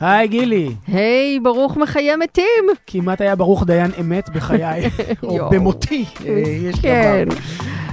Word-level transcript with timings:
היי 0.00 0.28
גילי, 0.28 0.70
היי, 0.88 1.40
ברוך 1.40 1.76
מחיה 1.76 2.16
מתים. 2.16 2.44
כמעט 2.86 3.20
היה 3.20 3.36
ברוך 3.36 3.64
דיין 3.66 3.90
אמת 4.00 4.28
בחיי, 4.28 4.90
או. 5.22 5.50
במותי, 5.50 6.04
אה, 6.26 6.32
יש 6.40 6.80
כן. 6.80 7.24
דבר. 7.28 7.40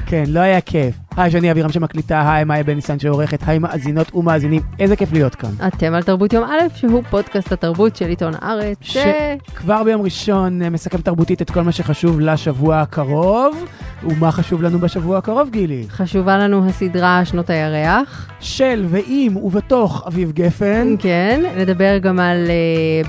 כן, 0.05 0.23
לא 0.27 0.39
היה 0.39 0.61
כיף. 0.61 0.95
היי, 1.17 1.31
שאני 1.31 1.51
אבירם 1.51 1.71
שמקליטה, 1.71 2.31
היי, 2.33 2.43
מאיה 2.43 2.63
בן 2.63 2.73
ניסן 2.73 2.99
שעורכת, 2.99 3.39
היי, 3.47 3.59
מאזינות 3.59 4.15
ומאזינים, 4.15 4.61
איזה 4.79 4.95
כיף 4.95 5.13
להיות 5.13 5.35
כאן. 5.35 5.49
אתם 5.67 5.93
על 5.93 6.03
תרבות 6.03 6.33
יום 6.33 6.43
א', 6.43 6.75
שהוא 6.75 7.03
פודקאסט 7.09 7.51
התרבות 7.51 7.95
של 7.95 8.05
עיתון 8.07 8.33
הארץ, 8.41 8.77
ש- 8.81 8.97
ש... 8.97 9.07
כבר 9.55 9.83
ביום 9.83 10.01
ראשון 10.01 10.61
אה, 10.61 10.69
מסכם 10.69 10.97
תרבותית 10.97 11.41
את 11.41 11.51
כל 11.51 11.61
מה 11.61 11.71
שחשוב 11.71 12.19
לשבוע 12.19 12.81
הקרוב. 12.81 13.65
ומה 14.03 14.31
חשוב 14.31 14.61
לנו 14.61 14.79
בשבוע 14.79 15.17
הקרוב, 15.17 15.49
גילי? 15.49 15.85
חשובה 15.89 16.37
לנו 16.37 16.67
הסדרה 16.69 17.25
שנות 17.25 17.49
הירח. 17.49 18.29
של 18.39 18.85
ועם 18.89 19.37
ובתוך 19.37 20.03
אביב 20.07 20.31
גפן. 20.31 20.95
כן, 20.99 21.43
נדבר 21.57 21.97
גם 21.97 22.19
על 22.19 22.47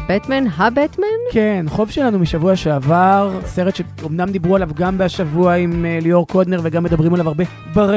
בטמן, 0.08 0.44
הבטמן. 0.56 1.06
כן, 1.32 1.66
חוב 1.68 1.90
שלנו 1.90 2.18
משבוע 2.18 2.56
שעבר, 2.56 3.38
סרט 3.44 3.74
שאומנם 3.76 4.28
דיברו 4.30 4.56
עליו 4.56 4.68
גם 4.74 4.98
בשבוע 4.98 5.54
עם 5.54 5.84
אה, 5.84 5.98
ליאור 6.02 6.26
קודנר 6.26 6.60
וגם 6.62 6.84
מדברים 6.84 7.14
עליו 7.14 7.28
הרבה 7.28 7.44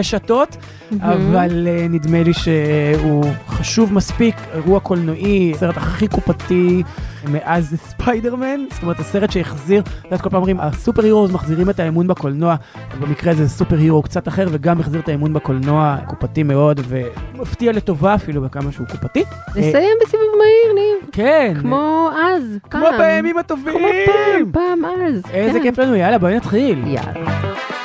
ברשתות, 0.01 0.57
אבל 1.01 1.67
אה, 1.67 1.87
נדמה 1.89 2.23
לי 2.23 2.33
שהוא 2.33 3.25
חשוב 3.47 3.93
מספיק, 3.93 4.35
אירוע 4.53 4.79
קולנועי, 4.79 5.51
הסרט 5.55 5.77
הכי 5.77 6.07
קופתי 6.07 6.83
מאז 7.31 7.75
ספיידרמן, 7.87 8.59
זאת 8.73 8.83
אומרת 8.83 8.99
הסרט 8.99 9.31
שהחזיר, 9.31 9.81
את 9.81 10.05
יודעת 10.05 10.21
כל 10.21 10.29
פעם 10.29 10.37
אומרים, 10.37 10.59
הסופר 10.59 11.03
הירוז 11.03 11.31
מחזירים 11.31 11.69
את 11.69 11.79
האמון 11.79 12.07
בקולנוע, 12.07 12.55
במקרה 12.99 13.31
הזה 13.31 13.45
זה 13.45 13.49
סופר 13.49 13.77
הירו 13.77 14.01
קצת 14.01 14.27
אחר 14.27 14.47
וגם 14.51 14.79
החזיר 14.79 15.01
את 15.01 15.09
האמון 15.09 15.33
בקולנוע, 15.33 15.97
קופתי 16.07 16.43
מאוד 16.43 16.79
ומפתיע 16.87 17.71
לטובה 17.71 18.15
אפילו 18.15 18.41
בכמה 18.41 18.71
שהוא 18.71 18.87
קופתי. 18.87 19.23
אה, 19.23 19.49
נסיים 19.49 19.97
בסיבוב 20.05 20.27
מהיר, 20.37 20.75
ניב. 20.75 21.09
כן, 21.11 21.53
כמו 21.61 22.09
אז, 22.23 22.57
כמו 22.69 22.81
פעם. 22.89 22.97
בימים 22.97 23.37
הטובים. 23.37 23.73
כמו 23.73 23.87
פעם, 24.05 24.51
פעם 24.51 24.85
אז. 24.85 25.21
איזה 25.33 25.59
כן. 25.59 25.63
כיף 25.63 25.79
לנו, 25.79 25.95
יאללה 25.95 26.17
בואי 26.17 26.35
נתחיל. 26.35 26.83
יאללה. 26.87 27.80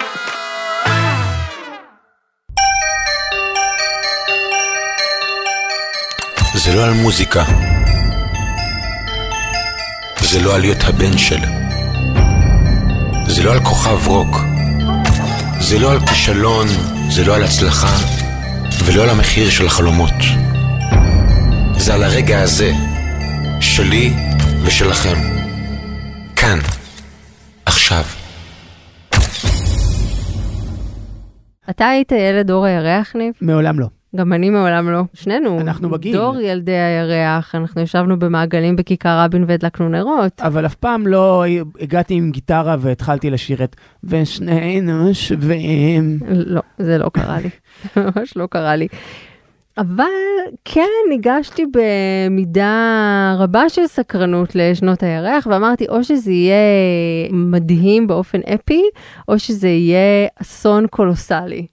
זה 6.67 6.75
לא 6.75 6.85
על 6.85 6.93
מוזיקה. 6.93 7.45
זה 10.21 10.43
לא 10.43 10.55
על 10.55 10.61
להיות 10.61 10.85
הבן 10.85 11.19
של. 11.19 11.39
זה 13.27 13.43
לא 13.43 13.53
על 13.53 13.61
כוכב 13.61 14.07
רוק. 14.07 14.37
זה 15.61 15.79
לא 15.79 15.93
על 15.93 16.07
כישלון, 16.07 16.67
זה 17.11 17.25
לא 17.25 17.35
על 17.35 17.43
הצלחה, 17.43 17.97
ולא 18.85 19.03
על 19.03 19.11
המחיר 19.11 19.51
של 19.51 19.67
החלומות. 19.67 20.15
זה 21.79 21.95
על 21.95 22.05
הרגע 22.05 22.43
הזה, 22.43 22.73
שלי 23.61 24.13
ושלכם. 24.65 25.19
כאן, 26.37 26.59
עכשיו. 27.67 28.05
אתה 31.71 31.89
היית 31.89 32.13
ילד 32.13 32.47
דור 32.47 32.67
הירח, 32.67 33.13
ניב? 33.17 33.33
מעולם 33.41 33.81
לא. 33.81 33.96
גם 34.17 34.33
אני 34.33 34.51
מעולם 34.51 34.91
לא. 34.91 35.03
שנינו. 35.15 35.61
אנחנו 35.61 35.91
בגיל. 35.91 36.17
דור 36.17 36.41
ילדי 36.41 36.73
הירח, 36.73 37.55
אנחנו 37.55 37.83
ישבנו 37.83 38.19
במעגלים 38.19 38.77
בכיכר 38.77 39.19
רבין 39.25 39.45
והדלקנו 39.49 39.89
נרות. 39.89 40.41
אבל 40.41 40.67
אף 40.67 40.75
פעם 40.75 41.07
לא 41.07 41.45
הגעתי 41.81 42.15
עם 42.15 42.31
גיטרה 42.31 42.77
והתחלתי 42.81 43.31
לשיר 43.31 43.65
את 43.65 43.77
ושנינו 44.05 45.15
שווים. 45.15 46.19
לא, 46.29 46.63
זה 46.79 46.99
לא 46.99 47.09
קרה 47.09 47.39
לי. 47.41 47.49
ממש 47.97 48.37
לא 48.37 48.47
קרה 48.51 48.77
לי. 48.77 48.89
אבל 49.79 50.05
כן, 50.65 50.89
ניגשתי 51.09 51.65
במידה 51.73 53.35
רבה 53.39 53.69
של 53.69 53.87
סקרנות 53.87 54.55
לשנות 54.55 55.03
הירח, 55.03 55.47
ואמרתי, 55.51 55.89
או 55.89 56.05
שזה 56.05 56.33
יהיה 56.33 56.57
מדהים 57.31 58.07
באופן 58.07 58.41
אפי, 58.55 58.83
או 59.29 59.39
שזה 59.39 59.69
יהיה 59.69 60.29
אסון 60.43 60.87
קולוסלי. 60.87 61.67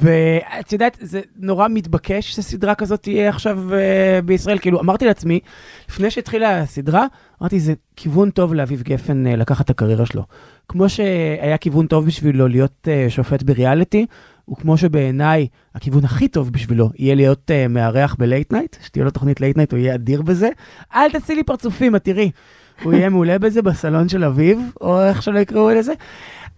ואת 0.00 0.72
יודעת, 0.72 0.98
זה 1.00 1.20
נורא 1.36 1.68
מתבקש 1.70 2.30
שסדרה 2.30 2.74
כזאת 2.74 3.02
תהיה 3.02 3.28
עכשיו 3.28 3.58
uh, 3.70 4.24
בישראל. 4.24 4.58
כאילו, 4.58 4.80
אמרתי 4.80 5.04
לעצמי, 5.04 5.40
לפני 5.88 6.10
שהתחילה 6.10 6.58
הסדרה, 6.60 7.06
אמרתי, 7.42 7.60
זה 7.60 7.74
כיוון 7.96 8.30
טוב 8.30 8.54
לאביב 8.54 8.82
גפן 8.82 9.24
uh, 9.26 9.36
לקחת 9.36 9.64
את 9.64 9.70
הקריירה 9.70 10.06
שלו. 10.06 10.22
כמו 10.68 10.88
שהיה 10.88 11.56
כיוון 11.60 11.86
טוב 11.86 12.06
בשבילו 12.06 12.48
להיות 12.48 12.88
uh, 12.88 13.10
שופט 13.10 13.42
בריאליטי, 13.42 14.06
וכמו 14.50 14.76
שבעיניי 14.76 15.46
הכיוון 15.74 16.04
הכי 16.04 16.28
טוב 16.28 16.50
בשבילו 16.50 16.90
יהיה 16.98 17.14
להיות 17.14 17.50
uh, 17.50 17.68
מארח 17.68 18.14
ב 18.18 18.25
late 18.25 18.52
night, 18.52 18.76
שתהיה 18.82 19.04
לו 19.04 19.10
תוכנית 19.10 19.40
late 19.40 19.56
night, 19.56 19.72
הוא 19.72 19.78
יהיה 19.78 19.94
אדיר 19.94 20.22
בזה. 20.22 20.48
אל 20.94 21.10
תעשי 21.10 21.34
לי 21.34 21.42
פרצופים, 21.42 21.96
את 21.96 22.04
תראי. 22.04 22.30
הוא 22.82 22.92
יהיה 22.92 23.08
מעולה 23.08 23.38
בזה 23.38 23.62
בסלון 23.62 24.08
של 24.08 24.24
אביב, 24.24 24.58
או 24.80 25.04
איך 25.04 25.22
שלא 25.22 25.38
יקראו 25.38 25.70
לזה. 25.70 25.92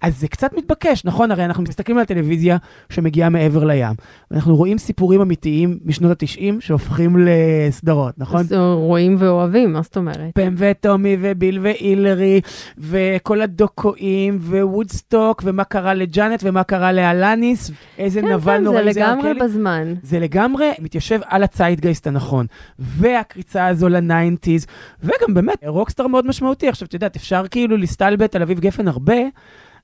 אז 0.03 0.21
זה 0.21 0.29
קצת 0.29 0.53
מתבקש, 0.57 1.05
נכון? 1.05 1.31
הרי 1.31 1.45
אנחנו 1.45 1.63
מסתכלים 1.63 1.99
על 1.99 2.05
טלוויזיה 2.05 2.57
שמגיעה 2.91 3.29
מעבר 3.29 3.65
לים, 3.65 3.95
ואנחנו 4.31 4.57
רואים 4.57 4.79
סיפורים 4.79 5.21
אמיתיים 5.21 5.79
משנות 5.85 6.23
ה-90 6.23 6.55
שהופכים 6.61 7.17
לסדרות, 7.19 8.15
נכון? 8.19 8.41
אז 8.41 8.53
רואים 8.75 9.17
ואוהבים, 9.19 9.73
מה 9.73 9.83
זאת 9.83 9.97
אומרת? 9.97 10.35
פאם 10.35 10.55
וטומי 10.57 11.17
וביל 11.21 11.59
והילרי, 11.63 12.41
וכל 12.79 13.43
הדוקואים, 13.43 14.39
וודסטוק, 14.41 15.43
ומה 15.45 15.65
קרה 15.65 15.95
לג'אנט, 15.95 16.41
ומה 16.45 16.65
קרה 16.65 16.93
לאלניס, 16.93 17.71
איזה 17.99 18.21
כן, 18.21 18.33
נבל 18.33 18.57
כן, 18.57 18.59
זה 18.59 18.71
נוראי 18.71 18.85
לגמרי 18.85 19.29
ארקלי. 19.29 19.45
בזמן. 19.45 19.95
זה 20.03 20.19
לגמרי 20.19 20.71
מתיישב 20.79 21.21
על 21.25 21.43
הציידגייסט 21.43 22.07
הנכון. 22.07 22.47
והקריצה 22.79 23.67
הזו 23.67 23.89
ל 23.89 23.97
nineties, 23.97 24.67
וגם 25.03 25.35
באמת, 25.35 25.65
rockstar 25.67 26.07
מאוד 26.07 26.27
משמעותי. 26.27 26.69
עכשיו, 26.69 26.89
את 26.89 26.95
יודעת, 26.95 27.17
אפשר 27.17 27.49
כאילו 27.51 27.77
להסתלבט 27.77 28.37
על 28.37 28.43
אביב 28.43 28.61
גפן 28.61 28.89
הרבה, 28.89 29.17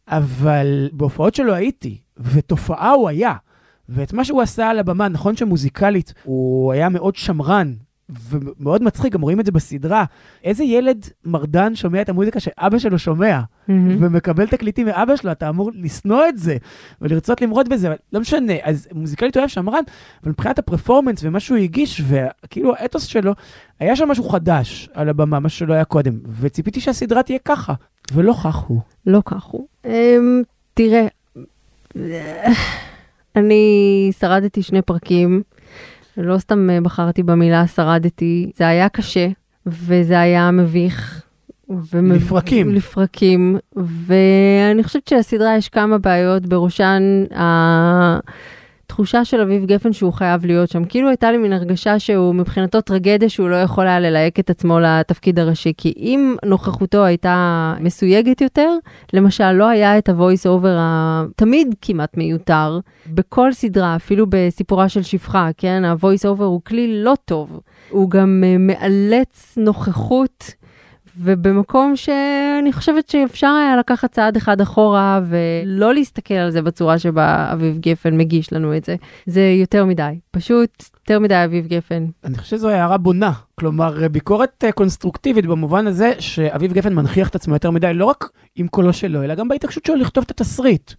אבל 0.08 0.88
בהופעות 0.92 1.34
שלו 1.34 1.54
הייתי, 1.54 1.98
ותופעה 2.16 2.90
הוא 2.90 3.08
היה. 3.08 3.34
ואת 3.88 4.12
מה 4.12 4.24
שהוא 4.24 4.42
עשה 4.42 4.70
על 4.70 4.78
הבמה, 4.78 5.08
נכון 5.08 5.36
שמוזיקלית 5.36 6.14
הוא 6.24 6.72
היה 6.72 6.88
מאוד 6.88 7.16
שמרן 7.16 7.74
ומאוד 8.30 8.82
מצחיק, 8.82 9.12
גם 9.12 9.20
רואים 9.20 9.40
את 9.40 9.46
זה 9.46 9.52
בסדרה. 9.52 10.04
איזה 10.44 10.64
ילד 10.64 11.06
מרדן 11.24 11.74
שומע 11.74 12.02
את 12.02 12.08
המוזיקה 12.08 12.40
שאבא 12.40 12.78
שלו 12.78 12.98
שומע, 12.98 13.40
מהמם. 13.68 13.96
ומקבל 14.00 14.46
תקליטים 14.46 14.86
מאבא 14.86 15.16
שלו, 15.16 15.32
אתה 15.32 15.48
אמור 15.48 15.70
לשנוא 15.74 16.28
את 16.28 16.38
זה, 16.38 16.56
ולרצות 17.00 17.40
למרוד 17.40 17.68
בזה, 17.68 17.88
אבל 17.88 17.96
לא 18.12 18.20
משנה, 18.20 18.52
אז 18.62 18.88
מוזיקלית 18.92 19.36
הוא 19.36 19.40
היה 19.40 19.48
שמרן, 19.48 19.82
אבל 20.22 20.30
מבחינת 20.30 20.58
הפרפורמנס 20.58 21.24
ומה 21.24 21.40
שהוא 21.40 21.58
הגיש, 21.58 22.02
וכאילו 22.08 22.74
האתוס 22.76 23.04
שלו, 23.04 23.32
היה 23.80 23.96
שם 23.96 24.08
משהו 24.08 24.24
חדש 24.24 24.88
על 24.94 25.08
הבמה, 25.08 25.40
משהו 25.40 25.58
שלא 25.58 25.74
היה 25.74 25.84
קודם, 25.84 26.18
וציפיתי 26.40 26.80
שהסדרה 26.80 27.22
תהיה 27.22 27.38
ככה, 27.44 27.74
ולא 28.12 28.32
כך 28.44 28.56
הוא. 28.56 28.80
לא 29.06 29.22
כך 29.24 29.44
הוא. 29.44 29.66
אמ, 29.84 30.42
תראה, 30.74 31.06
אני 33.36 34.10
שרדתי 34.18 34.62
שני 34.62 34.82
פרקים, 34.82 35.42
לא 36.16 36.38
סתם 36.38 36.70
אה, 36.70 36.80
בחרתי 36.80 37.22
במילה 37.22 37.66
שרדתי, 37.66 38.50
זה 38.56 38.68
היה 38.68 38.88
קשה, 38.88 39.28
וזה 39.66 40.20
היה 40.20 40.50
מביך. 40.50 41.22
ומב- 41.92 42.16
לפרקים. 42.16 42.74
לפרקים, 42.74 43.56
ואני 43.76 44.82
חושבת 44.84 45.08
שלסדרה 45.08 45.56
יש 45.56 45.68
כמה 45.68 45.98
בעיות, 45.98 46.46
בראשן 46.46 47.02
התחושה 48.92 49.24
של 49.24 49.40
אביב 49.40 49.64
גפן 49.64 49.92
שהוא 49.92 50.12
חייב 50.12 50.46
להיות 50.46 50.70
שם. 50.70 50.84
כאילו 50.84 51.08
הייתה 51.08 51.32
לי 51.32 51.38
מין 51.38 51.52
הרגשה 51.52 51.98
שהוא 51.98 52.34
מבחינתו 52.34 52.80
טרגדיה 52.80 53.28
שהוא 53.28 53.48
לא 53.48 53.56
יכול 53.56 53.86
היה 53.86 54.00
ללהק 54.00 54.40
את 54.40 54.50
עצמו 54.50 54.80
לתפקיד 54.80 55.38
הראשי, 55.38 55.72
כי 55.76 55.94
אם 55.96 56.36
נוכחותו 56.44 57.04
הייתה 57.04 57.74
מסויגת 57.80 58.40
יותר, 58.40 58.70
למשל 59.12 59.52
לא 59.52 59.68
היה 59.68 59.98
את 59.98 60.08
ה-voice 60.08 60.46
over 60.46 60.76
התמיד 60.78 61.74
כמעט 61.82 62.16
מיותר, 62.16 62.80
בכל 63.06 63.52
סדרה, 63.52 63.96
אפילו 63.96 64.26
בסיפורה 64.28 64.88
של 64.88 65.02
שפחה, 65.02 65.48
כן? 65.56 65.84
ה-voice 65.84 66.24
over 66.24 66.42
הוא 66.42 66.60
כלי 66.66 67.02
לא 67.02 67.14
טוב, 67.24 67.60
הוא 67.90 68.10
גם 68.10 68.44
אה, 68.46 68.56
מאלץ 68.58 69.54
נוכחות. 69.56 70.61
ובמקום 71.18 71.96
שאני 71.96 72.72
חושבת 72.72 73.08
שאפשר 73.08 73.46
היה 73.46 73.76
לקחת 73.76 74.12
צעד 74.12 74.36
אחד 74.36 74.60
אחורה 74.60 75.20
ולא 75.24 75.94
להסתכל 75.94 76.34
על 76.34 76.50
זה 76.50 76.62
בצורה 76.62 76.98
שבה 76.98 77.52
אביב 77.52 77.78
גפן 77.78 78.16
מגיש 78.16 78.52
לנו 78.52 78.76
את 78.76 78.84
זה. 78.84 78.96
זה 79.26 79.40
יותר 79.60 79.84
מדי, 79.84 80.18
פשוט 80.30 80.84
יותר 81.00 81.18
מדי 81.18 81.44
אביב 81.44 81.66
גפן. 81.66 82.06
אני 82.24 82.38
חושב 82.38 82.56
שזו 82.56 82.68
הערה 82.68 82.98
בונה, 82.98 83.32
כלומר 83.54 84.08
ביקורת 84.08 84.64
אה, 84.64 84.72
קונסטרוקטיבית 84.72 85.46
במובן 85.46 85.86
הזה 85.86 86.12
שאביב 86.18 86.72
גפן 86.72 86.94
מנכיח 86.94 87.28
את 87.28 87.34
עצמו 87.34 87.54
יותר 87.54 87.70
מדי, 87.70 87.94
לא 87.94 88.04
רק 88.04 88.30
עם 88.56 88.68
קולו 88.68 88.92
שלו, 88.92 89.22
אלא 89.22 89.34
גם 89.34 89.48
בהתעקשות 89.48 89.86
שלו 89.86 89.96
לכתוב 89.96 90.24
את 90.26 90.30
התסריט. 90.30 90.92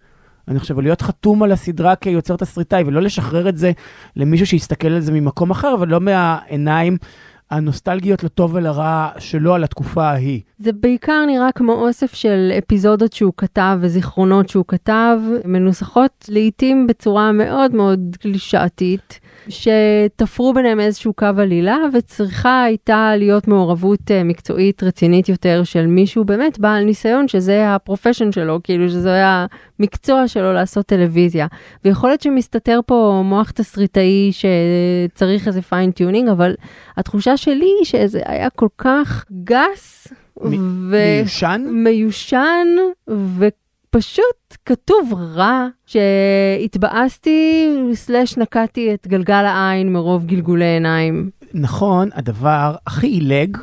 אני 0.48 0.58
חושב, 0.58 0.80
להיות 0.80 1.02
חתום 1.02 1.42
על 1.42 1.52
הסדרה 1.52 1.96
כיוצר 1.96 2.36
תסריטאי, 2.36 2.82
ולא 2.86 3.02
לשחרר 3.02 3.48
את 3.48 3.56
זה 3.56 3.72
למישהו 4.16 4.46
שיסתכל 4.46 4.88
על 4.88 5.00
זה 5.00 5.12
ממקום 5.12 5.50
אחר, 5.50 5.74
ולא 5.80 6.00
מהעיניים 6.00 6.96
הנוסטלגיות 7.50 8.24
לטוב 8.24 8.54
ולרע 8.54 9.08
שלו 9.18 9.54
על 9.54 9.64
התקופה 9.64 10.04
ההיא. 10.04 10.40
זה 10.58 10.72
בעיקר 10.72 11.24
נראה 11.26 11.52
כמו 11.52 11.72
אוסף 11.72 12.14
של 12.14 12.52
אפיזודות 12.58 13.12
שהוא 13.12 13.32
כתב 13.36 13.78
וזיכרונות 13.80 14.48
שהוא 14.48 14.64
כתב, 14.68 15.18
מנוסחות 15.44 16.24
לעיתים 16.28 16.86
בצורה 16.86 17.32
מאוד 17.32 17.74
מאוד 17.74 18.16
קלישאתית. 18.20 19.20
שתפרו 19.48 20.52
ביניהם 20.54 20.80
איזשהו 20.80 21.12
קו 21.12 21.26
עלילה, 21.38 21.76
וצריכה 21.92 22.62
הייתה 22.62 23.12
להיות 23.16 23.48
מעורבות 23.48 24.00
uh, 24.00 24.24
מקצועית 24.24 24.82
רצינית 24.82 25.28
יותר 25.28 25.64
של 25.64 25.86
מישהו 25.86 26.24
באמת 26.24 26.58
בעל 26.58 26.84
ניסיון, 26.84 27.28
שזה 27.28 27.74
הפרופשן 27.74 28.32
שלו, 28.32 28.60
כאילו 28.64 28.88
שזה 28.88 29.12
היה 29.12 29.46
המקצוע 29.78 30.28
שלו 30.28 30.52
לעשות 30.52 30.86
טלוויזיה. 30.86 31.46
ויכול 31.84 32.10
להיות 32.10 32.20
שמסתתר 32.20 32.80
פה 32.86 33.22
מוח 33.24 33.50
תסריטאי 33.50 34.30
שצריך 34.32 35.48
איזה 35.48 35.62
fine 35.62 35.86
tuning, 35.86 36.28
אבל 36.28 36.54
התחושה 36.96 37.36
שלי 37.36 37.70
היא 37.78 37.84
שזה 37.84 38.20
היה 38.24 38.50
כל 38.50 38.68
כך 38.78 39.24
גס. 39.44 40.08
מ- 40.40 40.90
ו... 40.90 40.96
מיושן? 41.18 41.66
מיושן 41.70 42.66
ופשוט 43.94 44.56
כתוב 44.66 45.14
רע, 45.34 45.66
שהתבאסתי 45.86 47.68
slash 47.94 48.36
נקעתי 48.36 48.94
את 48.94 49.06
גלגל 49.06 49.44
העין 49.44 49.92
מרוב 49.92 50.26
גלגולי 50.26 50.64
עיניים. 50.64 51.30
נכון, 51.54 52.08
הדבר 52.14 52.74
הכי 52.86 53.06
עילג 53.06 53.56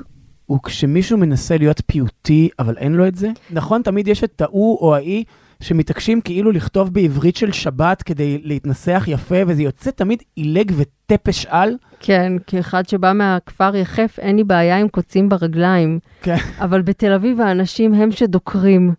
הוא 0.46 0.60
כשמישהו 0.64 1.18
מנסה 1.18 1.58
להיות 1.58 1.82
פיוטי, 1.86 2.50
אבל 2.60 2.78
אין 2.78 2.94
לו 2.94 3.08
את 3.08 3.16
זה. 3.16 3.30
נכון, 3.50 3.82
תמיד 3.82 4.08
יש 4.08 4.24
את 4.24 4.42
ההוא 4.42 4.78
או 4.78 4.96
ההיא 4.96 5.24
שמתעקשים 5.62 6.22
כאילו 6.22 6.52
לכתוב 6.52 6.94
בעברית 6.94 7.36
של 7.36 7.52
שבת 7.52 8.02
כדי 8.02 8.42
להתנסח 8.44 9.04
יפה, 9.08 9.36
וזה 9.48 9.64
יוצא 9.64 9.92
תמיד 9.92 10.24
עילג 10.36 10.72
וטפש 10.78 11.46
על. 11.46 11.78
כן, 12.00 12.34
כאחד 12.48 12.88
שבא 12.88 13.14
מהכפר 13.14 13.76
יחף, 13.76 14.20
אין 14.20 14.36
לי 14.36 14.44
בעיה 14.44 14.78
עם 14.78 14.88
קוצים 14.88 15.30
ברגליים. 15.30 16.00
כן. 16.22 16.38
אבל 16.60 16.82
בתל 16.82 17.14
אביב 17.14 17.42
האנשים 17.42 17.94
הם 17.94 18.12
שדוקרים. 18.12 18.94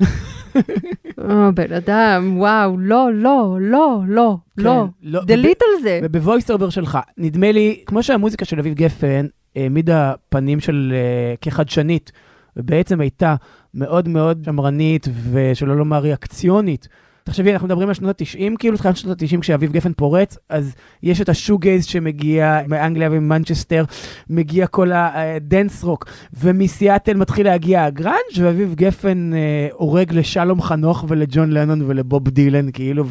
או, 1.18 1.52
בן 1.54 1.72
אדם, 1.72 2.34
וואו, 2.38 2.78
לא, 2.78 3.08
לא, 3.14 3.56
לא, 3.60 4.00
לא, 4.08 4.36
לא. 4.56 4.86
לא, 5.02 5.24
דלית 5.24 5.62
על 5.62 5.82
זה. 5.82 6.00
ובבויס 6.02 6.50
אובר 6.50 6.70
שלך, 6.70 6.98
נדמה 7.18 7.52
לי, 7.52 7.82
כמו 7.86 8.02
שהמוזיקה 8.02 8.44
של 8.44 8.58
אביב 8.58 8.74
גפן 8.74 9.26
העמידה 9.56 10.12
פנים 10.28 10.60
של 10.60 10.94
uh, 10.94 11.38
כחדשנית, 11.40 12.12
ובעצם 12.56 13.00
הייתה 13.00 13.34
מאוד 13.74 14.08
מאוד 14.08 14.42
שמרנית, 14.44 15.08
ושלא 15.32 15.76
לומר 15.76 15.98
ריאקציונית. 15.98 16.88
תחשבי, 17.26 17.52
אנחנו 17.52 17.66
מדברים 17.66 17.88
על 17.88 17.94
שנות 17.94 18.20
ה-90, 18.20 18.56
כאילו 18.58 18.76
תחילת 18.76 18.96
שנות 18.96 19.22
ה-90 19.22 19.40
כשאביב 19.40 19.72
גפן 19.72 19.92
פורץ, 19.92 20.38
אז 20.48 20.74
יש 21.02 21.20
את 21.20 21.28
ה 21.28 21.34
shoegaze 21.34 21.84
שמגיע 21.84 22.60
מאנגליה 22.68 23.08
וממנצ'סטר, 23.12 23.84
מגיע 24.30 24.66
כל 24.66 24.90
ה 24.94 25.09
dance 25.09 25.84
rock, 25.84 26.04
ומסיאטל 26.40 27.16
מתחיל 27.16 27.46
להגיע 27.46 27.84
הגראנג', 27.84 28.40
ואביב 28.40 28.74
גפן 28.74 29.30
אה, 29.34 29.68
הורג 29.72 30.12
לשלום 30.12 30.62
חנוך 30.62 31.04
ולג'ון 31.08 31.50
לנון 31.50 31.82
ולבוב 31.86 32.28
דילן, 32.28 32.70
כאילו, 32.70 33.04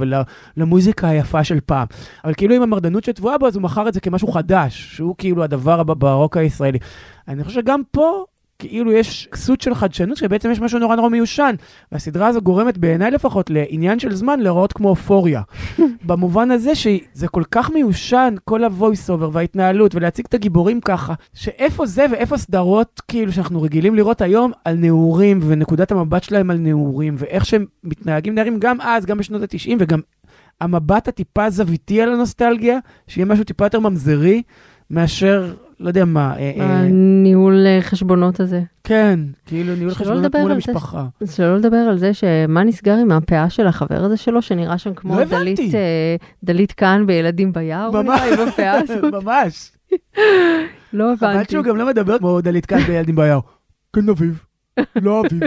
ולמוזיקה 0.57 1.07
היפה 1.07 1.43
של 1.43 1.59
פעם. 1.65 1.87
אבל 2.25 2.33
כאילו 2.33 2.55
עם 2.55 2.61
המרדנות 2.61 3.03
שטבועה 3.03 3.37
בו, 3.37 3.47
אז 3.47 3.55
הוא 3.55 3.63
מכר 3.63 3.87
את 3.87 3.93
זה 3.93 3.99
כמשהו 3.99 4.27
חדש, 4.27 4.95
שהוא 4.95 5.15
כאילו 5.17 5.43
הדבר 5.43 5.79
הבא 5.79 5.93
ברוק 5.93 6.37
הישראלי. 6.37 6.79
אני 7.27 7.43
חושב 7.43 7.61
שגם 7.61 7.81
פה, 7.91 8.25
כאילו 8.59 8.91
יש 8.91 9.27
כסות 9.31 9.61
של 9.61 9.75
חדשנות, 9.75 10.17
שבעצם 10.17 10.51
יש 10.51 10.59
משהו 10.59 10.79
נורא 10.79 10.95
נורא 10.95 11.09
מיושן. 11.09 11.55
והסדרה 11.91 12.27
הזו 12.27 12.41
גורמת 12.41 12.77
בעיניי 12.77 13.11
לפחות 13.11 13.49
לעניין 13.49 13.99
של 13.99 14.15
זמן 14.15 14.39
להיראות 14.39 14.73
כמו 14.73 14.89
אופוריה. 14.89 15.41
במובן 16.07 16.51
הזה 16.51 16.75
שזה 16.75 17.27
כל 17.31 17.43
כך 17.51 17.71
מיושן, 17.71 18.35
כל 18.45 18.63
ה-voice 18.63 19.09
over 19.09 19.29
וההתנהלות, 19.31 19.95
ולהציג 19.95 20.25
את 20.29 20.33
הגיבורים 20.33 20.81
ככה, 20.81 21.13
שאיפה 21.33 21.85
זה 21.85 22.05
ואיפה 22.11 22.37
סדרות 22.37 23.01
כאילו 23.07 23.31
שאנחנו 23.31 23.61
רגילים 23.61 23.95
לראות 23.95 24.21
היום 24.21 24.51
על 24.65 24.75
נעורים, 24.75 25.39
ונקודת 25.47 25.91
המבט 25.91 26.23
שלהם 26.23 26.51
על 26.51 26.57
נעורים, 26.57 27.15
ואיך 27.17 27.45
שהם 27.45 27.65
מתנהגים 27.83 28.35
נערים 28.35 28.59
גם 28.59 28.81
אז, 28.81 29.05
גם 29.05 29.17
בשנות 29.17 29.41
ה-90, 29.41 29.75
וגם 29.79 29.99
המבט 30.61 31.07
הטיפה 31.07 31.49
זוויתי 31.49 32.01
על 32.01 32.13
הנוסטלגיה, 32.13 32.77
שיהיה 33.07 33.25
משהו 33.25 33.43
טיפה 33.43 33.65
יותר 33.65 33.79
ממזרי, 33.79 34.41
מאשר, 34.89 35.53
לא 35.79 35.87
יודע 35.87 36.05
מה, 36.05 36.33
אה, 36.37 36.51
אה, 36.59 36.79
הניהול 36.79 37.65
אה, 37.67 37.81
חשבונות 37.81 38.39
הזה. 38.39 38.61
כן, 38.83 39.19
כאילו 39.45 39.75
ניהול 39.75 39.93
חשבונות 39.93 40.35
מול 40.35 40.51
המשפחה. 40.51 41.05
שלא 41.25 41.57
לדבר 41.57 41.77
על 41.77 41.97
זה 41.97 42.13
שמה 42.13 42.63
נסגר 42.63 42.93
עם 42.95 43.11
הפאה 43.11 43.49
של 43.49 43.67
החבר 43.67 44.03
הזה 44.03 44.17
שלו, 44.17 44.41
שנראה 44.41 44.77
שם 44.77 44.93
כמו 44.93 45.19
לא. 45.19 45.25
דלית, 45.25 45.59
דלית 46.43 46.71
כאן 46.71 47.03
בילדים 47.07 47.53
ביער, 47.53 47.87
הוא 47.87 48.01
נראה 48.01 48.33
עם 48.33 48.47
הפאה 48.47 48.79
הזאת. 48.81 49.23
ממש. 49.23 49.71
לא 50.93 51.13
חבל 51.19 51.29
הבנתי. 51.29 51.51
שהוא 51.51 51.63
גם 51.63 51.77
לא 51.77 51.87
מדבר 51.87 52.17
כמו 52.19 52.41
דלית 52.41 52.65
כאן 52.65 52.79
בילדים 52.79 53.15
ביער. 53.15 53.39
כן, 53.95 54.09
אביב. 54.09 54.43
לא 54.95 55.23
אביב. 55.25 55.41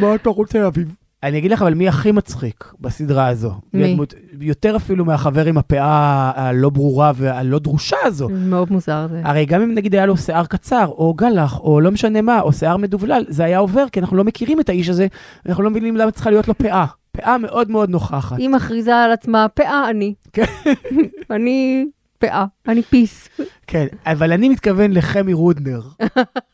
מה 0.00 0.14
אתה 0.14 0.30
רוצה, 0.30 0.66
אביב? 0.66 0.94
אני 1.24 1.38
אגיד 1.38 1.50
לך, 1.50 1.62
אבל 1.62 1.74
מי 1.74 1.88
הכי 1.88 2.12
מצחיק 2.12 2.72
בסדרה 2.80 3.26
הזו? 3.28 3.52
מי? 3.74 3.92
הדמות- 3.92 4.14
יותר 4.40 4.76
אפילו 4.76 5.04
מהחבר 5.04 5.46
עם 5.46 5.58
הפאה 5.58 6.32
הלא 6.36 6.70
ברורה 6.70 7.12
והלא 7.16 7.58
דרושה 7.58 7.96
הזו. 8.04 8.28
מאוד 8.32 8.72
מוזר 8.72 9.06
זה. 9.10 9.20
הרי 9.24 9.44
גם 9.46 9.62
אם 9.62 9.74
נגיד 9.74 9.94
היה 9.94 10.06
לו 10.06 10.16
שיער 10.16 10.44
קצר, 10.46 10.86
או 10.86 11.14
גלח, 11.14 11.60
או 11.60 11.80
לא 11.80 11.90
משנה 11.90 12.22
מה, 12.22 12.40
או 12.40 12.52
שיער 12.52 12.76
מדובלל, 12.76 13.24
זה 13.28 13.44
היה 13.44 13.58
עובר, 13.58 13.84
כי 13.92 14.00
אנחנו 14.00 14.16
לא 14.16 14.24
מכירים 14.24 14.60
את 14.60 14.68
האיש 14.68 14.88
הזה, 14.88 15.06
ואנחנו 15.46 15.62
לא 15.62 15.70
מבינים 15.70 15.96
למה 15.96 16.10
צריכה 16.10 16.30
להיות 16.30 16.48
לו 16.48 16.54
פאה. 16.58 16.86
פאה 17.12 17.38
מאוד 17.38 17.70
מאוד 17.70 17.90
נוכחת. 17.90 18.38
היא 18.38 18.48
מכריזה 18.48 18.96
על 18.96 19.12
עצמה, 19.12 19.46
פאה 19.54 19.90
אני. 19.90 20.14
כן. 20.32 20.44
אני 21.34 21.86
פאה, 22.18 22.44
אני 22.68 22.82
פיס. 22.82 23.28
כן, 23.66 23.86
אבל 24.06 24.32
אני 24.32 24.48
מתכוון 24.48 24.92
לחמי 24.92 25.32
רודנר. 25.32 25.80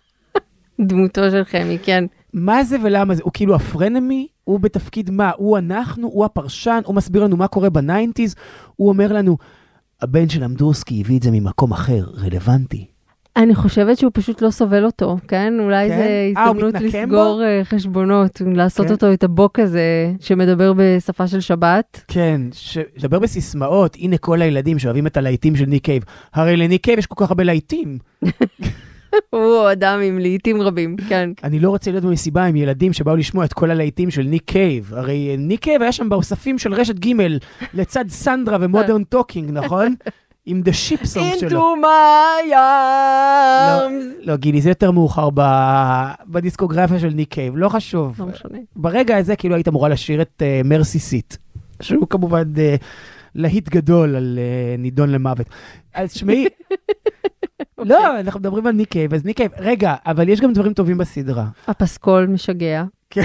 דמותו 0.89 1.31
של 1.31 1.45
חמי, 1.45 1.79
כן. 1.83 2.05
מה 2.33 2.65
זה 2.65 2.77
ולמה 2.83 3.15
זה? 3.15 3.23
הוא 3.23 3.33
כאילו 3.33 3.55
הפרנמי? 3.55 4.27
הוא 4.45 4.61
בתפקיד 4.61 5.11
מה? 5.11 5.31
הוא 5.37 5.59
אנחנו? 5.59 6.09
הוא 6.09 6.25
הפרשן? 6.25 6.81
הוא 6.85 6.95
מסביר 6.95 7.25
לנו 7.25 7.37
מה 7.37 7.49
קורה 7.49 7.71
בניינטיז? 7.71 8.35
הוא 8.77 8.89
אומר 8.89 9.13
לנו, 9.13 9.37
הבן 10.03 10.29
של 10.29 10.45
אמדורסקי 10.45 11.01
הביא 11.01 11.19
את 11.19 11.23
זה 11.23 11.31
ממקום 11.31 11.73
אחר, 11.73 12.05
רלוונטי. 12.25 12.87
אני 13.37 13.55
חושבת 13.55 13.99
שהוא 13.99 14.11
פשוט 14.15 14.43
לא 14.43 14.51
סובל 14.51 14.85
אותו, 14.85 15.17
כן? 15.29 15.55
אולי 15.61 15.89
כן? 15.89 15.97
זה 15.97 16.03
אה, 16.03 16.45
הזדמנות 16.47 16.75
מתנקם 16.75 16.99
לסגור 16.99 17.43
אה, 17.45 17.61
חשבונות, 17.65 18.43
לעשות 18.55 18.87
כן. 18.87 18.93
אותו 18.93 19.13
את 19.13 19.25
הבוק 19.25 19.59
הזה 19.59 20.13
שמדבר 20.21 20.73
בשפה 20.77 21.27
של 21.27 21.41
שבת. 21.41 22.05
כן, 22.09 22.41
שדבר 22.53 23.19
בסיסמאות, 23.19 23.97
הנה 24.01 24.19
כל 24.19 24.43
הילדים 24.43 24.79
שאוהבים 24.79 25.07
את 25.07 25.17
הלהיטים 25.17 25.57
של 25.57 25.65
ניק 25.65 25.85
קייב. 25.85 26.03
הרי 26.35 26.57
לניק 26.57 26.85
קייב 26.85 26.99
יש 26.99 27.07
כל 27.07 27.25
כך 27.25 27.31
הרבה 27.31 27.45
להיטים. 27.45 27.99
הוא 29.31 29.73
אדם 29.73 30.01
עם 30.01 30.19
לעיתים 30.19 30.63
רבים, 30.63 30.97
כן. 31.09 31.31
אני 31.45 31.61
לא 31.61 31.71
רוצה 31.71 31.91
להיות 31.91 32.05
במסיבה 32.05 32.45
עם 32.45 32.57
ילדים 32.57 32.93
שבאו 32.93 33.17
לשמוע 33.17 33.45
את 33.45 33.53
כל 33.53 33.71
הלהיטים 33.71 34.11
של 34.11 34.23
ניק 34.23 34.43
קייב. 34.45 34.95
הרי 34.95 35.37
ניק 35.39 35.63
קייב 35.63 35.83
היה 35.83 35.93
שם 35.93 36.09
באוספים 36.09 36.59
של 36.59 36.75
רשת 36.75 36.99
ג' 36.99 37.13
לצד 37.75 38.05
סנדרה 38.09 38.59
ומודרן 38.61 39.05
טוקינג, 39.05 39.51
נכון? 39.51 39.95
עם 40.47 40.63
The 40.63 40.73
Ship 40.73 41.04
Song 41.04 41.35
שלו. 41.41 41.49
into 41.49 41.81
my 41.83 42.53
arms. 42.53 44.27
לא, 44.27 44.37
גילי, 44.37 44.61
זה 44.61 44.69
יותר 44.69 44.91
מאוחר 44.91 45.29
ב... 45.35 45.41
בדיסקוגרפיה 46.27 46.99
של 46.99 47.09
ניק 47.09 47.33
קייב, 47.33 47.57
לא 47.57 47.69
חשוב. 47.69 48.17
לא 48.19 48.27
משנה. 48.27 48.59
ברגע 48.77 49.17
הזה 49.17 49.37
כאילו 49.37 49.55
היית 49.55 49.69
אמורה 49.69 49.89
לשיר 49.89 50.23
את 50.23 50.43
The 50.65 50.77
Mercy 50.77 50.99
Seat, 50.99 51.37
שהוא 51.83 52.07
כמובן 52.11 52.43
uh, 52.43 52.83
להיט 53.35 53.69
גדול 53.69 54.17
על 54.17 54.39
uh, 54.39 54.81
נידון 54.81 55.11
למוות. 55.11 55.47
אז 55.95 56.13
שמעי, 56.13 56.47
לא, 57.79 58.21
אנחנו 58.21 58.41
מדברים 58.41 58.67
על 58.67 58.73
ניק 58.73 58.89
קייב, 58.89 59.15
אז 59.15 59.25
ניק 59.25 59.37
קייב, 59.37 59.53
רגע, 59.59 59.95
אבל 60.07 60.29
יש 60.29 60.41
גם 60.41 60.53
דברים 60.53 60.73
טובים 60.73 60.99
בסדרה. 60.99 61.47
הפסקול 61.69 62.27
משגע. 62.27 62.85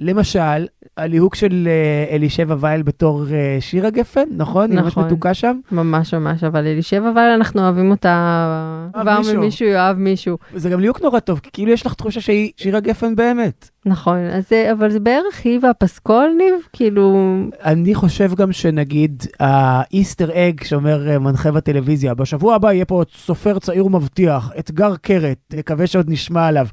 למשל, 0.00 0.66
הליהוק 0.96 1.34
של 1.34 1.68
uh, 2.08 2.14
אלישבע 2.14 2.56
וייל 2.60 2.82
בתור 2.82 3.24
uh, 3.24 3.30
שירה 3.60 3.90
גפן, 3.90 4.24
נכון? 4.36 4.70
היא 4.70 4.80
ממש 4.80 4.86
נכון. 4.86 5.04
מתוקה 5.06 5.34
שם. 5.34 5.58
ממש 5.72 6.14
ממש, 6.14 6.44
אבל 6.44 6.66
אלישב, 6.66 7.02
אבל 7.12 7.30
אנחנו 7.34 7.62
אוהבים 7.62 7.90
אותה 7.90 8.90
כבר 9.00 9.18
מישהו. 9.18 9.36
ממישהו 9.36 9.66
יאהב 9.68 9.98
מישהו. 9.98 10.38
זה 10.54 10.70
גם 10.70 10.80
ליהוק 10.80 11.02
נורא 11.02 11.18
טוב, 11.20 11.38
כי 11.42 11.50
כאילו 11.52 11.72
יש 11.72 11.86
לך 11.86 11.94
תחושה 11.94 12.20
שהיא 12.20 12.50
שירה 12.56 12.80
גפן 12.80 13.16
באמת. 13.16 13.68
נכון, 13.86 14.18
אז 14.18 14.48
זה, 14.48 14.68
אבל 14.72 14.90
זה 14.90 15.00
בערך 15.00 15.40
היא 15.44 15.58
והפסקול, 15.62 16.30
ניב? 16.38 16.54
כאילו, 16.72 17.16
אני 17.64 17.94
חושב 17.94 18.34
גם 18.34 18.52
שנגיד 18.52 19.22
האיסטר 19.40 20.30
אג 20.34 20.64
שאומר 20.64 21.10
אה, 21.10 21.18
מנחה 21.18 21.52
בטלוויזיה, 21.52 22.14
בשבוע 22.14 22.54
הבא 22.54 22.72
יהיה 22.72 22.84
פה 22.84 22.94
עוד 22.94 23.06
סופר 23.16 23.58
צעיר 23.58 23.86
ומבטיח, 23.86 24.50
אתגר 24.58 24.96
קרת, 24.96 25.38
נקווה 25.52 25.86
שעוד 25.86 26.10
נשמע 26.10 26.46
עליו. 26.46 26.66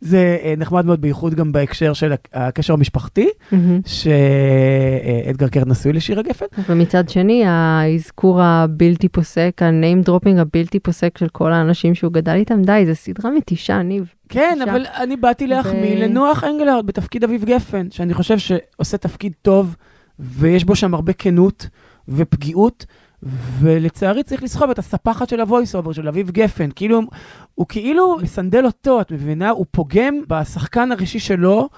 זה 0.00 0.38
אה, 0.42 0.54
נחמד 0.56 0.86
מאוד, 0.86 1.00
בייחוד 1.00 1.34
גם 1.34 1.52
בהקשר 1.52 1.92
של 1.92 2.12
הק- 2.12 2.28
הקשר 2.32 2.72
המשפחתי, 2.72 3.28
מהמם. 3.56 3.80
שאתגר 5.26 5.48
קרת 5.48 5.66
נשוי 5.66 5.92
לשירה 5.92 6.22
גפן. 6.22 6.46
ומצד 6.68 7.08
שני, 7.08 7.44
האזכור 7.46 8.42
הבלתי 8.42 9.08
פוסק, 9.08 9.62
ה-name 9.62 10.08
dropping 10.08 10.40
הבלתי 10.40 10.80
פוסק 10.80 11.18
של 11.18 11.28
כל 11.28 11.52
האנשים 11.52 11.94
שהוא 11.94 12.12
גדל 12.12 12.34
איתם, 12.34 12.62
די, 12.62 12.84
זו 12.86 12.94
סדרה 12.94 13.30
מתישה, 13.30 13.82
ניב. 13.82 14.12
כן, 14.28 14.58
אישה. 14.60 14.70
אבל 14.70 14.84
אני 14.96 15.16
באתי 15.16 15.46
להחמיא 15.46 15.96
ו- 15.96 16.00
לנוח 16.00 16.44
אנגלרד 16.44 16.86
בתפקיד 16.86 17.24
אביב 17.24 17.44
גפן, 17.44 17.90
שאני 17.90 18.14
חושב 18.14 18.38
שעושה 18.38 18.96
תפקיד 18.96 19.32
טוב, 19.42 19.76
ויש 20.18 20.64
בו 20.64 20.76
שם 20.76 20.94
הרבה 20.94 21.12
כנות 21.12 21.68
ופגיעות, 22.08 22.86
ולצערי 23.60 24.22
צריך 24.22 24.42
לסחוב 24.42 24.70
את 24.70 24.78
הספחת 24.78 25.28
של 25.28 25.40
ה 25.40 25.46
voice 25.46 25.74
over 25.74 25.92
של 25.92 26.08
אביב 26.08 26.30
גפן. 26.30 26.68
כאילו, 26.76 27.00
הוא 27.54 27.66
כאילו 27.68 28.16
מסנדל 28.22 28.66
אותו, 28.66 29.00
את 29.00 29.12
מבינה? 29.12 29.50
הוא 29.50 29.66
פוגם 29.70 30.14
בשחקן 30.28 30.92
הראשי 30.92 31.18
שלו, 31.18 31.68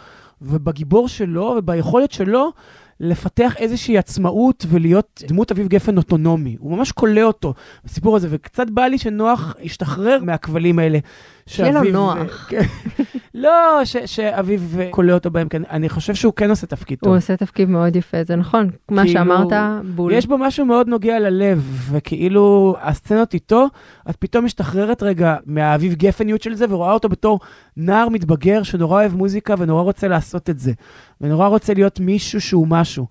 ובגיבור 0.42 1.08
שלו, 1.08 1.54
וביכולת 1.58 2.12
שלו 2.12 2.52
לפתח 3.00 3.54
איזושהי 3.56 3.98
עצמאות 3.98 4.66
ולהיות 4.68 5.22
דמות 5.28 5.50
אביב 5.52 5.68
גפן 5.68 5.96
אוטונומי. 5.96 6.56
הוא 6.58 6.76
ממש 6.76 6.92
כולא 6.92 7.22
אותו 7.22 7.54
בסיפור 7.84 8.16
הזה, 8.16 8.28
וקצת 8.30 8.70
בא 8.70 8.82
לי 8.82 8.98
שנוח 8.98 9.56
ישתחרר 9.60 10.18
מהכבלים 10.22 10.78
האלה. 10.78 10.98
שיהיה 11.46 11.72
לו 11.72 11.90
נוח. 11.92 12.46
כן. 12.48 12.60
לא, 13.34 13.80
ש- 13.84 13.96
שאביב 13.96 14.76
כולא 14.90 15.12
אותו 15.12 15.30
בהם, 15.30 15.48
כן. 15.48 15.62
אני 15.70 15.88
חושב 15.88 16.14
שהוא 16.14 16.32
כן 16.32 16.50
עושה 16.50 16.66
תפקיד 16.66 16.98
טוב. 16.98 17.08
הוא 17.08 17.16
עושה 17.16 17.36
תפקיד 17.36 17.68
מאוד 17.68 17.96
יפה, 17.96 18.24
זה 18.24 18.36
נכון. 18.36 18.70
מה 18.90 19.02
כאילו, 19.02 19.18
שאמרת, 19.18 19.52
בול. 19.94 20.12
יש 20.12 20.26
בו 20.26 20.38
משהו 20.38 20.66
מאוד 20.66 20.88
נוגע 20.88 21.18
ללב, 21.18 21.88
וכאילו 21.90 22.76
הסצנות 22.80 23.34
איתו, 23.34 23.66
את 24.10 24.16
פתאום 24.16 24.44
משתחררת 24.44 25.02
רגע 25.02 25.36
מהאביב 25.46 25.94
גפניות 25.94 26.42
של 26.42 26.54
זה, 26.54 26.66
ורואה 26.68 26.92
אותו 26.92 27.08
בתור 27.08 27.40
נער 27.76 28.08
מתבגר 28.08 28.62
שנורא 28.62 29.00
אוהב 29.00 29.14
מוזיקה 29.16 29.54
ונורא 29.58 29.82
רוצה 29.82 30.08
לעשות 30.08 30.50
את 30.50 30.58
זה, 30.58 30.72
ונורא 31.20 31.46
רוצה 31.46 31.74
להיות 31.74 32.00
מישהו 32.00 32.40
שהוא 32.40 32.68
משהו. 32.68 33.06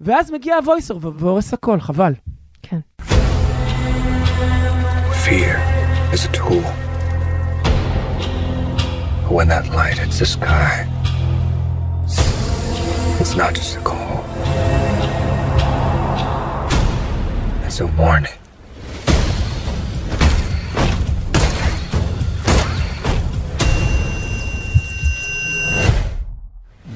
ואז 0.00 0.30
מגיע 0.30 0.56
הוויסר 0.56 0.98
והורס 1.02 1.54
הכל, 1.54 1.80
חבל. 1.80 2.14
כן. 2.62 2.78
Fear 5.24 5.56
is 6.12 6.24
a 6.24 6.32
tool. 6.32 6.64
When 9.36 9.48
that 9.48 9.66
light 9.78 9.98
hits 10.02 10.18
the 10.18 10.26
sky, 10.26 10.72
it's 13.20 13.34
not 13.42 13.54
just 13.54 13.76
a 13.80 13.82
call, 13.90 14.16
it's 17.66 17.80
a 17.80 17.86
warning. 18.00 18.41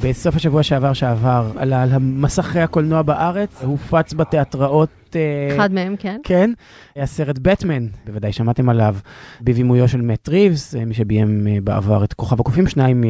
בסוף 0.08 0.36
השבוע 0.36 0.62
שעבר 0.62 0.92
שעבר, 0.92 1.50
על, 1.56 1.72
על 1.72 1.90
מסכי 2.00 2.60
הקולנוע 2.60 3.02
בארץ, 3.02 3.62
הופץ 3.62 4.14
בתיאטראות... 4.14 4.88
אה, 5.16 5.56
אחד 5.56 5.72
מהם, 5.72 5.96
כן. 5.98 6.20
כן, 6.25 6.50
הסרט 6.96 7.38
בטמן, 7.38 7.86
בוודאי 8.06 8.32
שמעתם 8.32 8.68
עליו, 8.68 8.96
בבימויו 9.40 9.88
של 9.88 10.00
מאט 10.00 10.28
ריבס, 10.28 10.75
אה, 10.75 10.84
מי 10.84 10.94
שביים 10.94 11.46
אה, 11.46 11.58
בעבר 11.64 12.04
את 12.04 12.12
כוכב 12.12 12.40
הקופים, 12.40 12.66
שניים 12.66 13.04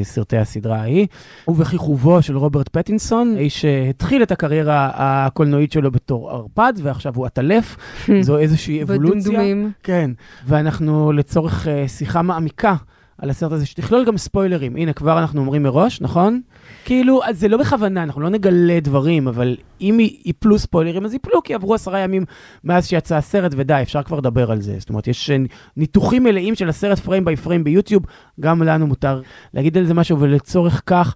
מסרטי 0.00 0.36
הסדרה 0.36 0.76
ההיא, 0.76 1.06
ובכיכובו 1.48 2.22
של 2.22 2.36
רוברט 2.36 2.68
פטינסון, 2.68 3.34
האיש 3.36 3.60
שהתחיל 3.60 4.22
את 4.22 4.32
הקריירה 4.32 4.90
הקולנועית 4.94 5.72
שלו 5.72 5.90
בתור 5.90 6.30
ערפד, 6.30 6.72
ועכשיו 6.82 7.12
הוא 7.16 7.26
עטלף, 7.26 7.76
זו 8.20 8.38
איזושהי 8.38 8.82
אבולוציה. 8.82 9.20
בדומדומים. 9.20 9.72
כן, 9.82 10.10
ואנחנו 10.46 11.12
לצורך 11.12 11.68
שיחה 11.86 12.22
מעמיקה 12.22 12.74
על 13.22 13.30
הסרט 13.30 13.52
הזה, 13.52 13.66
שתכלול 13.66 14.04
גם 14.04 14.16
ספוילרים. 14.16 14.76
הנה, 14.76 14.92
כבר 14.92 15.18
אנחנו 15.18 15.40
אומרים 15.40 15.62
מראש, 15.62 16.00
נכון? 16.00 16.40
כאילו, 16.84 17.24
אז 17.24 17.40
זה 17.40 17.48
לא 17.48 17.56
בכוונה, 17.56 18.02
אנחנו 18.02 18.20
לא 18.20 18.28
נגלה 18.28 18.80
דברים, 18.80 19.28
אבל 19.28 19.56
אם 19.80 19.98
ייפלו 20.24 20.58
ספוילרים, 20.58 21.04
אז 21.04 21.12
ייפלו, 21.12 21.42
כי 21.42 21.54
עברו 21.54 21.74
עשרה 21.74 21.98
ימים 21.98 22.24
מאז 22.64 22.86
שיצא 22.88 23.16
הסרט, 23.16 23.52
ודי, 23.56 23.78
אפשר 23.82 24.02
כבר 24.02 24.18
לדבר 24.18 24.50
על 24.50 24.60
זה. 24.60 24.74
זאת 24.78 24.88
אומרת, 24.88 25.08
יש 25.08 25.30
אה, 25.30 25.36
ניתוחים 25.76 26.24
מלאים 26.24 26.54
של 26.54 26.68
הסרט 26.68 26.98
פריים 26.98 27.24
ביי 27.24 27.36
פריים 27.36 27.64
ביוטיוב, 27.64 28.02
גם 28.40 28.62
לנו 28.62 28.86
מותר 28.86 29.20
להגיד 29.54 29.78
על 29.78 29.84
זה 29.84 29.94
משהו, 29.94 30.20
ולצורך 30.20 30.82
כך... 30.86 31.14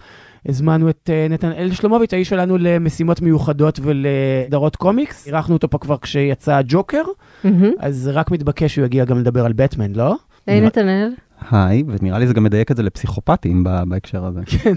הזמנו 0.48 0.90
את 0.90 1.10
uh, 1.10 1.32
נתנאל 1.32 1.72
שלומוביץ', 1.72 2.12
האיש 2.12 2.28
שלנו 2.28 2.58
למשימות 2.58 3.20
מיוחדות 3.20 3.80
ולדרות 3.82 4.76
קומיקס. 4.76 5.26
אירחנו 5.26 5.54
אותו 5.54 5.70
פה 5.70 5.78
כבר 5.78 5.96
כשיצא 5.96 6.60
ג'וקר, 6.66 7.02
מהמם. 7.44 7.70
אז 7.78 8.10
רק 8.12 8.30
מתבקש 8.30 8.74
שהוא 8.74 8.84
יגיע 8.84 9.04
גם 9.04 9.18
לדבר 9.18 9.46
על 9.46 9.52
בטמן, 9.52 9.92
לא? 9.92 10.16
היי 10.46 10.60
נתנאל. 10.60 11.12
היי, 11.50 11.82
ונראה 11.86 12.18
לי 12.18 12.26
זה 12.26 12.34
גם 12.34 12.44
מדייק 12.44 12.70
את 12.70 12.76
זה 12.76 12.82
לפסיכופטים 12.82 13.64
ב- 13.64 13.82
בהקשר 13.88 14.24
הזה. 14.24 14.40
כן. 14.46 14.74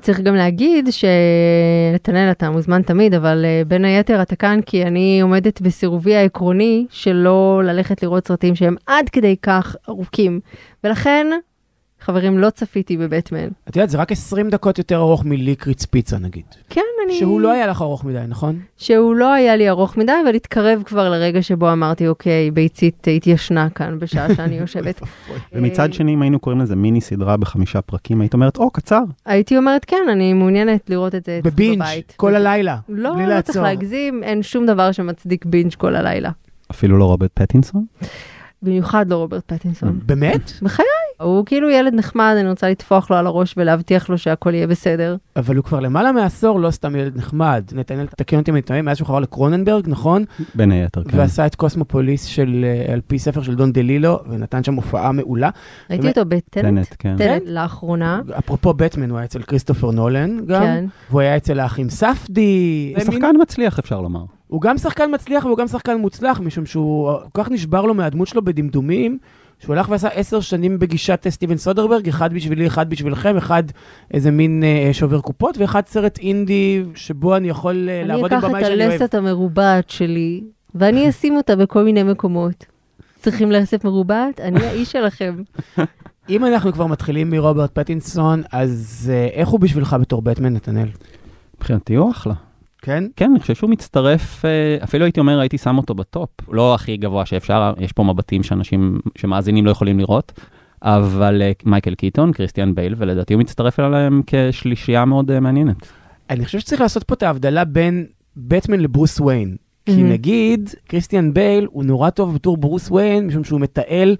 צריך 0.00 0.20
גם 0.20 0.34
להגיד 0.34 0.88
שנתנאל, 0.90 2.30
אתה 2.30 2.50
מוזמן 2.50 2.82
תמיד, 2.82 3.14
אבל 3.14 3.44
אה, 3.44 3.62
בין 3.68 3.84
היתר 3.84 4.22
אתה 4.22 4.36
כאן 4.36 4.60
כי 4.66 4.82
אני 4.82 5.20
עומדת 5.20 5.60
בסירובי 5.60 6.16
העקרוני 6.16 6.86
שלא 6.90 7.62
ללכת 7.64 8.02
לראות 8.02 8.28
סרטים 8.28 8.54
שהם 8.54 8.76
עד 8.86 9.08
כדי 9.08 9.36
כך 9.42 9.76
ארוכים. 9.88 10.40
ולכן, 10.84 11.26
חברים, 12.04 12.38
לא 12.38 12.50
צפיתי 12.50 12.96
בבטמן. 12.96 13.48
את 13.68 13.76
יודעת, 13.76 13.90
זה 13.90 13.98
רק 13.98 14.12
20 14.12 14.50
דקות 14.50 14.78
יותר 14.78 14.96
ארוך 14.96 15.24
מליקריץ 15.24 15.84
פיצה 15.84 16.18
נגיד. 16.18 16.44
כן, 16.70 16.80
אני... 17.06 17.18
שהוא 17.18 17.40
לא 17.40 17.52
היה 17.52 17.66
לך 17.66 17.82
ארוך 17.82 18.04
מדי, 18.04 18.20
נכון? 18.28 18.58
שהוא 18.76 19.14
לא 19.14 19.32
היה 19.32 19.56
לי 19.56 19.68
ארוך 19.68 19.96
מדי, 19.96 20.12
אבל 20.24 20.34
התקרב 20.34 20.82
כבר 20.84 21.10
לרגע 21.10 21.42
שבו 21.42 21.72
אמרתי, 21.72 22.08
אוקיי, 22.08 22.50
ביצית 22.50 23.06
התיישנה 23.16 23.70
כאן 23.70 23.98
בשעה 23.98 24.34
שאני 24.34 24.54
יושבת. 24.62 25.00
ומצד 25.52 25.92
שני, 25.92 26.14
אם 26.14 26.22
היינו 26.22 26.38
קוראים 26.38 26.60
לזה 26.60 26.76
מיני 26.76 27.00
סדרה 27.00 27.36
בחמישה 27.36 27.80
פרקים, 27.82 28.20
היית 28.20 28.34
אומרת, 28.34 28.56
או, 28.56 28.70
קצר. 28.70 29.02
הייתי 29.26 29.56
אומרת, 29.56 29.84
כן, 29.84 30.06
אני 30.12 30.32
מעוניינת 30.32 30.90
לראות 30.90 31.14
את 31.14 31.24
זה 31.24 31.38
אצלי 31.38 31.50
בבינג' 31.50 31.78
בבית. 31.78 32.12
כל 32.16 32.34
הלילה, 32.34 32.76
לא, 32.88 33.14
בלי 33.14 33.22
לא 33.22 33.28
לעצור. 33.28 33.52
צריך 33.52 33.64
להגזים, 33.64 34.22
אין 34.22 34.42
שום 34.42 34.66
דבר 34.66 34.92
שמצדיק 34.92 35.44
בינג' 35.44 35.74
כל 35.74 35.96
הלילה. 35.96 36.30
אפילו 36.70 36.98
לא 36.98 37.04
רוברט 37.04 37.30
פטינסון. 37.34 37.84
במיוחד 38.62 39.08
לא 39.08 39.16
רוברט 39.16 39.52
פטינסון. 39.52 40.00
באמת? 40.06 40.52
בחיי. 40.62 40.86
הוא 41.20 41.46
כאילו 41.46 41.70
ילד 41.70 41.94
נחמד, 41.94 42.34
אני 42.40 42.50
רוצה 42.50 42.70
לטפוח 42.70 43.10
לו 43.10 43.16
על 43.16 43.26
הראש 43.26 43.54
ולהבטיח 43.56 44.08
לו 44.08 44.18
שהכל 44.18 44.54
יהיה 44.54 44.66
בסדר. 44.66 45.16
אבל 45.36 45.56
הוא 45.56 45.64
כבר 45.64 45.80
למעלה 45.80 46.12
מעשור 46.12 46.60
לא 46.60 46.70
סתם 46.70 46.96
ילד 46.96 47.16
נחמד. 47.16 47.64
נתנאל, 47.72 48.06
תקן 48.06 48.36
אותי 48.36 48.50
אם 48.50 48.56
אני 48.56 48.62
טועה, 48.62 48.82
מאז 48.82 48.96
שהוא 48.96 49.06
חבר 49.08 49.20
לקרוננברג, 49.20 49.84
נכון? 49.88 50.24
בין 50.54 50.72
היתר, 50.72 51.04
כן. 51.04 51.18
ועשה 51.18 51.46
את 51.46 51.54
קוסמופוליס 51.54 52.24
של, 52.24 52.64
אה, 52.64 52.92
על 52.92 53.00
פי 53.06 53.18
ספר 53.18 53.42
של 53.42 53.54
דון 53.54 53.72
דלילו, 53.72 54.18
ונתן 54.28 54.64
שם 54.64 54.74
הופעה 54.74 55.12
מעולה. 55.12 55.50
ראיתי? 55.90 56.08
אותו 56.08 56.24
בטנט, 56.24 56.64
טנט, 56.64 56.94
כן. 56.98 57.16
טנט 57.16 57.42
לאחרונה. 57.46 58.20
אפרופו 58.38 58.74
בטמן, 58.74 59.10
הוא 59.10 59.18
היה 59.18 59.24
אצל 59.24 59.42
כריסטופר 59.42 59.90
נולן 59.90 60.46
גם, 60.46 60.62
כן. 60.62 60.84
והוא 61.10 61.20
היה 61.20 61.36
אצל 61.36 61.60
האחים 61.60 61.90
ספדי. 61.90 62.92
הוא 62.96 63.04
שחקן 63.04 63.34
מצליח, 63.42 63.78
אפשר 63.78 64.00
לומר. 64.00 64.24
הוא 64.46 64.60
גם 64.60 64.78
שחקן 64.78 65.14
מצליח 65.14 65.44
והוא 65.44 65.58
גם 65.58 65.68
שחקן 65.68 65.96
מוצלח, 65.96 66.40
משום 66.40 66.66
שהוא 66.66 67.12
כל 67.32 67.42
כך 67.42 67.50
נשבר 67.50 67.82
לו 67.82 67.94
מהדמות 67.94 68.28
שלו 68.28 68.44
בדמדומים, 68.44 69.18
שהוא 69.58 69.76
הלך 69.76 69.88
ועשה 69.88 70.08
עשר 70.08 70.40
שנים 70.40 70.78
בגישת 70.78 71.26
סטיבן 71.28 71.56
סודרברג, 71.56 72.08
אחד 72.08 72.34
בשבילי, 72.34 72.66
אחד 72.66 72.90
בשבילכם, 72.90 73.36
אחד 73.36 73.62
איזה 74.14 74.30
מין 74.30 74.64
אה, 74.64 74.90
שובר 74.92 75.20
קופות, 75.20 75.58
ואחד 75.58 75.82
סרט 75.86 76.18
אינדי 76.18 76.82
שבו 76.94 77.36
אני 77.36 77.48
יכול 77.48 77.88
אה, 77.88 78.00
אני 78.00 78.08
לעבוד 78.08 78.32
עם 78.32 78.38
אקח 78.38 78.44
את 78.44 78.50
במאי 78.50 78.64
שאני 78.64 78.86
אוהב. 78.86 78.90
הלסת 78.90 79.14
המרובעת 79.14 79.90
שלי, 79.90 80.44
ואני 80.74 81.08
אשים 81.08 81.36
אותה 81.36 81.56
בכל 81.56 81.84
מיני 81.84 82.02
מקומות. 82.02 82.66
צריכים 83.16 83.52
לסת 83.52 83.84
מרובעת? 83.84 84.40
אני 84.40 84.66
האיש 84.66 84.92
שלכם. 84.92 85.42
אם 86.28 86.44
אנחנו 86.44 86.72
כבר 86.72 86.86
מתחילים 86.86 87.30
מרוברט 87.30 87.70
פטינסון, 87.74 88.42
אז 88.52 89.10
אה, 89.14 89.28
איך 89.32 89.48
הוא 89.48 89.60
בשבילך 89.60 89.96
בתור 90.00 90.22
בטמן, 90.22 90.52
נתנאל? 90.52 90.88
מבחינתי 91.56 91.94
הוא 91.94 92.10
אחלה. 92.10 92.34
כן? 92.84 93.04
כן, 93.16 93.30
אני 93.30 93.40
חושב 93.40 93.54
שהוא 93.54 93.70
מצטרף, 93.70 94.44
אה, 94.44 94.76
אפילו 94.84 95.04
הייתי 95.04 95.20
אומר, 95.20 95.40
הייתי 95.40 95.58
שם 95.58 95.78
אותו 95.78 95.94
בטופ. 95.94 96.30
לא 96.48 96.74
הכי 96.74 96.96
גבוה 96.96 97.26
שאפשר, 97.26 97.72
יש 97.78 97.92
פה 97.92 98.02
מבטים 98.02 98.42
שאנשים 98.42 99.00
שמאזינים 99.18 99.66
לא 99.66 99.70
יכולים 99.70 99.98
לראות, 99.98 100.32
אבל 100.82 101.42
אה, 101.42 101.52
מייקל 101.64 101.94
קיטון, 101.94 102.32
קריסטיאן 102.32 102.74
בייל, 102.74 102.94
ולדעתי 102.98 103.34
הוא 103.34 103.40
מצטרף 103.40 103.80
אליהם 103.80 104.22
כשלישייה 104.26 105.04
מאוד 105.04 105.30
אה, 105.30 105.40
מעניינת. 105.40 105.76
אני 106.30 106.44
חושב 106.44 106.58
שצריך 106.58 106.80
לעשות 106.80 107.04
פה 107.04 107.14
את 107.14 107.22
ההבדלה 107.22 107.64
בין 107.64 108.06
בטמן 108.36 108.80
לברוס 108.80 109.20
וויין. 109.20 109.56
כי. 109.86 110.02
נגיד, 110.02 110.70
קריסטיאן 110.86 111.34
בייל 111.34 111.66
הוא 111.70 111.84
נורא 111.84 112.10
טוב 112.10 112.34
בתור 112.34 112.56
ברוס 112.56 112.90
וויין, 112.90 113.26
משום 113.26 113.44
שהוא 113.44 113.60
מתעל 113.60 114.16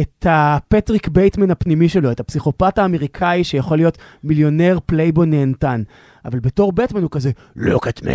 את 0.00 0.26
הפטריק 0.30 1.08
בייטמן 1.08 1.50
הפנימי 1.50 1.88
שלו, 1.88 2.10
את 2.12 2.20
הפסיכופת 2.20 2.78
האמריקאי 2.78 3.44
שיכול 3.44 3.76
להיות 3.78 3.98
מיליונר 4.24 4.78
פלייבוי 4.86 5.24
נהנתן. 5.24 5.82
אבל 6.24 6.38
בתור 6.38 6.72
בטמן 6.72 7.02
הוא 7.02 7.10
כזה, 7.10 7.30
look 7.58 7.82
at 7.86 8.02
me, 8.02 8.08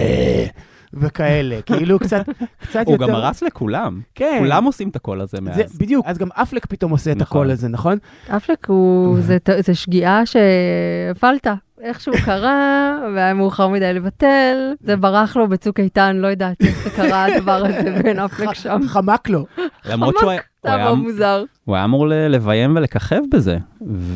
וכאלה, 0.94 1.62
כאילו 1.66 2.00
קצת, 2.00 2.26
קצת 2.62 2.84
הוא 2.86 2.94
יותר... 2.94 3.08
גם 3.08 3.16
הרס 3.16 3.42
לכולם. 3.44 4.02
כן. 4.16 4.36
כולם 4.40 4.64
עושים 4.64 4.90
את 4.90 4.96
הקול 4.96 5.22
הזה 5.22 5.42
מאז. 5.42 5.56
זה, 5.56 5.64
בדיוק, 5.80 6.06
אז 6.06 6.18
גם 6.18 6.28
אפלק 6.34 6.66
פתאום 6.66 6.92
עושה 6.92 7.12
את 7.12 7.18
נכון. 7.18 7.38
הקול 7.42 7.52
הזה, 7.52 7.68
נכון? 7.68 7.98
אפלק 8.28 8.66
הוא, 8.66 9.18
זה, 9.28 9.38
זה 9.60 9.76
שגיאה 9.76 10.22
שהפלת. 10.26 11.48
איכשהו 11.82 12.14
קרה, 12.26 12.92
והיה 13.16 13.34
מאוחר 13.34 13.68
מדי 13.68 13.94
לבטל, 13.94 14.74
זה 14.82 14.96
ברח 14.96 15.36
לו 15.38 15.48
בצוק 15.50 15.80
איתן, 15.80 16.16
לא 16.16 16.28
יודעת 16.28 16.62
איך 16.62 16.84
זה 16.84 16.90
קרה 16.90 17.26
הדבר 17.26 17.66
הזה 17.66 17.98
בין 18.04 18.20
אפלק 18.20 18.54
שם. 18.54 18.80
חמק 18.88 19.30
לו. 19.30 19.46
למרות 19.86 20.16
שהוא 20.20 20.32
היה- 20.32 20.42
זה 20.64 20.70
הוא 20.70 20.78
היה 20.78 20.86
מאוד 20.86 20.98
מוזר. 20.98 21.44
הוא 21.66 21.76
היה 21.76 21.86
אמור 21.86 22.08
לביים 22.08 22.76
ולככב 22.76 23.22
בזה, 23.32 23.58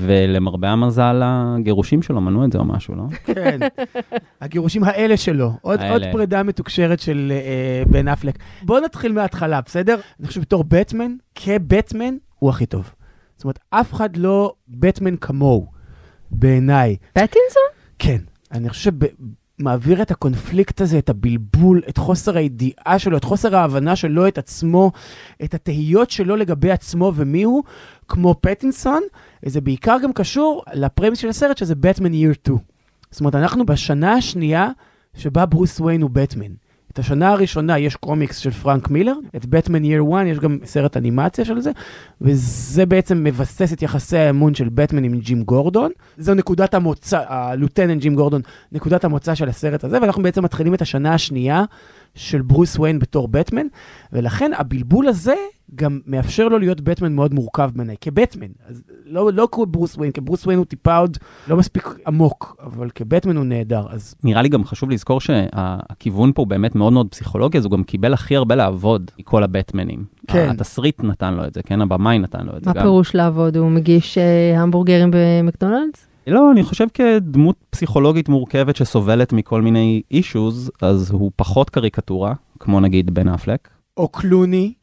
ולמרבה 0.05 0.69
המזל 0.69 1.21
הגירושים 1.23 2.01
שלו 2.01 2.21
מנעו 2.21 2.45
את 2.45 2.51
זה 2.51 2.57
או 2.57 2.65
משהו, 2.65 2.95
לא? 2.95 3.03
כן. 3.33 3.59
הגירושים 4.41 4.83
האלה 4.83 5.17
שללו. 5.17 5.45
עוד, 5.61 5.79
עוד 5.81 6.01
האלה. 6.01 6.11
פרידה 6.11 6.43
מתוקשרת 6.43 6.99
של 6.99 7.31
אה, 7.35 7.83
בן 7.91 8.07
אפלק. 8.07 8.37
בואו 8.61 8.83
נתחיל 8.83 9.11
מההתחלה, 9.11 9.61
בסדר? 9.61 9.97
אני 10.19 10.27
חושב 10.27 10.41
בתור 10.41 10.63
בטמן, 10.67 11.11
כבטמן, 11.35 12.15
הוא 12.39 12.49
הכי 12.49 12.65
טוב. 12.65 12.91
זאת 13.35 13.43
אומרת, 13.43 13.59
אף 13.69 13.93
אחד 13.93 14.17
לא 14.17 14.53
בטמן 14.67 15.15
כמוהו, 15.17 15.67
בעיניי. 16.31 16.95
פטינסון? 17.13 17.63
כן. 17.99 18.17
אני 18.51 18.69
חושב 18.69 18.91
שמעביר 19.59 20.01
את 20.01 20.11
הקונפליקט 20.11 20.81
הזה, 20.81 20.97
את 20.97 21.09
הבלבול, 21.09 21.81
את 21.89 21.97
חוסר 21.97 22.37
הידיעה 22.37 22.99
שלו, 22.99 23.17
את 23.17 23.23
חוסר 23.23 23.55
ההבנה 23.55 23.95
שלו, 23.95 24.27
את 24.27 24.37
עצמו, 24.37 24.91
את 25.43 25.53
התהיות 25.53 26.11
שלו 26.11 26.35
לגבי 26.35 26.71
עצמו 26.71 27.11
ומי 27.15 27.43
הוא, 27.43 27.63
כמו 28.07 28.35
פטינסון, 28.41 29.01
וזה 29.43 29.61
בעיקר 29.61 29.97
גם 30.03 30.13
קשור 30.13 30.63
לפרמיס 30.73 31.19
של 31.19 31.29
הסרט, 31.29 31.57
שזה 31.57 31.75
בטמן 31.75 32.11
year 32.11 32.33
2. 32.33 32.57
זאת 33.11 33.19
אומרת, 33.19 33.35
אנחנו 33.35 33.65
בשנה 33.65 34.13
השנייה 34.13 34.69
שבה 35.17 35.45
ברוס 35.45 35.79
וויין 35.79 36.01
הוא 36.01 36.09
בטמן. 36.13 36.64
את 36.95 36.99
השנה 36.99 37.31
הראשונה 37.31 37.79
יש 37.79 37.95
קומיקס 37.95 38.37
של 38.37 38.51
פרנק 38.51 38.89
מילר, 38.89 39.13
את 39.35 39.45
בטמן 39.45 39.83
year 39.83 40.11
one, 40.11 40.25
יש 40.25 40.39
גם 40.39 40.57
סרט 40.65 40.97
אנימציה 40.97 41.45
של 41.45 41.59
זה, 41.61 41.71
וזה 42.21 42.85
בעצם 42.85 43.23
מבסס 43.23 43.73
את 43.73 43.81
יחסי 43.81 44.17
האמון 44.17 44.55
של 44.55 44.69
בטמן 44.69 45.03
עם 45.03 45.19
ג'ים 45.19 45.43
גורדון. 45.43 45.91
זו 46.17 46.33
נקודת 46.33 46.73
המוצא, 46.73 47.23
הלוטננט 47.27 48.01
ג'ים 48.01 48.15
גורדון, 48.15 48.41
נקודת 48.71 49.03
המוצא 49.03 49.35
של 49.35 49.49
הסרט 49.49 49.83
הזה, 49.83 50.01
ואנחנו 50.01 50.23
בעצם 50.23 50.43
מתחילים 50.43 50.73
את 50.73 50.81
השנה 50.81 51.13
השנייה 51.13 51.63
של 52.15 52.41
ברוס 52.41 52.79
וויין 52.79 52.99
בתור 52.99 53.27
בטמן, 53.27 53.67
ולכן 54.13 54.51
הבלבול 54.57 55.07
הזה 55.07 55.35
גם 55.75 55.99
מאפשר 56.07 56.47
לו 56.47 56.57
להיות 56.57 56.81
בטמן 56.81 57.13
מאוד 57.13 57.33
מורכב 57.33 57.71
בעיניי, 57.75 57.95
כבטמן. 58.01 58.47
אז 58.67 58.83
לא, 59.05 59.33
לא 59.33 59.47
כברוס 59.51 59.95
וויין, 59.95 60.11
כברוס 60.11 60.45
וויין 60.45 60.57
הוא 60.57 60.65
טיפה 60.65 60.97
עוד 60.97 61.17
לא 61.47 61.57
מספיק 61.57 61.87
עמוק, 62.07 62.57
אבל 62.63 62.89
כבטמן 62.95 63.37
הוא 63.37 63.45
נהדר. 63.45 63.85
אז 63.89 64.15
נראה 64.23 64.41
לי 64.41 64.49
גם 64.49 64.65
חשוב 64.65 64.89
לזכור 64.89 65.21
שהכיוון 65.21 66.31
פה 66.35 66.41
הוא 66.41 66.47
באמת 66.47 66.75
מאוד 66.75 66.93
מאוד 66.93 67.07
פסיכולוגי, 67.09 67.57
אז 67.57 67.65
הוא 67.65 67.71
גם 67.71 67.83
קיבל 67.83 68.13
הכי 68.13 68.35
הרבה 68.35 68.55
לעבוד 68.55 69.11
מכל 69.19 69.43
הבטמנים. 69.43 70.05
כן. 70.27 70.49
התסריט 70.49 71.03
נתן 71.03 71.33
לו 71.33 71.45
את 71.45 71.53
זה, 71.53 71.63
כן? 71.63 71.81
הבמאי 71.81 72.19
נתן 72.19 72.45
לו 72.45 72.57
את 72.57 72.63
זה 72.63 72.69
מה 72.69 72.73
גם. 72.73 72.81
פירוש 72.81 73.15
לעבוד? 73.15 73.57
הוא 73.57 73.71
מגיש 73.71 74.17
אה, 74.17 74.61
המבורגרים 74.61 75.11
במקדונלדס? 75.13 76.07
לא, 76.27 76.51
אני 76.51 76.63
חושב 76.63 76.87
כדמות 76.93 77.55
פסיכולוגית 77.69 78.29
מורכבת 78.29 78.75
שסובלת 78.75 79.33
מכל 79.33 79.61
מיני 79.61 80.01
אישוז, 80.11 80.71
אז 80.81 81.11
הוא 81.11 81.31
פחות 81.35 81.69
קריקטורה, 81.69 82.33
כמו 82.59 82.79
נגיד 82.79 83.13
בן 83.13 83.27
אפלק, 83.27 83.69
או 83.97 84.07
קלוני, 84.07 84.73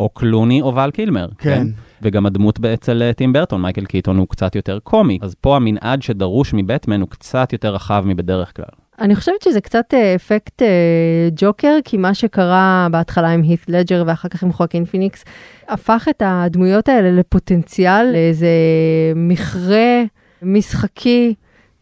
או 0.00 0.08
קלוני 0.08 0.62
או 0.62 0.74
ואל 0.74 0.90
קילמר. 0.90 1.28
כן. 1.38 1.66
וגם 2.02 2.26
הדמות 2.26 2.64
אצל 2.64 3.12
טים 3.12 3.32
ברטון, 3.32 3.62
מייקל 3.62 3.84
קיטון, 3.84 4.18
הוא 4.18 4.28
קצת 4.28 4.56
יותר 4.56 4.78
קומי. 4.78 5.18
אז 5.22 5.34
פה 5.40 5.56
המנעד 5.56 6.02
שדרוש 6.02 6.54
מבטמן 6.54 7.00
הוא 7.00 7.08
קצת 7.08 7.52
יותר 7.52 7.74
רחב 7.74 8.04
מבדרך 8.06 8.56
כלל. 8.56 8.64
אני 9.00 9.16
חושבת 9.16 9.42
שזה 9.42 9.60
קצת 9.60 9.94
אה, 9.94 10.14
אפקט 10.14 10.62
אה, 10.62 11.28
ג'וקר, 11.36 11.76
כי 11.84 11.96
מה 11.96 12.14
שקרה 12.14 12.88
בהתחלה 12.90 13.28
עם 13.28 13.42
הית' 13.42 13.68
לג'ר 13.68 14.04
ואחר 14.06 14.28
כך 14.28 14.42
עם 14.42 14.52
חואקין 14.52 14.84
פיניקס, 14.84 15.24
הפך 15.68 16.06
את 16.10 16.22
הדמויות 16.24 16.88
האלה 16.88 17.10
לפוטנציאל, 17.10 18.12
לאיזה 18.12 18.48
מכרה 19.16 20.02
משחקי. 20.42 21.34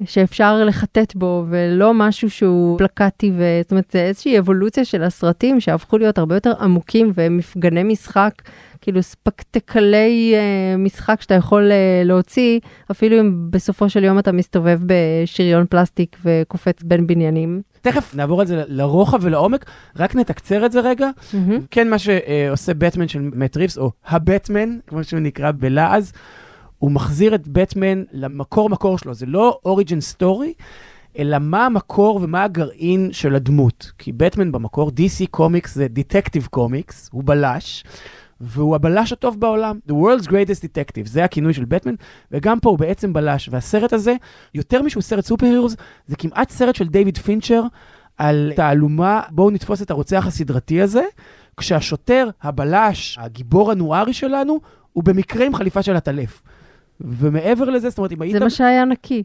שאפשר 0.04 0.64
לחטט 0.64 1.14
בו, 1.14 1.44
ולא 1.48 1.94
משהו 1.94 2.30
שהוא 2.30 2.78
פלקטי, 2.78 3.32
ו... 3.36 3.42
זאת 3.62 3.70
אומרת, 3.70 3.90
זה 3.92 4.00
איזושהי 4.00 4.38
אבולוציה 4.38 4.84
של 4.84 5.02
הסרטים 5.02 5.60
שהפכו 5.60 5.98
להיות 5.98 6.18
הרבה 6.18 6.36
יותר 6.36 6.52
עמוקים 6.60 7.12
ומפגני 7.14 7.82
משחק, 7.82 8.32
כאילו 8.80 9.02
ספקטקלי 9.02 10.34
אה, 10.34 10.76
משחק 10.76 11.20
שאתה 11.20 11.34
יכול 11.34 11.70
אה, 11.70 12.02
להוציא, 12.04 12.60
אפילו 12.90 13.20
אם 13.20 13.50
בסופו 13.50 13.88
של 13.88 14.04
יום 14.04 14.18
אתה 14.18 14.32
מסתובב 14.32 14.80
בשריון 14.86 15.66
פלסטיק 15.70 16.16
וקופץ 16.24 16.82
בין 16.82 17.06
בניינים. 17.06 17.62
תכף 17.80 18.14
נעבור 18.14 18.40
על 18.40 18.46
זה 18.46 18.62
לרוחב 18.68 19.18
ולעומק, 19.22 19.64
רק 19.96 20.16
נתקצר 20.16 20.66
את 20.66 20.72
זה 20.72 20.80
רגע. 20.80 21.10
מהמם. 21.32 21.60
כן, 21.70 21.90
מה 21.90 21.96
שעושה 21.98 22.74
בטמן 22.74 23.08
של 23.08 23.30
מאט 23.34 23.56
ריבס, 23.56 23.78
או 23.78 23.90
הבטמן, 24.06 24.78
כמו 24.86 25.04
שהוא 25.04 25.20
נקרא 25.20 25.52
בלעז, 25.52 26.12
הוא 26.78 26.90
מחזיר 26.90 27.34
את 27.34 27.48
בטמן 27.48 28.02
למקור 28.12 28.70
מקור 28.70 28.98
שלו. 28.98 29.14
זה 29.14 29.26
לא 29.26 29.58
origin 29.64 30.00
story, 30.00 30.52
אלא 31.18 31.38
מה 31.40 31.66
המקור 31.66 32.20
ומה 32.22 32.44
הגרעין 32.44 33.08
של 33.12 33.34
הדמות. 33.34 33.92
כי 33.98 34.12
בטמן 34.12 34.52
במקור, 34.52 34.88
DC 34.88 35.26
קומיקס 35.30 35.74
זה 35.74 35.88
Detective 35.88 36.46
Comics, 36.50 37.08
הוא 37.12 37.22
בלש. 37.24 37.84
והוא 38.40 38.74
הבלש 38.74 39.12
הטוב 39.12 39.40
בעולם, 39.40 39.78
The 39.88 39.92
World's 39.92 40.26
Greatest 40.26 40.62
Detective, 40.64 41.04
זה 41.04 41.24
הכינוי 41.24 41.54
של 41.54 41.64
בטמן, 41.64 41.94
וגם 42.32 42.60
פה 42.60 42.70
הוא 42.70 42.78
בעצם 42.78 43.12
בלש, 43.12 43.48
והסרט 43.52 43.92
הזה, 43.92 44.14
יותר 44.54 44.82
משהוא 44.82 45.02
סרט 45.02 45.24
סופר 45.24 45.46
הירוס, 45.46 45.76
זה 46.06 46.16
כמעט 46.16 46.50
סרט 46.50 46.74
של 46.74 46.88
דיוויד 46.88 47.18
פינצ'ר 47.18 47.62
על 48.16 48.52
תעלומה, 48.56 49.22
בואו 49.30 49.50
נתפוס 49.50 49.82
את 49.82 49.90
הרוצח 49.90 50.26
הסדרתי 50.26 50.82
הזה, 50.82 51.02
כשהשוטר, 51.56 52.28
הבלש, 52.42 53.18
הגיבור 53.20 53.70
הנוארי 53.70 54.12
שלנו, 54.12 54.60
הוא 54.92 55.04
במקרה 55.04 55.46
עם 55.46 55.54
חליפה 55.54 55.82
של 55.82 55.96
עטלף. 55.96 56.42
ומעבר 57.00 57.64
לזה, 57.64 57.88
זאת 57.90 57.98
אומרת, 57.98 58.12
אם 58.12 58.22
היית... 58.22 58.32
זה 58.32 58.40
מה 58.40 58.50
שהיה 58.50 58.84
נקי. 58.84 59.22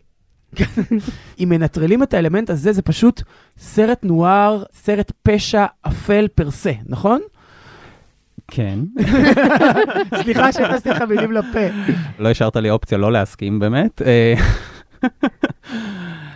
אם 1.40 1.50
מנטרלים 1.50 2.04
את 2.04 2.14
האלמנט 2.14 2.50
הזה, 2.50 2.72
זה 2.72 2.82
פשוט 2.82 3.22
סרט 3.58 4.04
נואר, 4.04 4.64
סרט 4.74 5.12
פשע 5.24 5.66
אפל 5.82 6.28
פרסה, 6.36 6.72
נכון? 6.86 7.22
כן. 8.48 8.80
סליחה 10.24 10.52
שהכנסתי 10.52 10.90
לך 10.90 11.02
מילים 11.02 11.32
לפה. 11.32 11.60
לא 12.20 12.30
השארת 12.30 12.56
לי 12.56 12.70
אופציה 12.70 12.98
לא 12.98 13.12
להסכים 13.12 13.60
באמת. 13.60 14.02
אה, 14.02 14.34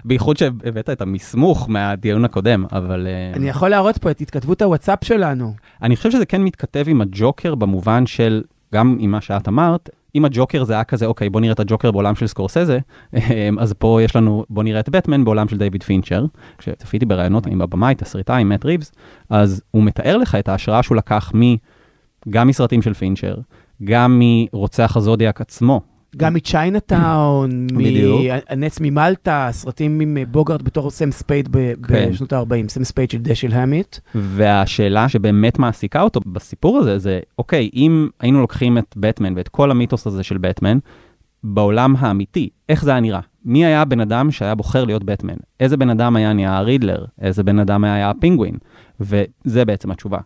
בייחוד 0.05 0.37
שהבאת 0.37 0.89
את 0.89 1.01
המסמוך 1.01 1.69
מהדיון 1.69 2.25
הקודם, 2.25 2.65
אבל... 2.71 3.07
אה, 3.07 3.37
אני 3.37 3.49
יכול 3.49 3.69
להראות 3.69 3.97
פה 3.97 4.11
את 4.11 4.21
התכתבות 4.21 4.61
הוואטסאפ 4.61 5.03
שלנו. 5.03 5.53
אני 5.81 5.95
חושב 5.95 6.11
שזה 6.11 6.25
כן 6.25 6.41
מתכתב 6.41 6.83
עם 6.87 7.01
הג'וקר 7.01 7.55
במובן 7.55 8.05
של, 8.05 8.43
גם 8.73 8.97
עם 8.99 9.11
מה 9.11 9.21
שאת 9.21 9.47
אמרת, 9.47 9.89
אם 10.15 10.25
הג'וקר 10.25 10.63
זה 10.63 10.73
היה 10.73 10.83
כזה, 10.83 11.05
אוקיי, 11.05 11.29
בוא 11.29 11.41
נראה 11.41 11.53
את 11.53 11.59
הג'וקר 11.59 11.91
בעולם 11.91 12.15
של 12.15 12.27
סקורסזה, 12.27 12.79
אז 13.59 13.73
פה 13.73 14.01
יש 14.01 14.15
לנו, 14.15 14.45
בוא 14.49 14.63
נראה 14.63 14.79
את 14.79 14.89
בטמן 14.89 15.25
בעולם 15.25 15.47
של 15.47 15.57
דיוויד 15.57 15.83
פינצ'ר. 15.83 16.25
כשצפיתי 16.57 17.05
בראיונות 17.05 17.45
עם 17.45 17.61
הבמאי, 17.61 17.95
תסריטאי, 17.95 18.43
מאט 18.43 18.65
ריבס, 18.65 18.91
אז 19.29 19.61
הוא 19.71 19.83
מתאר 19.83 20.17
לך 20.17 20.35
את 20.35 20.49
ההשראה 20.49 20.83
שהוא 20.83 20.95
לקח 20.95 21.31
מ... 21.35 21.55
גם 22.29 22.47
מסרטים 22.47 22.81
של 22.81 22.93
פינצ'ר, 22.93 23.35
גם 23.83 24.21
מרוצח 24.21 24.97
הזודיאק 24.97 25.41
עצמו. 25.41 25.81
גם 26.15 26.33
מצ'יינאטאון. 26.33 27.67
הנץ 28.49 28.79
ממלטה, 28.81 29.49
סרטים 29.51 29.99
עם 29.99 30.17
בוגארד 30.31 30.61
בתור 30.61 30.91
סם 30.91 31.11
ספייד 31.11 31.49
ב- 31.51 31.73
כן. 31.87 32.09
בשנות 32.11 32.33
ה-40, 32.33 32.67
סם 32.69 32.83
ספייד 32.83 33.09
של 33.11 33.17
דשל 33.17 33.53
המית. 33.53 34.01
והשאלה 34.15 35.09
שבאמת 35.09 35.59
מעסיקה 35.59 36.01
אותו 36.01 36.19
בסיפור 36.25 36.77
הזה, 36.77 36.97
זה, 36.97 37.19
אוקיי, 37.37 37.69
אם 37.73 38.09
היינו 38.19 38.41
לוקחים 38.41 38.77
את 38.77 38.95
בטמן 38.97 39.33
ואת 39.37 39.47
כל 39.47 39.71
המיתוס 39.71 40.07
הזה 40.07 40.23
של 40.23 40.37
בטמן, 40.37 40.77
בעולם 41.43 41.95
האמיתי, 41.99 42.49
איך 42.69 42.83
זה 42.83 42.91
היה 42.91 42.99
נראה? 42.99 43.19
מי 43.45 43.65
היה 43.65 43.81
הבן 43.81 43.99
אדם 43.99 44.31
שהיה 44.31 44.55
בוחר 44.55 44.85
להיות 44.85 45.03
בטמן? 45.03 45.35
איזה 45.59 45.77
בן 45.77 45.89
אדם 45.89 46.15
היה 46.15 46.33
נהיה 46.33 46.57
הרידלר? 46.57 47.05
איזה 47.21 47.43
בן 47.43 47.59
אדם 47.59 47.83
היה 47.83 48.09
הפינגווין? 48.09 48.55
וזה 48.99 49.65
בעצם 49.65 49.91
התשובה. 49.91 50.17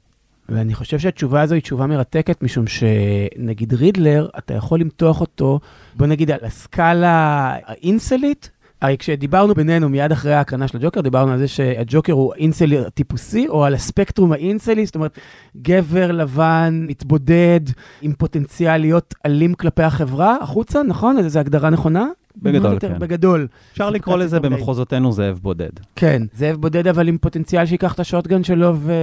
ואני 0.52 0.74
חושב 0.74 1.00
שהתשובה 1.00 1.42
הזו 1.42 1.56
היא 1.56 1.62
תשובה 1.62 1.88
מרתקת, 1.88 2.44
משום 2.44 2.66
שנגיד 2.68 3.74
רידלר, 3.74 4.30
אתה 4.38 4.54
יכול 4.54 4.80
למתוח 4.80 5.22
אותו, 5.22 5.60
בוא 5.96 6.08
נגיד 6.08 6.32
על 6.32 6.40
הסקאלה 6.42 7.56
האינסלית. 7.66 8.50
הרי 8.82 8.98
כשדיברנו 9.00 9.54
בינינו 9.54 9.90
מיד 9.90 10.12
אחרי 10.12 10.34
ההקרנה 10.34 10.68
של 10.68 10.78
הג'וקר, 10.78 11.02
דיברנו 11.02 11.32
על 11.32 11.40
זה 11.40 11.48
שהג'וקר 11.48 12.14
הוא 12.14 12.34
אינסלי 12.34 12.78
טיפוסי, 12.94 13.48
או 13.48 13.66
על 13.66 13.74
הספקטרום 13.74 14.32
האינסלי, 14.32 14.86
זאת 14.86 14.96
אומרת, 14.96 15.20
גבר 15.62 16.12
לבן, 16.12 16.86
מתבודד, 16.88 17.60
עם 18.02 18.14
פוטנציאל 18.14 18.78
להיות 18.78 19.16
אלים 19.26 19.54
כלפי 19.54 19.84
החברה, 19.84 20.38
החוצה, 20.42 20.84
נכון? 20.84 21.30
זו 21.30 21.40
הגדרה 21.40 21.70
נכונה? 21.70 22.08
בגדול, 22.38 22.74
יותר, 22.74 22.90
כן. 22.94 23.00
בגדול. 23.00 23.48
אפשר 23.72 23.90
לקרוא 23.90 24.18
לזה 24.18 24.38
אוקיי. 24.38 24.50
במחוזותינו 24.50 25.12
זאב 25.12 25.40
בודד. 25.42 25.70
כן, 25.96 26.24
זאב 26.34 26.56
בודד, 26.56 26.88
אבל 26.88 27.08
עם 27.08 27.18
פוטנציאל 27.18 27.66
שייקח 27.66 27.94
את 27.94 28.00
ה 28.00 28.05
shotgun 28.05 28.44
שלו 28.44 28.76
ו... 28.78 28.94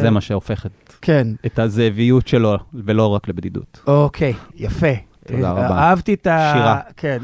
זה 0.00 0.10
מה 0.10 0.20
שהופך 0.20 0.66
את, 0.66 0.92
כן. 1.02 1.26
את 1.46 1.58
הזאביות 1.58 2.28
שלו, 2.28 2.56
ולא 2.74 3.06
רק 3.06 3.28
לבדידות. 3.28 3.80
אוקיי, 3.86 4.32
יפה. 4.56 4.92
תודה 5.26 5.48
אה, 5.48 5.52
רבה. 5.52 5.78
אהבתי 5.78 6.14
את 6.14 6.26
ה... 6.26 6.52
שירה. 6.54 6.80
כן. 6.96 7.18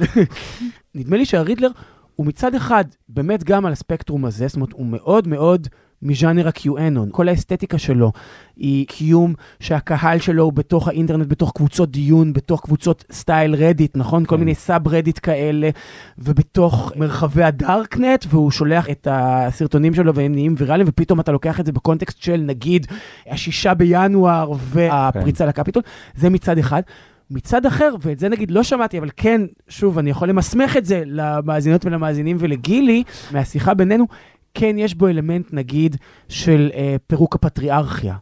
נדמה 0.94 1.16
לי 1.16 1.24
שהרידלר 1.24 1.68
הוא 2.16 2.26
מצד 2.26 2.54
אחד 2.54 2.84
באמת 3.08 3.44
גם 3.44 3.66
על 3.66 3.72
הספקטרום 3.72 4.24
הזה, 4.24 4.48
זאת 4.48 4.56
אומרת, 4.56 4.72
הוא 4.72 4.86
מאוד 4.86 5.28
מאוד 5.28 5.68
מז'אנר 6.02 6.48
ה-QAnon. 6.48 7.10
כל 7.10 7.28
האסתטיקה 7.28 7.78
שלו 7.78 8.12
היא 8.56 8.86
קיום 8.86 9.34
שהקהל 9.60 10.18
שלו 10.18 10.44
הוא 10.44 10.52
בתוך 10.52 10.88
האינטרנט, 10.88 11.26
בתוך 11.26 11.52
קבוצות 11.54 11.90
דיון, 11.90 12.32
בתוך 12.32 12.60
קבוצות 12.60 13.04
style 13.12 13.54
Reddit, 13.54 13.96
נכון? 13.96 14.24
כל 14.24 14.34
כן. 14.34 14.40
מיני 14.40 14.54
subreddit 14.54 15.20
כאלה, 15.22 15.70
ובתוך 16.18 16.92
מרחבי 16.96 17.42
הדארקנט, 17.44 18.26
והוא 18.28 18.50
שולח 18.50 18.90
את 18.90 19.08
הסרטונים 19.10 19.94
שלו 19.94 20.14
והם 20.14 20.32
נהיים 20.32 20.54
ויראליים, 20.58 20.88
ופתאום 20.88 21.20
אתה 21.20 21.32
לוקח 21.32 21.60
את 21.60 21.66
זה 21.66 21.72
בקונטקסט 21.72 22.22
של 22.22 22.42
נגיד 22.46 22.86
השישה 23.30 23.74
בינואר 23.74 24.52
והפריצה 24.58 25.46
לקפיטול, 25.46 25.82
זה 26.14 26.30
מצד 26.30 26.58
אחד. 26.58 26.82
מצד 27.30 27.66
אחר, 27.66 27.94
ואת 28.00 28.18
זה 28.18 28.28
נגיד 28.28 28.50
לא 28.50 28.62
שמעתי, 28.62 28.98
אבל 28.98 29.10
כן, 29.16 29.40
שוב, 29.68 29.98
אני 29.98 30.10
יכול 30.10 30.28
למסמך 30.28 30.76
את 30.76 30.84
זה 30.84 31.02
למאזינות 31.06 31.84
ולמאזינים 31.84 32.36
ולגילי, 32.40 33.02
מהשיחה 33.30 33.74
בינינו, 33.74 34.06
כן 34.54 34.78
יש 34.78 34.94
בו 34.94 35.08
אלמנט, 35.08 35.52
נגיד, 35.52 35.96
של 36.28 36.70
אה, 36.74 36.96
פירוק 37.06 37.34
הפטריארכיה. 37.34 38.14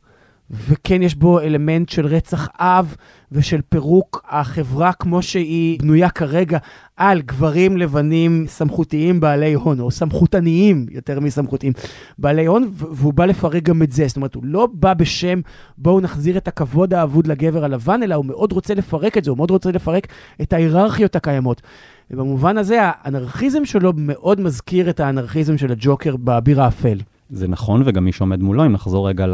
וכן 0.51 1.03
יש 1.03 1.15
בו 1.15 1.41
אלמנט 1.41 1.89
של 1.89 2.07
רצח 2.07 2.49
אב 2.59 2.97
ושל 3.33 3.61
פירוק 3.69 4.23
החברה 4.29 4.93
כמו 4.93 5.23
שהיא 5.23 5.79
בנויה 5.81 6.11
כרגע 6.11 6.59
על 6.97 7.23
גברים 7.23 7.77
לבנים 7.77 8.45
סמכותיים 8.47 9.21
בעלי 9.21 9.55
הון, 9.55 9.81
או 9.81 9.91
סמכותניים 9.91 10.87
יותר 10.91 11.21
מסמכותיים 11.21 11.73
בעלי 12.19 12.47
הון, 12.47 12.71
והוא 12.73 13.15
בא 13.15 13.25
לפרק 13.25 13.63
גם 13.63 13.83
את 13.83 13.93
זה. 13.93 14.09
זאת 14.09 14.17
אומרת, 14.17 14.35
הוא 14.35 14.45
לא 14.47 14.69
בא 14.73 14.95
בשם 14.95 15.41
בואו 15.79 16.01
נחזיר 16.01 16.37
את 16.37 16.49
הכבוד 16.49 16.95
האבוד 16.95 17.27
לגבר 17.27 17.65
הלבן, 17.65 18.03
אלא 18.03 18.15
הוא 18.15 18.25
מאוד 18.25 18.53
רוצה 18.53 18.75
לפרק 18.75 19.19
את 19.19 19.25
זה, 19.25 19.31
הוא 19.31 19.37
מאוד 19.37 19.51
רוצה 19.51 19.71
לפרק 19.71 20.07
את 20.43 20.53
ההיררכיות 20.53 21.17
הקיימות. 21.17 21.63
ובמובן 22.11 22.59
הזה, 22.59 22.79
האנרכיזם 22.83 23.65
שלו 23.65 23.93
מאוד 23.97 24.41
מזכיר 24.41 24.91
את 24.91 25.01
האנרכיזם 25.01 25.59
של 25.59 25.73
הג'וקר 25.73 26.17
באביר 26.17 26.63
האפל. 26.63 26.99
זה 27.31 27.49
נכון, 27.49 27.83
וגם 27.87 28.05
מי 28.05 28.13
שעומד 28.13 28.43
מולו, 28.43 28.67
אם 28.67 28.73
נחזור 28.73 29.09
רגע 29.09 29.27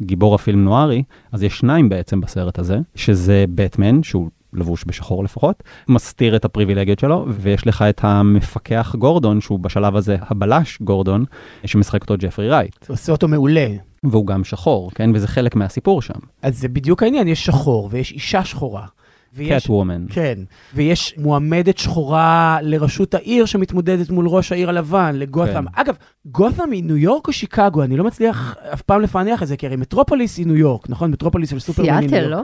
לגיבור 0.00 0.34
הפילם 0.34 0.64
נוארי, 0.64 1.02
אז 1.32 1.42
יש 1.42 1.58
שניים 1.58 1.88
בעצם 1.88 2.20
בסרט 2.20 2.58
הזה, 2.58 2.78
שזה 2.94 3.44
בטמן, 3.54 4.02
שהוא 4.02 4.28
לבוש 4.52 4.84
בשחור 4.86 5.24
לפחות, 5.24 5.62
מסתיר 5.88 6.36
את 6.36 6.44
הפריבילגיות 6.44 6.98
שלו, 6.98 7.26
ויש 7.28 7.66
לך 7.66 7.82
את 7.82 8.00
המפקח 8.04 8.94
גורדון, 8.98 9.40
שהוא 9.40 9.58
בשלב 9.58 9.96
הזה 9.96 10.16
הבלש 10.20 10.78
גורדון, 10.80 11.24
שמשחק 11.64 12.02
אותו 12.02 12.14
ג'פרי 12.18 12.48
רייט, 12.48 12.88
עושה 12.88 13.12
אותו 13.12 13.28
מעולה. 13.28 13.66
והוא 14.04 14.26
גם 14.26 14.44
שחור, 14.44 14.90
כן? 14.94 15.10
וזה 15.14 15.28
חלק 15.28 15.56
מהסיפור 15.56 16.02
שם. 16.02 16.18
אז 16.42 16.58
זה 16.60 16.68
בדיוק 16.68 17.02
העניין, 17.02 17.28
יש 17.28 17.44
שחור 17.44 17.88
ויש 17.92 18.12
אישה 18.12 18.44
שחורה. 18.44 18.86
ויש- 19.34 19.62
קט 19.64 19.70
וומן. 19.70 20.04
כן, 20.08 20.38
ויש 20.74 21.14
מועמדת 21.18 21.78
שחורה 21.78 22.58
לראשות 22.62 23.14
העיר 23.14 23.44
שמתמודדת 23.44 24.10
מול 24.10 24.28
ראש 24.28 24.52
העיר 24.52 24.68
הלבן, 24.68 25.16
לגותם. 25.16 25.52
כן. 25.74 25.80
אגב, 25.80 25.94
גותם 26.26 26.70
היא 26.72 26.84
ניו 26.84 26.96
יורק 26.96 27.28
או 27.28 27.32
שיקגו? 27.32 27.82
אני 27.82 27.96
לא 27.96 28.04
מצליח 28.04 28.56
אף 28.72 28.82
פעם 28.82 29.00
לפענח 29.00 29.42
את 29.42 29.48
זה, 29.48 29.56
כי 29.56 29.66
הרי 29.66 29.76
מטרופוליס 29.76 30.38
היא 30.38 30.46
ניו 30.46 30.56
יורק, 30.56 30.90
נכון? 30.90 31.10
מטרופוליס 31.10 31.50
של 31.50 31.58
סופרמן 31.58 31.88
היא 31.88 32.00
ניו 32.00 32.08
סיאטל. 32.08 32.28
לא? 32.28 32.42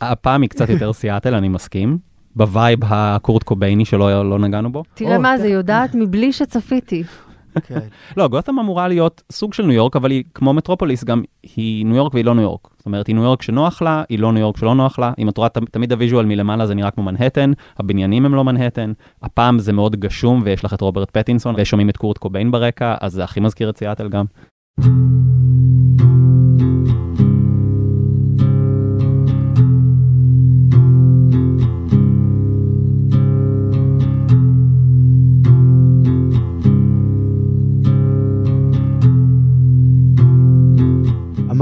הפעם 0.00 0.42
היא 0.42 0.50
קצת 0.50 0.68
יותר 0.68 0.92
סיאטל, 0.92 1.34
אני 1.34 1.48
מסכים. 1.48 1.98
ב 2.36 2.44
vibe 2.44 2.78
הקורט 2.84 3.42
קובייני 3.42 3.84
שלא 3.84 4.30
לא 4.30 4.38
נגענו 4.38 4.72
בו. 4.72 4.82
תראה 4.94 5.18
מה 5.18 5.38
זה, 5.38 5.48
יודעת 5.48 5.94
מבלי 5.94 6.32
שצפיתי. 6.32 7.02
כן. 7.62 7.78
לא, 8.16 8.28
גותם 8.28 8.58
אמורה 8.58 8.88
להיות 8.88 9.22
סוג 9.32 9.54
של 9.54 9.62
ניו 9.62 9.72
יורק, 9.72 9.96
אבל 9.96 10.10
היא 10.10 10.24
כמו 10.34 10.52
מטרופוליס, 10.52 11.04
גם 11.04 11.22
היא 11.56 11.86
ניו 11.86 11.96
יורק 11.96 12.14
והיא 12.14 12.24
לא 12.24 12.34
ניו 12.34 12.42
יורק. 12.42 12.68
זאת 12.76 12.86
אומרת, 12.86 13.06
היא 13.06 13.14
ניו 13.14 13.24
יורק 13.24 13.42
שנוח 13.42 13.82
לה, 13.82 14.02
היא 14.08 14.18
לא 14.18 14.32
ניו 14.32 14.40
יורק 14.40 14.56
שלא 14.56 14.74
נוח 14.74 14.98
לה. 14.98 15.12
אם 15.18 15.28
את 15.28 15.38
רואה 15.38 15.48
תמיד 15.48 15.92
ה 15.92 15.97
visual 15.97 16.26
מלמעלה 16.26 16.66
זה 16.66 16.74
נראה 16.74 16.90
כמו 16.90 17.04
מנהטן, 17.04 17.52
הבניינים 17.78 18.26
הם 18.26 18.34
לא 18.34 18.44
מנהטן. 18.44 18.92
הפעם 19.22 19.58
זה 19.58 19.72
מאוד 19.72 19.96
גשום 19.96 20.42
ויש 20.44 20.64
לך 20.64 20.74
את 20.74 20.80
רוברט 20.80 21.10
פטינסון, 21.10 21.54
ושומעים 21.58 21.88
את 21.88 21.96
קורט 21.96 22.18
קוביין 22.18 22.50
ברקע, 22.50 22.94
אז 23.00 23.12
זה 23.12 23.24
הכי 23.24 23.40
מזכיר 23.40 23.70
את 23.70 23.78
סיאטל 23.78 24.08
גם. 24.08 24.24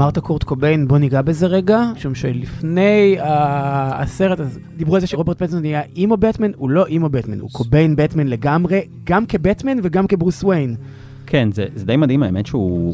אמרת 0.05 0.19
קורט 0.19 0.43
קוביין, 0.43 0.87
בוא 0.87 0.97
ניגע 0.97 1.21
בזה 1.21 1.47
רגע, 1.47 1.81
משום 1.95 2.15
שלפני 2.15 3.17
ה- 3.19 4.01
הסרט, 4.01 4.39
אז 4.39 4.59
דיברו 4.77 4.95
על 4.95 5.01
זה 5.01 5.07
שרוברט 5.07 5.37
פטסון 5.39 5.61
נהיה 5.61 5.81
אימו 5.95 6.17
בטמן, 6.17 6.51
הוא 6.55 6.69
לא 6.69 6.85
אימו 6.85 7.09
בטמן, 7.09 7.39
הוא 7.39 7.49
קוביין 7.51 7.95
בטמן 7.95 8.27
לגמרי, 8.27 8.81
גם 9.03 9.25
כבטמן 9.25 9.77
וגם 9.83 10.07
כברוס 10.07 10.43
וויין. 10.43 10.75
כן, 11.25 11.51
זה, 11.51 11.65
זה 11.75 11.85
די 11.85 11.95
מדהים, 11.95 12.23
האמת 12.23 12.45
שהוא 12.45 12.93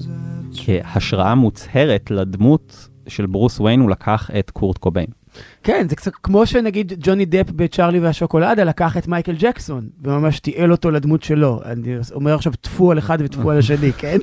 כהשראה 0.54 1.36
מוצהרת 1.36 2.12
לדמות 2.12 2.90
של 3.08 3.26
ברוס 3.26 3.60
וויין, 3.60 3.80
הוא 3.80 3.90
לקח 3.90 4.30
את 4.40 4.50
קורט 4.50 4.78
קוביין. 4.78 5.08
כן, 5.64 5.86
זה 5.90 5.96
קצת 5.96 6.12
כמו 6.24 6.46
שנגיד 6.46 6.94
ג'וני 7.00 7.26
דפ 7.26 7.52
בצ'ארלי 7.52 8.00
והשוקולדה 8.00 8.64
לקח 8.64 8.98
את 8.98 9.08
מייקל 9.08 9.36
ג'קסון, 9.40 9.90
וממש 10.04 10.40
תיעל 10.40 10.72
אותו 10.72 10.92
לדמות 10.92 11.24
שלו. 11.24 11.60
אני 11.66 11.98
אומר 12.14 12.36
עכשיו 12.36 12.54
טפו 12.62 12.92
על 12.92 13.00
אחד 13.00 13.18
וטפו 13.22 13.52
על 13.52 13.58
השני, 13.58 13.92
כן? 13.98 14.18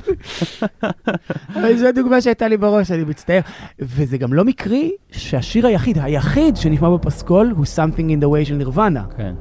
אבל 1.55 1.77
זו 1.77 1.87
הדוגמה 1.87 2.21
שהייתה 2.21 2.47
לי 2.47 2.57
בראש, 2.57 2.91
אני 2.91 3.03
מצטער. 3.03 3.39
וזה 3.79 4.17
גם 4.17 4.33
לא 4.33 4.45
מקרי 4.45 4.91
שהשיר 5.11 5.67
היחיד, 5.67 5.97
היחיד 6.01 6.57
שנשמע 6.57 6.89
בפסקול 6.89 7.53
הוא 7.57 7.65
Something 7.65 7.99
in 8.19 8.23
the 8.23 8.27
way 8.27 8.45
של 8.45 8.55
נירוונה. 8.55 9.03
כן. 9.17 9.33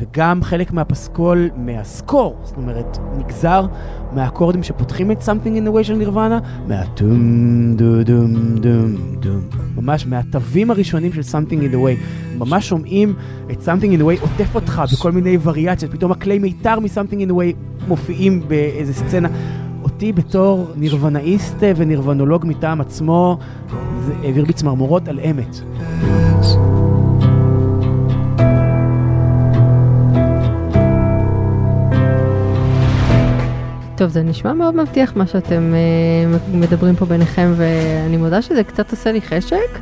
וגם 0.00 0.42
חלק 0.42 0.72
מהפסקול, 0.72 1.50
מהסקור, 1.56 2.36
זאת 2.42 2.56
אומרת, 2.56 2.98
נגזר 3.18 3.66
מהאקורדים 4.12 4.62
שפותחים 4.62 5.10
את 5.10 5.22
Something 5.22 5.64
in 5.64 5.68
the 5.68 5.78
way 5.78 5.82
של 5.82 5.94
נירוונה, 5.94 6.38
מהטום 6.68 7.74
דו 7.76 8.04
דום 8.04 8.34
דום 8.54 8.96
דום, 9.20 9.40
ממש 9.76 10.06
מהתווים 10.06 10.70
הראשונים 10.70 11.12
של 11.12 11.20
Something 11.20 11.60
in 11.60 11.74
the 11.74 11.76
way. 11.76 12.04
ממש 12.38 12.68
שומעים 12.68 13.14
את 13.50 13.58
Something 13.58 13.98
in 13.98 14.00
the 14.00 14.04
way 14.04 14.20
עוטף 14.20 14.54
אותך 14.54 14.82
בכל 14.92 15.12
מיני 15.12 15.38
וריאציות, 15.42 15.92
פתאום 15.92 16.12
הכלי 16.12 16.38
מיתר 16.38 16.80
מ-Something 16.80 17.26
in 17.26 17.30
the 17.30 17.34
way 17.34 17.84
מופיעים 17.88 18.42
באיזה 18.48 18.94
סצנה. 18.94 19.28
אותי 19.82 20.12
בתור 20.12 20.70
נירוונאיסט 20.76 21.56
ונירוונולוג 21.76 22.46
מטעם 22.46 22.80
עצמו, 22.80 23.38
זה 24.06 24.12
העביר 24.22 24.44
בי 24.44 24.52
צמרמורות 24.52 25.08
על 25.08 25.20
אמת. 25.20 25.60
טוב, 34.00 34.08
זה 34.08 34.22
נשמע 34.22 34.52
מאוד 34.52 34.76
מבטיח 34.76 35.16
מה 35.16 35.26
שאתם 35.26 35.72
uh, 35.72 36.56
מדברים 36.56 36.96
פה 36.96 37.06
ביניכם, 37.06 37.52
ואני 37.56 38.16
מודה 38.16 38.42
שזה 38.42 38.64
קצת 38.64 38.90
עושה 38.90 39.12
לי 39.12 39.20
חשק, 39.20 39.78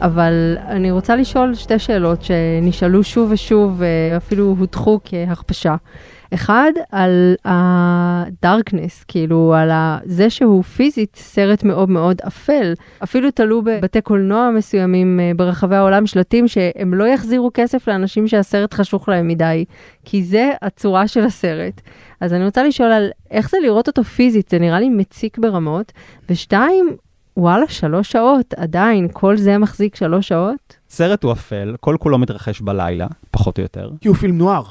אבל 0.00 0.56
אני 0.66 0.90
רוצה 0.90 1.16
לשאול 1.16 1.54
שתי 1.54 1.78
שאלות 1.78 2.22
שנשאלו 2.22 3.04
שוב 3.04 3.30
ושוב, 3.32 3.82
ואפילו 4.10 4.56
הוטחו 4.58 5.00
כהכפשה. 5.04 5.76
אחד, 6.34 6.72
על 6.92 7.34
ה-darkness, 7.44 9.04
כאילו 9.08 9.54
על 9.54 9.70
זה 10.04 10.30
שהוא 10.30 10.62
פיזית 10.62 11.16
סרט 11.16 11.64
מאוד 11.64 11.90
מאוד 11.90 12.20
אפל. 12.26 12.72
אפילו 13.02 13.30
תלו 13.30 13.62
בבתי 13.62 14.00
קולנוע 14.00 14.50
מסוימים 14.50 15.20
אה, 15.20 15.32
ברחבי 15.36 15.76
העולם 15.76 16.06
שלטים 16.06 16.48
שהם 16.48 16.94
לא 16.94 17.04
יחזירו 17.04 17.50
כסף 17.54 17.88
לאנשים 17.88 18.28
שהסרט 18.28 18.74
חשוך 18.74 19.08
להם 19.08 19.28
מדי, 19.28 19.64
כי 20.04 20.22
זה 20.22 20.50
הצורה 20.62 21.08
של 21.08 21.24
הסרט. 21.24 21.80
אז 22.22 22.32
אני 22.32 22.44
רוצה 22.44 22.64
לשאול 22.64 22.92
על 22.92 23.08
איך 23.30 23.50
זה 23.50 23.56
לראות 23.62 23.88
אותו 23.88 24.04
פיזית, 24.04 24.48
זה 24.48 24.58
נראה 24.58 24.80
לי 24.80 24.88
מציק 24.88 25.38
ברמות. 25.38 25.92
ושתיים, 26.30 26.96
וואלה, 27.36 27.68
שלוש 27.68 28.12
שעות, 28.12 28.54
עדיין, 28.54 29.08
כל 29.12 29.36
זה 29.36 29.58
מחזיק 29.58 29.96
שלוש 29.96 30.28
שעות? 30.28 30.76
סרט 30.90 31.24
הוא 31.24 31.32
אפל, 31.32 31.76
כל 31.80 31.96
כולו 32.00 32.18
מתרחש 32.18 32.60
בלילה, 32.60 33.06
פחות 33.30 33.58
או 33.58 33.62
יותר. 33.62 33.90
כי 34.00 34.08
הוא 34.08 34.16
פילם 34.16 34.38
נוער, 34.38 34.62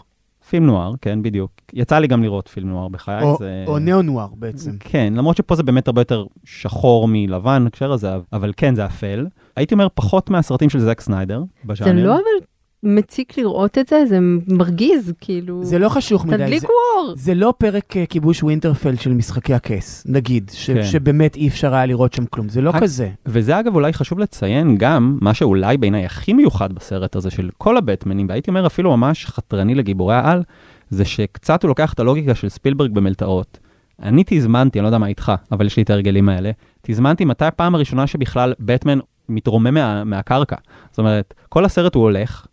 פילם 0.49 0.65
נוער, 0.65 0.93
כן, 1.01 1.23
בדיוק. 1.23 1.51
יצא 1.73 1.99
לי 1.99 2.07
גם 2.07 2.23
לראות 2.23 2.47
פילם 2.47 2.69
נוער 2.69 2.87
בחיי. 2.87 3.23
או- 3.23 3.37
זה... 3.39 3.63
או 3.67 3.79
ניאו-נוער 3.79 4.27
בעצם. 4.35 4.71
כן, 4.79 5.13
למרות 5.17 5.37
שפה 5.37 5.55
זה 5.55 5.63
באמת 5.63 5.87
הרבה 5.87 6.01
יותר 6.01 6.25
שחור 6.43 7.07
מלבן, 7.11 7.63
הקשר 7.67 7.91
הזה, 7.91 8.09
אבל 8.33 8.51
כן, 8.57 8.75
זה 8.75 8.85
אפל. 8.85 9.27
הייתי 9.55 9.73
אומר 9.73 9.87
פחות 9.93 10.29
מהסרטים 10.29 10.69
של 10.69 10.79
זק 10.79 11.01
סניידר, 11.01 11.43
בז'אנר. 11.65 11.91
זה 11.93 12.07
לא 12.07 12.13
אבל 12.13 12.45
מציק 12.83 13.37
לראות 13.37 13.77
את 13.77 13.87
זה, 13.87 14.03
זה 14.09 14.17
מרגיז, 14.47 15.13
כאילו... 15.21 15.63
זה 15.63 15.79
לא 15.79 15.89
חשוך 15.89 16.25
מדי. 16.25 16.37
זה- 16.37 16.43
תדליקו 16.43 16.67
אור. 16.97 17.13
זה 17.17 17.33
לא 17.33 17.53
פרק 17.57 17.97
אה, 17.97 18.05
כיבוש 18.05 18.43
ווינטרפלד 18.43 18.99
של 18.99 19.13
משחקי 19.13 19.53
הכס, 19.53 20.03
נגיד, 20.09 20.51
ש- 20.53 20.69
כן. 20.69 20.83
שבאמת 20.83 21.35
אי 21.35 21.47
אפשר 21.47 21.73
היה 21.73 21.85
לראות 21.85 22.13
שם 22.13 22.25
כלום, 22.25 22.49
זה 22.49 22.61
לא 22.61 22.69
רק- 22.69 22.81
כזה. 22.83 23.09
וזה 23.25 23.59
אגב 23.59 23.75
אולי 23.75 23.93
חשוב 23.93 24.19
לציין 24.19 24.75
גם, 24.77 25.17
מה 25.21 25.33
שאולי 25.33 25.77
בעיניי 25.77 26.05
הכי 26.05 26.33
מיוחד 26.33 26.73
בסרט 26.73 27.15
הזה 27.15 27.29
של 27.29 27.49
כל 27.57 27.77
הבטמנים, 27.77 28.25
והייתי 28.29 28.49
אומר 28.49 28.67
אפילו 28.67 28.97
ממש 28.97 29.25
חתרני 29.25 29.75
לגיבורי 29.75 30.15
העל, 30.15 30.43
זה 30.89 31.05
שקצת 31.05 31.63
הוא 31.63 31.69
לוקח 31.69 31.93
את 31.93 31.99
הלוגיקה 31.99 32.35
של 32.35 32.49
ספילברג 32.49 32.91
במלתעות. 32.93 33.59
אני 34.03 34.23
תזמנתי, 34.27 34.79
אני 34.79 34.83
לא 34.83 34.87
יודע 34.87 34.97
מה 34.97 35.07
איתך, 35.07 35.31
אבל 35.51 35.65
יש 35.65 35.77
לי 35.77 35.83
את 35.83 35.89
ההרגלים 35.89 36.29
האלה, 36.29 36.51
תזמנתי 36.81 37.25
מתי 37.25 37.45
הפעם 37.45 37.75
הראשונה 37.75 38.07
שבכלל 38.07 38.53
בטמן 38.59 38.99
מתרומם 39.29 39.73
מה, 39.73 40.03
מהקרקע. 40.03 40.55
זאת 40.89 40.99
אומרת, 40.99 41.33
כל 41.49 41.65
הסרט 41.65 41.95
הוא 41.95 42.03
הולך 42.03 42.45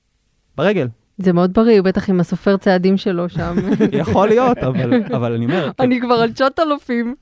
ברגל. 0.59 0.89
זה 1.19 1.33
מאוד 1.33 1.53
בריא, 1.53 1.83
בטח 1.83 2.11
עם 2.11 2.21
הסופר 2.21 2.57
צעדים 2.57 2.97
שלו 2.97 3.29
שם. 3.29 3.57
יכול 4.03 4.29
להיות, 4.29 4.59
אבל, 4.59 5.03
אבל 5.17 5.33
אני 5.33 5.45
אומר, 5.45 5.71
אני 5.81 6.01
כבר 6.01 6.15
על 6.15 6.33
9,000. 6.33 7.15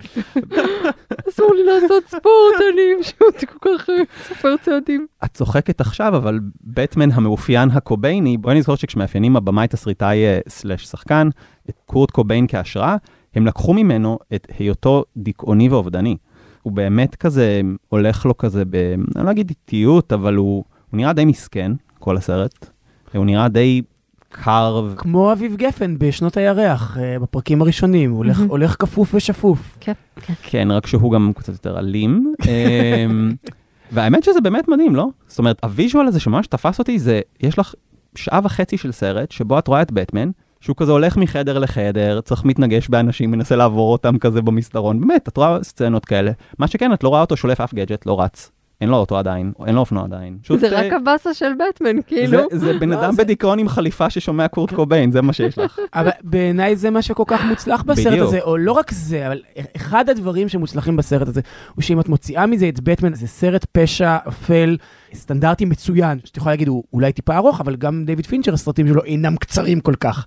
אסור 1.29 1.55
לי 1.55 1.65
לעשות 1.65 2.05
ספורט, 2.07 2.55
אני 2.73 3.03
פשוט 3.03 3.51
כל 3.51 3.69
כך 3.79 3.89
סופר 4.29 4.57
צעדים. 4.57 5.07
את 5.25 5.31
צוחקת 5.35 5.81
עכשיו, 5.81 6.17
אבל 6.17 6.41
בטמן 6.65 7.11
המאופיין 7.13 7.71
הקובייני, 7.71 8.37
בואי 8.37 8.59
נזכור 8.59 8.77
שכשמאפיינים 8.77 9.37
הבמאי 9.37 9.69
תסריטאי 9.69 10.25
אה, 10.25 10.39
סלאש 10.49 10.85
שחקן, 10.85 11.29
את 11.71 11.75
קורט 11.87 12.11
קוביין 12.11 12.47
כהשראה, 12.49 12.97
הם 13.35 13.47
לקחו 13.47 13.75
ממנו 13.75 14.19
את 14.35 14.47
היותו 14.59 15.05
דיכאוני 15.17 15.69
ואובדני. 15.69 16.17
הוא 16.63 16.73
באמת 16.73 17.15
כזה, 17.17 17.61
הולך 17.89 18.27
לו 18.27 18.37
כזה, 18.37 18.65
ב, 18.65 18.95
אני 19.17 19.27
לא 19.27 19.31
אגיד 19.31 19.51
איטיות, 19.51 20.13
אבל 20.13 20.35
הוא, 20.35 20.65
הוא 20.91 20.99
נראה 20.99 21.13
די 21.13 21.25
מסכן, 21.25 21.73
כל 21.99 22.17
הסרט. 22.17 22.76
הוא 23.15 23.27
נראה 23.27 23.49
די 23.49 23.83
קר, 24.29 24.93
כמו 24.97 25.33
אביב 25.33 25.57
גפן 25.57 25.99
בשנות 25.99 26.37
הירח, 26.37 26.99
אה, 26.99 27.19
בפרקים 27.19 27.63
הראשונים, 27.63 28.11
הוא 28.11 28.19
הולך-. 28.19 28.41
הולך 28.49 28.77
כפוף 28.79 29.15
ושפוף. 29.15 29.77
כן, 29.81 29.93
כן. 30.21 30.35
כן, 30.43 30.71
רק 30.71 30.87
שהוא 30.87 31.13
גם 31.13 31.33
קצת 31.37 31.53
יותר 31.53 31.79
אלים. 31.79 32.35
אמ, 32.47 33.33
והאמת 33.93 34.25
שזה 34.25 34.41
באמת 34.41 34.69
מדהים, 34.69 34.97
לא? 34.97 35.07
זאת 35.27 35.39
אומרת, 35.39 35.59
הוויז'ואל 35.65 36.07
הזה 36.07 36.21
שממש 36.21 36.47
תפס 36.47 36.79
אותי 36.79 36.99
זה, 36.99 37.21
יש 37.41 37.59
לך 37.59 37.75
שעה 38.15 38.41
וחצי 38.45 38.79
של 38.79 38.93
סרט 38.93 39.31
שבו 39.31 39.59
את 39.59 39.69
רואה 39.69 39.83
את 39.83 39.93
בטמן, 39.93 40.31
שהוא 40.61 40.77
כזה 40.77 40.93
הולך 40.93 41.17
מחדר 41.17 41.59
לחדר, 41.59 42.21
צריך 42.21 42.45
מתנגש 42.45 42.89
באנשים, 42.89 43.31
מנסה 43.31 43.57
לעבור 43.57 43.93
אותם 43.93 44.19
כזה 44.19 44.43
במסדרון, 44.43 45.01
באמת, 45.01 45.29
את 45.29 45.37
רואה 45.37 45.63
סצנות 45.63 46.05
כאלה. 46.05 46.33
מה 46.59 46.67
שכן, 46.67 46.93
את 46.93 47.05
לא 47.05 47.09
רואה 47.09 47.21
אותו 47.21 47.37
שולף 47.37 47.61
אף 47.61 47.75
גדג'ט, 47.75 48.07
לא 48.07 48.21
רץ. 48.21 48.51
אין 48.81 48.89
לו 48.89 48.97
אוטו 48.97 49.19
עדיין, 49.19 49.53
אין 49.67 49.75
לו 49.75 49.81
אופנוע 49.81 50.05
עדיין. 50.05 50.39
פשוט, 50.43 50.61
זה 50.61 50.69
רק 50.69 50.93
אה, 50.93 50.97
הבאסה 50.97 51.35
של 51.35 51.53
בטמן, 51.55 52.03
כאילו. 52.07 52.39
זה, 52.51 52.59
זה 52.59 52.79
בן 52.79 52.93
אדם 52.93 53.17
בדיכאון 53.17 53.59
עם 53.59 53.69
חליפה 53.69 54.11
ששומע 54.11 54.49
קורט 54.49 54.73
קוביין, 54.73 55.11
זה 55.11 55.23
מה 55.23 55.33
שיש 55.33 55.59
לך. 55.59 55.81
אבל 55.95 56.11
בעיניי 56.23 56.77
זה 56.77 56.91
מה 56.91 57.03
שכל 57.03 57.23
כך 57.27 57.45
מוצלח 57.45 57.83
בסרט. 57.83 58.19
הזה, 58.19 58.41
או 58.41 58.57
לא 58.57 58.73
רק 58.73 58.91
זה, 58.91 59.27
אבל 59.27 59.41
אחד 59.77 60.09
הדברים 60.09 60.49
שמוצלחים 60.49 60.97
בסרט 60.97 61.29
הזה, 61.29 61.41
הוא 61.75 61.83
שאם 61.83 62.01
את 62.01 62.09
מוציאה 62.09 62.47
מזה 62.47 62.69
את 62.69 62.81
בטמן, 62.81 63.15
זה 63.15 63.27
סרט 63.27 63.67
פשע 63.73 64.17
אפל, 64.29 64.77
סטנדרטי 65.15 65.65
מצוין, 65.65 66.19
שאת 66.25 66.37
יכולה 66.37 66.53
להגיד, 66.53 66.69
הוא 66.69 66.85
אולי 66.93 67.13
טיפה 67.13 67.37
ארוך, 67.37 67.61
אבל 67.61 67.77
גם 67.77 68.05
דיוויד 68.05 68.27
פינצ'ר, 68.27 68.55
הסרטים 68.55 68.89
שלו 68.89 69.05
אינם 69.05 69.37
קצרים 69.37 69.81
כל 69.81 69.95
כך. 69.95 70.27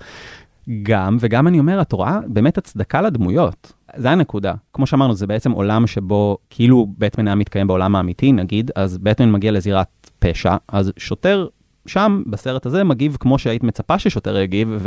גם, 0.83 1.17
וגם 1.19 1.47
אני 1.47 1.59
אומר, 1.59 1.81
את 1.81 1.91
רואה 1.91 2.19
באמת 2.27 2.57
הצדקה 2.57 3.01
לדמויות. 3.01 3.73
זה 3.95 4.11
הנקודה. 4.11 4.53
כמו 4.73 4.87
שאמרנו, 4.87 5.13
זה 5.13 5.27
בעצם 5.27 5.51
עולם 5.51 5.87
שבו 5.87 6.37
כאילו 6.49 6.87
בטמן 6.97 7.27
היה 7.27 7.35
מתקיים 7.35 7.67
בעולם 7.67 7.95
האמיתי, 7.95 8.31
נגיד, 8.31 8.71
אז 8.75 8.97
בטמן 8.97 9.31
מגיע 9.31 9.51
לזירת 9.51 9.87
פשע, 10.19 10.55
אז 10.67 10.91
שוטר 10.97 11.47
שם, 11.89 12.23
בסרט 12.27 12.65
הזה, 12.65 12.83
מגיב 12.83 13.17
כמו 13.19 13.39
שהיית 13.39 13.63
מצפה 13.63 13.99
ששוטר 13.99 14.37
יגיב, 14.37 14.77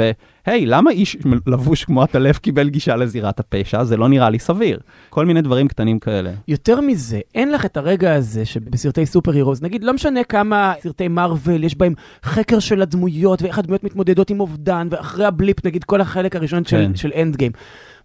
והי, 0.46 0.66
למה 0.66 0.90
איש 0.90 1.16
לבוש 1.46 1.84
כמו 1.84 2.02
עטלף 2.02 2.38
קיבל 2.38 2.68
גישה 2.68 2.96
לזירת 2.96 3.40
הפשע? 3.40 3.84
זה 3.84 3.96
לא 3.96 4.08
נראה 4.08 4.30
לי 4.30 4.38
סביר. 4.38 4.78
כל 5.10 5.26
מיני 5.26 5.42
דברים 5.42 5.68
קטנים 5.68 5.98
כאלה. 5.98 6.30
יותר 6.48 6.80
מזה, 6.80 7.20
אין 7.34 7.52
לך 7.52 7.64
את 7.64 7.76
הרגע 7.76 8.14
הזה 8.14 8.44
שבסרטי 8.44 9.06
superheroes, 9.06 9.62
נגיד, 9.62 9.84
לא 9.84 9.92
משנה 9.92 10.24
כמה 10.24 10.72
סרטי 10.82 11.08
מארוול, 11.08 11.64
יש 11.64 11.76
בהם 11.76 11.94
חקר 12.24 12.58
של 12.58 12.82
הדמויות, 12.82 13.42
ואיך 13.42 13.58
הדמויות 13.58 13.84
מתמודדות 13.84 14.30
עם 14.30 14.40
אובדן, 14.40 14.88
ואחרי 14.90 15.24
ה 15.24 15.31
blip, 15.31 15.66
נגיד, 15.66 15.84
כל 15.84 16.00
החלק 16.00 16.36
הראשון 16.36 16.64
של, 16.64 16.76
כן. 16.76 16.96
של 16.96 17.10
Endgame. 17.16 17.52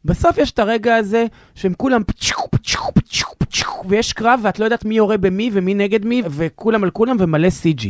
בסוף 0.05 0.37
יש 0.37 0.51
את 0.51 0.59
הרגע 0.59 0.95
הזה 0.95 1.25
שהם 1.55 1.73
כולם 1.77 2.03
פצ'ו, 2.03 2.47
פצ'ו, 2.51 2.79
פצ'ו, 2.93 3.27
פצ'ו, 3.37 3.71
ויש 3.87 4.13
קרב 4.13 4.39
ואת 4.43 4.59
לא 4.59 4.65
יודעת 4.65 4.85
מי 4.85 4.95
יורה 4.95 5.17
במי 5.17 5.49
ומי 5.53 5.73
נגד 5.73 6.05
מי, 6.05 6.23
וכולם 6.29 6.83
על 6.83 6.89
כולם 6.89 7.15
ומלא 7.19 7.47
CG. 7.47 7.87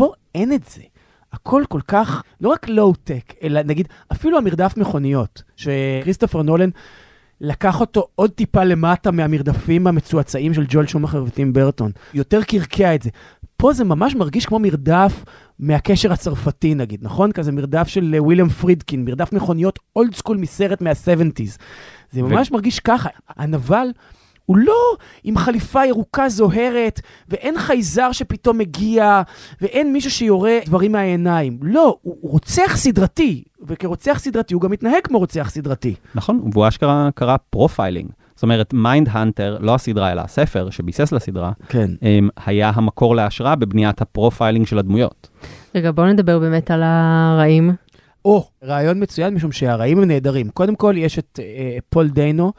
פה 0.00 0.12
אין 0.34 0.52
את 0.52 0.64
זה. 0.64 0.82
הכל 1.32 1.62
כל 1.68 1.80
כך, 1.88 2.22
לא 2.40 2.48
רק 2.48 2.68
לואו-טק, 2.68 3.34
אלא 3.42 3.62
נגיד, 3.62 3.88
אפילו 4.12 4.38
המרדף 4.38 4.74
מכוניות, 4.76 5.42
שכריסטופר 5.56 6.42
נולן 6.42 6.70
לקח 7.40 7.80
אותו 7.80 8.06
עוד 8.14 8.30
טיפה 8.30 8.64
למטה 8.64 9.10
מהמרדפים 9.10 9.86
המצועצעים 9.86 10.54
של 10.54 10.64
ג'ואל 10.68 10.86
שומאכר 10.86 11.24
וטים 11.26 11.52
ברטון. 11.52 11.90
יותר 12.14 12.42
קרקע 12.42 12.94
את 12.94 13.02
זה. 13.02 13.10
פה 13.56 13.72
זה 13.72 13.84
ממש 13.84 14.14
מרגיש 14.14 14.46
כמו 14.46 14.58
מרדף 14.58 15.24
מהקשר 15.58 16.12
הצרפתי 16.12 16.74
נגיד, 16.74 17.00
נכון? 17.02 17.32
כזה 17.32 17.52
מרדף 17.52 17.88
של 17.88 18.14
אה, 18.14 18.22
וויליאם 18.22 18.48
פרידקין, 18.48 19.04
מרדף 19.04 19.32
מכוניות 19.32 19.78
old 19.96 20.14
school 20.14 20.36
מסרט 20.36 20.80
מה-70's. 20.80 21.58
זה 22.10 22.22
ממש 22.22 22.50
מרגיש 22.50 22.80
ככה. 22.80 23.08
הנבל 23.28 23.88
הוא 24.50 24.58
לא 24.58 24.96
עם 25.24 25.38
חליפה 25.38 25.86
ירוקה 25.86 26.28
זוהרת, 26.28 27.00
ואין 27.28 27.58
חייזר 27.58 28.12
שפתאום 28.12 28.58
מגיע, 28.58 29.22
ואין 29.60 29.92
מישהו 29.92 30.10
שיורה 30.10 30.58
דברים 30.66 30.92
מהעיניים. 30.92 31.58
לא, 31.62 31.96
הוא 32.02 32.16
הוא 32.20 32.30
רוצח 32.30 32.72
סדרתי, 32.76 33.42
וכרוצח 33.66 34.18
סדרתי 34.18 34.54
הוא 34.54 34.62
גם 34.62 34.70
מתנהג 34.70 35.02
כמו 35.04 35.18
רוצח 35.18 35.50
סדרתי. 35.50 35.94
נכון, 36.14 36.50
והוא 36.52 36.68
אשכרה 36.68 37.08
קרא 37.14 37.36
profiling. 37.50 38.10
זאת 38.34 38.42
אומרת, 38.42 38.72
Mindhunter, 38.72 39.58
לא 39.60 39.74
הסדרה, 39.74 40.12
אלא 40.12 40.20
הספר 40.20 40.70
שביסס 40.70 41.12
לסדרה, 41.12 41.52
כן. 41.68 41.90
אמ, 42.02 42.28
היה 42.46 42.72
המקור 42.74 43.16
להשראה 43.16 43.56
בבניית 43.56 44.00
ה 44.00 44.07
profiling 44.07 44.66
של 44.66 44.78
הדמויות. 44.78 45.28
רגע, 45.74 45.90
בואו 45.90 46.06
נדבר 46.06 46.38
באמת 46.38 46.70
על 46.70 46.82
הרעים. 46.84 47.72
או, 48.24 48.48
רעיון 48.64 49.02
מצוין, 49.02 49.34
משום 49.34 49.52
שהרעים 49.52 49.98
הם 49.98 50.04
נהדרים. 50.04 50.48
קודם 50.48 50.74
כל, 50.74 50.94
יש 50.96 51.18
את 51.18 51.40
אה, 51.42 51.78
פול 51.90 52.08
דיינו 52.08 52.52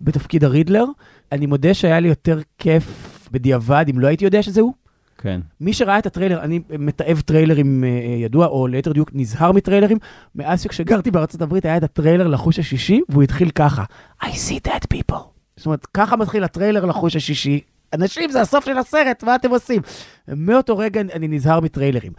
בתפקיד 0.00 0.44
הרידלר. 0.44 0.84
אני 1.32 1.46
מודה 1.46 1.74
שהיה 1.74 2.00
לי 2.00 2.08
יותר 2.08 2.38
כיף 2.58 3.18
בדיעבד, 3.32 3.84
אם 3.90 3.98
לא 3.98 4.06
הייתי 4.06 4.24
יודע 4.24 4.42
שזה 4.42 4.60
הוא. 4.60 4.72
כן. 5.18 5.40
מי 5.60 5.72
שראה 5.72 5.98
את 5.98 6.06
הטריילר, 6.06 6.40
אני 6.40 6.60
מתעב 6.78 7.20
טריילרים 7.20 7.84
אה, 7.84 7.88
אה, 7.88 7.94
ידוע, 8.18 8.46
או 8.46 8.66
ליתר 8.66 8.92
דיוק 8.92 9.10
נזהר 9.14 9.52
מטריילרים, 9.52 9.98
מאז 10.34 10.62
שכשגרתי 10.62 11.10
בארצות 11.10 11.42
הברית 11.42 11.64
היה 11.64 11.76
את 11.76 11.82
הטריילר 11.82 12.26
לחוש 12.26 12.58
השישי, 12.58 13.00
והוא 13.08 13.22
התחיל 13.22 13.50
ככה, 13.50 13.84
I 14.22 14.26
see 14.26 14.68
dead 14.68 14.86
people. 14.94 15.18
זאת 15.56 15.66
אומרת, 15.66 15.86
ככה 15.94 16.16
מתחיל 16.16 16.44
הטריילר 16.44 16.84
לחוש 16.84 17.16
השישי. 17.16 17.60
אנשים, 17.92 18.30
זה 18.30 18.40
הסוף 18.40 18.64
של 18.64 18.78
הסרט, 18.78 19.24
מה 19.24 19.34
אתם 19.34 19.50
עושים? 19.50 19.82
מאותו 20.28 20.78
רגע 20.78 21.00
אני 21.00 21.28
נזהר 21.28 21.60
מטריילרים. 21.60 22.12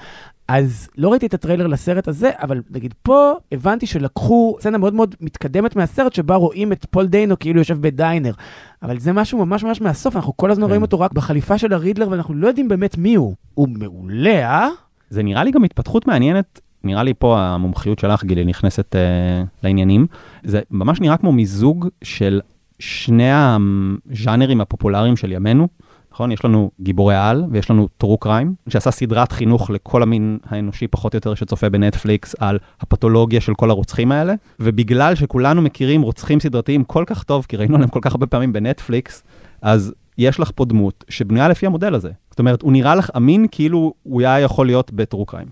אז 0.47 0.89
לא 0.97 1.09
ראיתי 1.09 1.25
את 1.25 1.33
הטריילר 1.33 1.67
לסרט 1.67 2.07
הזה, 2.07 2.31
אבל 2.41 2.61
נגיד 2.71 2.93
פה 3.03 3.33
הבנתי 3.51 3.85
שלקחו 3.85 4.57
סצנה 4.59 4.77
מאוד 4.77 4.93
מאוד 4.93 5.15
מתקדמת 5.21 5.75
מהסרט, 5.75 6.13
שבה 6.13 6.35
רואים 6.35 6.71
את 6.71 6.85
פול 6.91 7.07
דיינו 7.07 7.39
כאילו 7.39 7.59
יושב 7.59 7.81
ב 7.81 7.89
diner. 7.89 8.33
אבל 8.83 8.99
זה 8.99 9.13
משהו 9.13 9.45
ממש 9.45 9.63
ממש 9.63 9.81
מהסוף, 9.81 10.15
אנחנו 10.15 10.37
כל 10.37 10.51
הזמן 10.51 10.63
כן. 10.63 10.69
רואים 10.69 10.81
אותו 10.81 10.99
רק 10.99 11.13
בחליפה 11.13 11.57
של 11.57 11.73
הרידלר, 11.73 12.09
ואנחנו 12.09 12.33
לא 12.33 12.47
יודעים 12.47 12.67
באמת 12.67 12.97
מי 12.97 13.15
הוא. 13.15 13.35
הוא 13.53 13.67
מעולה, 13.69 14.49
אה? 14.49 14.69
זה 15.09 15.23
נראה 15.23 15.43
לי 15.43 15.51
גם 15.51 15.63
התפתחות 15.63 16.07
מעניינת, 16.07 16.61
נראה 16.83 17.03
לי 17.03 17.13
פה 17.13 17.39
המומחיות 17.39 17.99
שלך, 17.99 18.23
גילי, 18.23 18.45
נכנסת 18.45 18.95
אה, 18.95 19.43
לעניינים. 19.63 20.07
זה 20.43 20.61
ממש 20.71 21.01
נראה 21.01 21.17
כמו 21.17 21.31
מיזוג 21.31 21.87
של 22.03 22.41
שני 22.83 23.29
הז'אנרים 23.31 24.61
הפופולריים 24.61 25.17
של 25.17 25.31
ימינו. 25.31 25.67
נכון? 26.11 26.31
יש 26.31 26.45
לנו 26.45 26.71
גיבורי 26.81 27.15
על 27.15 27.43
ויש 27.51 27.69
לנו 27.69 27.87
טרו 27.97 28.17
קריים, 28.17 28.53
שעשה 28.69 28.91
סדרת 28.91 29.31
חינוך 29.31 29.69
לכל 29.69 30.03
המין 30.03 30.37
האנושי 30.45 30.87
פחות 30.87 31.13
או 31.13 31.17
יותר 31.17 31.35
שצופה 31.35 31.69
בנטפליקס 31.69 32.35
על 32.39 32.59
הפתולוגיה 32.81 33.41
של 33.41 33.53
כל 33.53 33.69
הרוצחים 33.69 34.11
האלה. 34.11 34.33
ובגלל 34.59 35.15
שכולנו 35.15 35.61
מכירים 35.61 36.01
רוצחים 36.01 36.39
סדרתיים 36.39 36.83
כל 36.83 37.03
כך 37.07 37.23
טוב, 37.23 37.45
כי 37.49 37.57
ראינו 37.57 37.75
עליהם 37.75 37.89
כל 37.89 37.99
כך 38.01 38.11
הרבה 38.11 38.27
פעמים 38.27 38.53
בנטפליקס, 38.53 39.23
אז 39.61 39.93
יש 40.17 40.39
לך 40.39 40.51
פה 40.55 40.65
דמות 40.65 41.03
שבנויה 41.09 41.47
לפי 41.47 41.65
המודל 41.65 41.95
הזה. 41.95 42.09
זאת 42.29 42.39
אומרת, 42.39 42.61
הוא 42.61 42.71
נראה 42.71 42.95
לך 42.95 43.09
אמין 43.17 43.45
כאילו 43.51 43.93
הוא 44.03 44.21
היה 44.21 44.39
יכול 44.39 44.65
להיות 44.65 44.93
בטרו 44.93 45.25
קריים. 45.25 45.47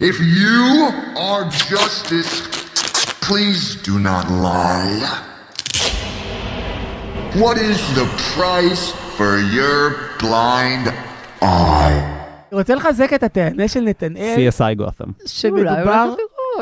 If 0.00 0.18
you 0.38 0.92
are 1.16 1.44
justice, 1.72 2.34
please 3.22 3.76
do 3.86 3.98
not 3.98 4.26
lie. 4.28 5.35
What 7.44 7.58
is 7.58 7.78
the 7.98 8.06
price 8.34 8.92
for 9.18 9.36
your 9.58 9.80
blind 10.20 10.88
eye? 11.42 12.16
אני 12.52 12.60
רוצה 12.60 12.74
לחזק 12.74 13.12
את 13.12 13.22
הטענה 13.22 13.68
של 13.68 13.80
נתנאל, 13.80 14.48
CSI 14.48 14.74
גותם. 14.74 15.04
שמדובר... 15.26 16.14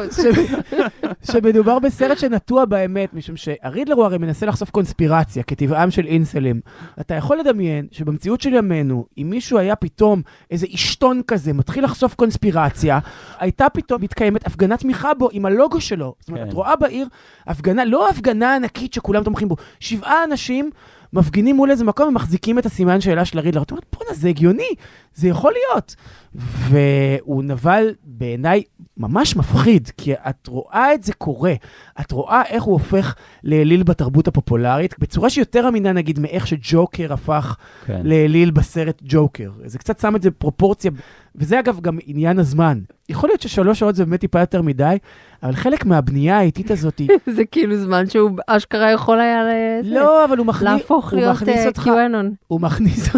שמדובר 1.31 1.79
בסרט 1.79 2.19
שנטוע 2.19 2.65
באמת, 2.65 3.15
משום 3.15 3.37
שהרידלר 3.37 3.95
הוא 3.95 4.05
הרי 4.05 4.19
מנסה 4.19 4.47
לחשוף 4.47 4.71
קונספירציה, 4.71 5.43
כטבעם 5.43 5.91
של 5.91 6.07
אינסלים. 6.07 6.61
אתה 7.01 7.15
יכול 7.15 7.39
לדמיין 7.39 7.87
שבמציאות 7.91 8.41
של 8.41 8.55
ימינו, 8.55 9.07
אם 9.19 9.27
מישהו 9.31 9.59
היה 9.59 9.77
פתאום 9.77 10.23
איזה 10.51 10.67
עשתון 10.73 11.23
כזה, 11.27 11.53
מתחיל 11.53 11.85
לחשוף 11.85 12.15
קונספירציה, 12.15 12.99
הייתה 13.39 13.69
פתאום 13.69 14.03
מתקיימת 14.03 14.47
הפגנת 14.47 14.81
תמיכה 14.81 15.15
בו 15.15 15.29
עם 15.33 15.47
הלוגו 15.47 15.81
שלו. 15.81 16.15
זאת 16.21 16.29
אומרת, 16.29 16.43
כן. 16.43 16.49
את 16.49 16.55
רואה 16.55 16.77
בעיר 16.77 17.09
הפגנה, 17.47 17.85
לא 17.85 18.09
הפגנה 18.09 18.57
ענקית 18.57 18.93
שכולם 18.93 19.25
תומכים 19.25 19.49
בו, 19.49 19.57
שבעה 19.81 20.25
אנשים 20.25 20.71
מפגינים 21.15 21.57
מול 21.57 21.71
איזה 21.71 21.85
מקום 21.85 22.09
ומחזיקים 22.09 22.59
את 22.59 22.67
הסימן 22.67 23.01
שאלה 23.01 23.25
של 23.25 23.39
הרידלר. 23.39 23.63
את 23.63 23.71
אומרת, 23.71 23.85
בואנה, 23.93 24.15
זה 24.15 24.29
הגיוני, 24.29 24.69
זה 25.15 25.29
יכול 25.29 25.53
להיות. 25.53 25.95
והוא 26.35 27.43
נבל 27.43 27.95
בעיניי 28.19 28.63
ממש 28.97 29.37
מפחיד, 29.37 29.91
כי 29.97 30.15
את 30.15 30.47
רואה 30.47 30.95
את 30.95 31.03
זה 31.03 31.13
קורה. 31.13 31.55
את 32.01 32.13
רואה 32.13 32.43
איך 32.49 32.63
הוא 32.63 32.73
הופך 32.73 33.15
לאליל 33.45 33.83
בתרבות 33.83 34.29
הפופולרית, 34.29 34.99
בצורה 34.99 35.31
שיותר 35.31 35.69
אמינה 35.69 35.93
נגיד 35.93 36.19
מאיך 36.19 36.47
שג'וקר 36.47 37.13
הפך 37.13 37.57
כן. 37.87 38.01
לאליל 38.05 38.51
בסרט 38.51 39.03
ג'וקר. 39.05 39.51
זה 39.65 39.79
קצת 39.79 40.01
שם 40.01 40.17
את 40.17 40.23
זה 40.23 40.31
בפרופורציה, 40.31 40.91
וזה 41.35 41.61
אגב 41.61 41.81
גם 41.81 41.99
עניין 42.07 42.39
הזמן. 42.39 42.81
יכול 43.09 43.29
להיות 43.31 43.41
ששלוש 43.41 43.79
שעות 43.79 43.95
זה 43.95 44.05
באמת 44.05 44.21
טיפה 44.21 44.41
יותר 44.41 44.63
מדי, 44.63 44.97
אבל 45.43 45.53
חלק 45.57 45.87
מהבנייה 45.87 46.39
האיטית 46.39 46.71
הזאת, 46.71 47.01
זה 47.37 47.45
כאילו 47.45 47.77
זמן 47.77 48.11
שהוא 48.11 48.31
אשכרה 48.47 48.91
יכול 48.91 49.21
היה 49.21 49.43
לא, 49.83 50.25
אבל 50.25 50.39
הוא 50.39 50.47
מכניס, 50.47 50.63
להפוך 50.63 51.13
להיות 51.13 51.37
מכניס 51.37 51.57
אה, 51.57 51.67
אותך, 51.67 51.87
QAnon. 51.87 52.27
הוא 52.49 52.61
מכניס... 52.61 53.09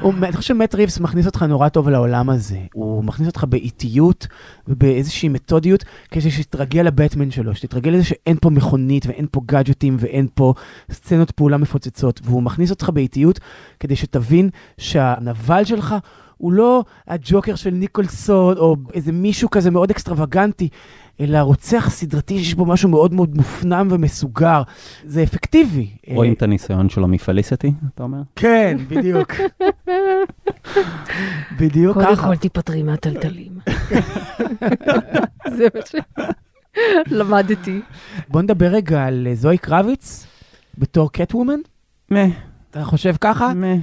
הוא- 0.00 0.12
אני 0.22 0.32
חושב 0.36 0.54
שמט 0.54 0.74
ריבס 0.74 1.00
מכניס 1.00 1.26
אותך 1.26 1.42
נורא 1.42 1.68
טוב 1.68 1.88
לעולם 1.88 2.30
הזה. 2.30 2.58
הוא 2.74 3.04
מכניס 3.04 3.28
אותך 3.28 3.44
באיטיות 3.44 4.26
ובאיזושהי 4.68 5.28
מתודיות, 5.28 5.84
כדי 6.10 6.30
שתתרגל 6.30 6.82
לבטמן 6.82 7.30
שלו, 7.30 7.54
שתתרגל 7.54 7.90
לזה 7.90 8.04
שאין 8.04 8.36
פה 8.40 8.50
מכונית 8.50 9.06
ואין 9.06 9.26
פה 9.30 9.40
גאדג'טים 9.46 9.96
ואין 10.00 10.26
פה 10.34 10.54
סצנות 10.92 11.30
פעולה 11.30 11.56
מפוצצות. 11.56 12.20
והוא 12.24 12.42
מכניס 12.42 12.70
אותך 12.70 12.90
באיטיות 12.90 13.40
כדי 13.80 13.96
שתבין 13.96 14.50
שהנבל 14.78 15.64
שלך 15.64 15.94
הוא 16.38 16.52
לא 16.52 16.84
הג'וקר 17.08 17.54
של 17.54 17.70
ניקולסון, 17.70 18.56
או 18.56 18.76
איזה 18.94 19.12
מישהו 19.12 19.50
כזה 19.50 19.70
מאוד 19.70 19.90
אקסטרווגנטי, 19.90 20.68
אלא 21.20 21.38
רוצח 21.38 21.90
סדרתי 21.90 22.38
שיש 22.38 22.54
בו 22.54 22.66
משהו 22.66 22.88
מאוד 22.88 23.14
מאוד 23.14 23.36
מופנם 23.36 23.88
ומסוגר. 23.90 24.62
זה 25.04 25.22
אפקטיבי. 25.22 25.90
רואים 26.08 26.30
אה, 26.30 26.36
את 26.36 26.42
הניסיון 26.42 26.88
שלו 26.88 27.08
מפליסיטי, 27.08 27.72
אתה 27.94 28.02
אומר? 28.02 28.18
כן, 28.36 28.76
בדיוק. 28.88 29.32
בדיוק 31.60 31.94
קודם 31.94 32.16
ככה. 32.16 32.28
כל 32.28 32.36
תיפטרי 32.36 32.82
מהטלטלים. 32.82 33.58
זה 35.56 35.66
מה 35.74 35.80
שלמדתי. 37.08 37.80
בוא 38.28 38.42
נדבר 38.42 38.66
רגע 38.66 39.04
על 39.04 39.26
אה, 39.30 39.34
זוהי 39.34 39.58
קרביץ 39.58 40.26
בתור 40.78 41.12
קט 41.12 41.34
וומן. 41.34 41.60
מה, 42.10 42.24
אתה 42.70 42.84
חושב 42.84 43.14
ככה? 43.20 43.54
מה. 43.54 43.74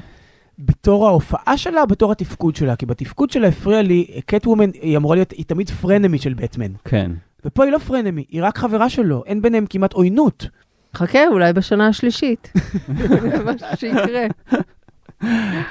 בתור 0.59 1.07
ההופעה 1.07 1.57
שלה, 1.57 1.85
בתור 1.85 2.11
התפקוד 2.11 2.55
שלה? 2.55 2.75
כי 2.75 2.85
בתפקוד 2.85 3.29
שלה 3.29 3.47
הפריע 3.47 3.81
לי, 3.81 4.07
קט 4.25 4.47
וומן 4.47 4.69
היא 4.73 4.97
אמורה 4.97 5.15
להיות, 5.15 5.31
היא 5.31 5.45
תמיד 5.45 5.69
פרנמי 5.69 6.17
של 6.17 6.33
בטמן. 6.33 6.71
כן. 6.85 7.11
ופה 7.45 7.63
היא 7.63 7.71
לא 7.71 7.77
frenemy, 7.77 8.25
היא 8.29 8.43
רק 8.43 8.57
חברה 8.57 8.89
שלו, 8.89 9.23
אין 9.25 9.41
ביניהם 9.41 9.65
כמעט 9.69 9.93
עוינות. 9.93 10.47
חכה, 10.95 11.27
אולי 11.27 11.53
בשנה 11.53 11.87
השלישית. 11.87 12.53
זה 12.97 13.43
משהו 13.45 13.67
שיקרה. 13.75 14.27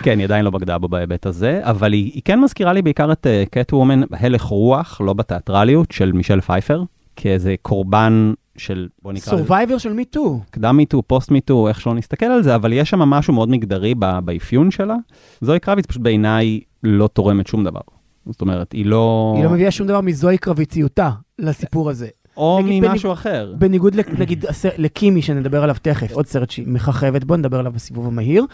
כן, 0.03 0.19
היא 0.19 0.25
עדיין 0.25 0.45
לא 0.45 0.51
בגדה 0.51 0.79
בו 0.79 0.89
בהיבט 0.89 1.27
הזה, 1.27 1.61
אבל 1.63 1.93
היא, 1.93 2.11
היא 2.15 2.23
כן 2.25 2.41
מזכירה 2.41 2.73
לי 2.73 2.83
בעיקר 2.83 3.13
את 3.13 3.27
Catwoman 3.51 4.01
בהלך 4.11 4.43
רוח, 4.43 5.01
לא 5.01 5.13
בתיאטרליות, 5.13 5.93
של 5.93 6.13
מישל 6.13 6.41
פייפר, 6.41 6.83
כאיזה 7.17 7.55
קורבן 7.63 8.33
של, 8.57 8.89
בוא 9.03 9.13
נקרא 9.13 9.33
לזה, 9.33 9.43
survivor 9.43 9.79
של 9.79 9.93
MeToo. 9.93 10.41
קדם 10.51 10.77
MeToo, 10.77 11.03
פוסט 11.03 11.31
MeToo, 11.31 11.69
איך 11.69 11.81
שלא 11.81 11.95
נסתכל 11.95 12.27
על 12.27 12.43
זה, 12.43 12.55
אבל 12.55 12.73
יש 12.73 12.91
שם 12.91 12.99
משהו 12.99 13.35
מאוד 13.35 13.49
מגדרי 13.49 13.95
באפיון 14.25 14.71
שלה. 14.71 14.97
זוהי 15.41 15.61
קרביץ 15.61 15.87
פשוט 15.87 16.03
בעיניי 16.03 16.61
לא 16.83 17.09
תורמת 17.09 17.47
שום 17.47 17.65
דבר. 17.65 17.81
זאת 18.27 18.41
אומרת, 18.41 18.73
היא 18.73 18.87
לא... 18.87 19.33
היא 19.37 19.45
לא 19.45 19.51
מביאה 19.51 19.71
שום 19.71 19.87
דבר 19.87 20.01
מזוהי 20.01 20.39
קרביציותה 20.39 21.11
לסיפור 21.39 21.91
הזה. 21.91 22.09
או 22.37 22.61
ממשהו 22.65 23.13
אחר. 23.13 23.55
בניגוד 23.59 23.97
נגיד 24.19 24.45
לקימי 24.79 25.23
שנדבר 25.23 25.63
עליו 25.63 25.77
תכף, 25.83 26.13
עוד 26.13 26.27
סרט 26.27 26.51
שהיא 26.51 26.67
מככבת 26.69 27.25
בו, 27.25 27.37
נדבר 27.37 27.59
עליו 27.59 27.73
בסיבוב 27.73 28.07
המהיר. 28.07 28.45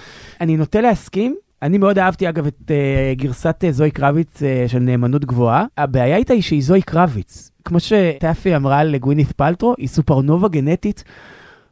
אני 0.41 0.57
נוטה 0.57 0.81
להסכים. 0.81 1.37
אני 1.63 1.79
מאוד 1.79 1.99
אהבתי 1.99 2.29
אגב 2.29 2.47
את 2.47 2.61
uh, 2.61 3.19
גרסת 3.19 3.65
uh, 3.69 3.71
זוהי 3.71 3.91
קרביץ 3.91 4.37
uh, 4.37 4.69
של 4.69 4.79
נאמנות 4.79 5.25
גבוהה. 5.25 5.65
הבעיה 5.79 6.17
איתה 6.17 6.33
היא 6.33 6.43
שהיא 6.43 6.63
זוהי 6.63 6.83
קרביץ. 6.83 7.51
כמו 7.65 7.81
שטאפי 7.81 8.57
אמרה 8.57 8.79
על 8.79 8.97
גווינית 8.97 9.33
פלטרו, 9.33 9.75
היא 9.79 9.89
סופרנובה 9.89 10.49
גנטית 10.49 11.05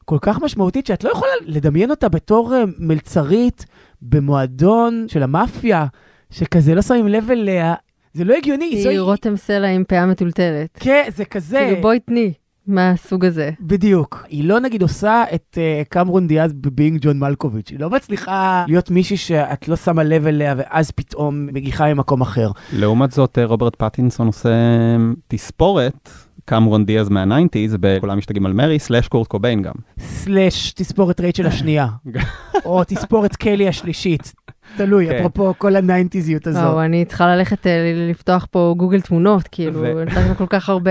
כל 0.05 0.19
כך 0.21 0.43
משמעותית 0.43 0.87
שאת 0.87 1.05
לא 1.05 1.11
יכולה 1.11 1.33
לדמיין 1.45 1.91
אותה 1.91 2.09
בתור 2.09 2.53
uh, 2.55 2.71
מלצרית 2.79 3.67
במועדון 4.03 5.05
של 5.09 5.23
המאפיה, 5.23 5.87
שכזה 6.31 6.75
לא 6.75 6.83
שמים 6.83 7.09
לב 7.09 7.31
אליה. 7.31 7.75
זה 8.13 8.25
לא 8.25 8.35
הגיוני, 8.35 8.65
היא 8.65 8.83
זואי... 8.83 8.99
רותם 8.99 9.37
סלע 9.37 9.69
עם 9.69 9.85
פאה 9.85 10.07
מטולטלת. 10.07 10.79
כן, 10.81 11.09
זה 11.17 11.25
כזה. 11.25 11.59
כאילו 11.67 11.83
בואי 11.83 12.01
תני, 12.01 12.33
מהסוג 12.67 13.25
הזה. 13.25 13.51
בדיוק. 13.61 14.25
היא 14.29 14.45
לא 14.45 14.61
נגיד 14.61 14.83
עושה 14.83 15.25
את 15.35 15.59
אה, 15.59 15.89
קמרון 15.89 16.27
דיאז 16.27 16.53
ב 16.53 16.60
Being 16.60 16.99
John 17.03 17.19
Malkovich. 17.19 17.71
היא 17.71 17.81
לא 17.81 17.91
מצליחה 17.91 18.65
להיות 18.69 18.91
מישהי 18.91 19.17
שאת 19.17 19.69
לא 19.69 19.77
שמה 19.77 20.03
לב 20.03 20.27
אליה 20.27 20.55
ואז 20.57 20.91
פתאום 20.91 21.47
מגיחה 21.47 21.95
ממקום 21.95 22.21
אחר. 22.21 22.51
לעומת 22.73 23.11
זאת, 23.11 23.39
אה, 23.39 23.45
רוברט 23.45 23.77
פטינסון 23.77 24.27
עושה 24.27 24.49
אה, 24.49 24.97
תספורת, 25.29 26.11
קמרון 26.45 26.85
דיאז 26.85 27.09
מה 27.09 27.21
nineties, 27.21 27.77
בכולם 27.81 28.19
משתגעים 28.19 28.47
על 28.47 28.53
מרי, 28.53 28.79
slash 28.79 29.09
קורט 29.09 29.29
קוביין 29.29 29.63
גם. 29.63 29.75
slash 29.99 30.73
תספורת 30.73 31.21
רייצ'ל 31.21 31.47
השנייה. 31.47 31.87
או 32.65 32.85
תספורת 32.85 33.37
קלי 33.37 33.69
השלישית. 33.69 34.33
תלוי, 34.77 35.09
כן. 35.09 35.17
אפרופו 35.17 35.55
כל 35.59 35.77
הניינטיזיות 35.77 36.47
הזו. 36.47 36.59
וואו, 36.59 36.83
אני 36.85 37.05
צריכה 37.05 37.37
ללכת 37.37 37.67
אה, 37.67 37.93
לפתוח 38.11 38.47
פה 38.51 38.75
גוגל 38.77 39.01
תמונות, 39.01 39.49
כאילו, 39.49 39.81
ו- 39.83 40.05
נתנו 40.05 40.35
כל 40.37 40.47
כך 40.49 40.69
הרבה 40.69 40.91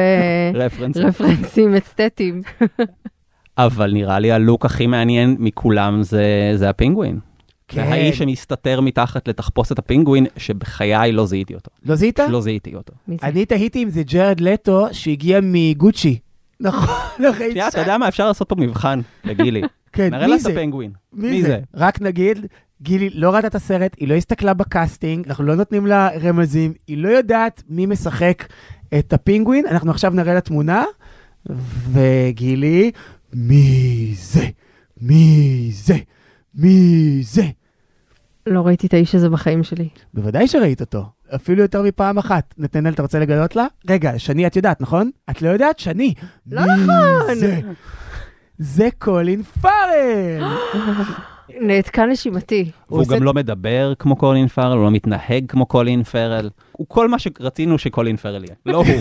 רפרנס. 0.53 0.97
רפרנסים 0.97 1.75
אסתטיים. 1.75 2.41
אבל 3.57 3.91
נראה 3.93 4.19
לי 4.19 4.31
הלוק 4.31 4.65
הכי 4.65 4.87
מעניין 4.87 5.35
מכולם 5.39 6.03
זה, 6.03 6.51
זה 6.55 6.69
הפינגווין. 6.69 7.19
כן. 7.67 7.85
זה 7.85 7.93
האיש 7.93 8.17
שמסתתר 8.17 8.81
מתחת 8.81 9.27
לתחפושת 9.27 9.79
הפינגווין, 9.79 10.25
שבחיי 10.37 11.11
לא 11.11 11.25
זיהיתי 11.25 11.55
אותו. 11.55 11.71
לא 11.85 11.95
זיהית? 11.95 12.19
לא 12.19 12.41
זיהיתי 12.41 12.75
אותו. 12.75 12.93
מי 13.07 13.17
זה? 13.21 13.27
אני 13.27 13.45
תהיתי 13.45 13.83
אם 13.83 13.89
זה 13.89 14.03
ג'רד 14.03 14.39
לטו 14.39 14.87
שהגיע 14.91 15.39
מגוצ'י. 15.43 16.19
נכון, 16.59 16.95
לא 17.23 17.29
ראיתי. 17.29 17.51
שנייה, 17.51 17.67
אתה 17.67 17.79
יודע 17.79 17.97
מה, 17.97 18.07
אפשר 18.07 18.27
לעשות 18.27 18.49
פה 18.49 18.55
מבחן 18.55 18.99
לגילי. 19.23 19.61
כן, 19.93 20.09
נראה 20.11 20.21
לה 20.21 20.27
מי 20.27 20.35
את 20.35 20.39
זה? 20.39 20.51
הפינגווין. 20.51 20.91
מי 21.13 21.41
זה? 21.43 21.59
רק 21.73 22.01
נגיד, 22.01 22.45
גילי 22.81 23.09
לא 23.09 23.35
ראתה 23.35 23.47
את 23.47 23.55
הסרט, 23.55 23.95
היא 23.99 24.07
לא 24.07 24.13
הסתכלה 24.13 24.53
בקאסטינג, 24.53 25.27
אנחנו 25.27 25.43
לא 25.43 25.55
נותנים 25.55 25.85
לה 25.85 26.09
רמזים, 26.23 26.73
היא 26.87 26.97
לא 26.97 27.09
יודעת 27.09 27.63
מי 27.69 27.85
משחק 27.85 28.45
את 28.99 29.13
הפינגווין, 29.13 29.65
אנחנו 29.67 29.91
עכשיו 29.91 30.11
נראה 30.11 30.33
לה 30.33 30.41
תמונה, 30.41 30.83
וגילי, 31.91 32.91
מי 33.33 34.13
זה? 34.17 34.45
מי 35.01 35.69
זה? 35.73 35.95
מי 36.55 37.19
זה? 37.23 37.43
לא 38.47 38.61
ראיתי 38.61 38.87
את 38.87 38.93
האיש 38.93 39.15
הזה 39.15 39.29
בחיים 39.29 39.63
שלי. 39.63 39.89
בוודאי 40.13 40.47
שראית 40.47 40.81
אותו, 40.81 41.05
אפילו 41.35 41.61
יותר 41.61 41.81
מפעם 41.81 42.17
אחת. 42.17 42.53
נתנאל, 42.57 42.93
אתה 42.93 43.01
רוצה 43.01 43.19
לגלות 43.19 43.55
לה? 43.55 43.67
רגע, 43.89 44.19
שני 44.19 44.47
את 44.47 44.55
יודעת, 44.55 44.81
נכון? 44.81 45.11
את 45.29 45.41
לא 45.41 45.49
יודעת? 45.49 45.79
שני. 45.79 46.13
לא 46.51 46.61
נכון. 46.65 47.35
זה? 47.35 47.59
זה 48.57 48.89
קולין 48.99 49.43
פארל! 49.43 50.43
נעתקה 51.61 52.05
נשימתי. 52.05 52.71
והוא 52.89 53.01
עושה- 53.01 53.15
גם 53.15 53.23
לא 53.23 53.33
מדבר 53.33 53.93
כמו 53.99 54.15
קולין 54.15 54.47
פרל, 54.47 54.77
הוא 54.77 54.83
לא 54.83 54.91
מתנהג 54.91 55.45
כמו 55.47 55.65
קולין 55.65 56.03
פרל. 56.03 56.49
הוא 56.71 56.87
כל 56.89 57.07
מה 57.09 57.19
שרצינו 57.19 57.77
שקולין 57.77 58.17
פרל 58.17 58.43
יהיה, 58.43 58.55
לא 58.65 58.77
הוא. 58.77 58.85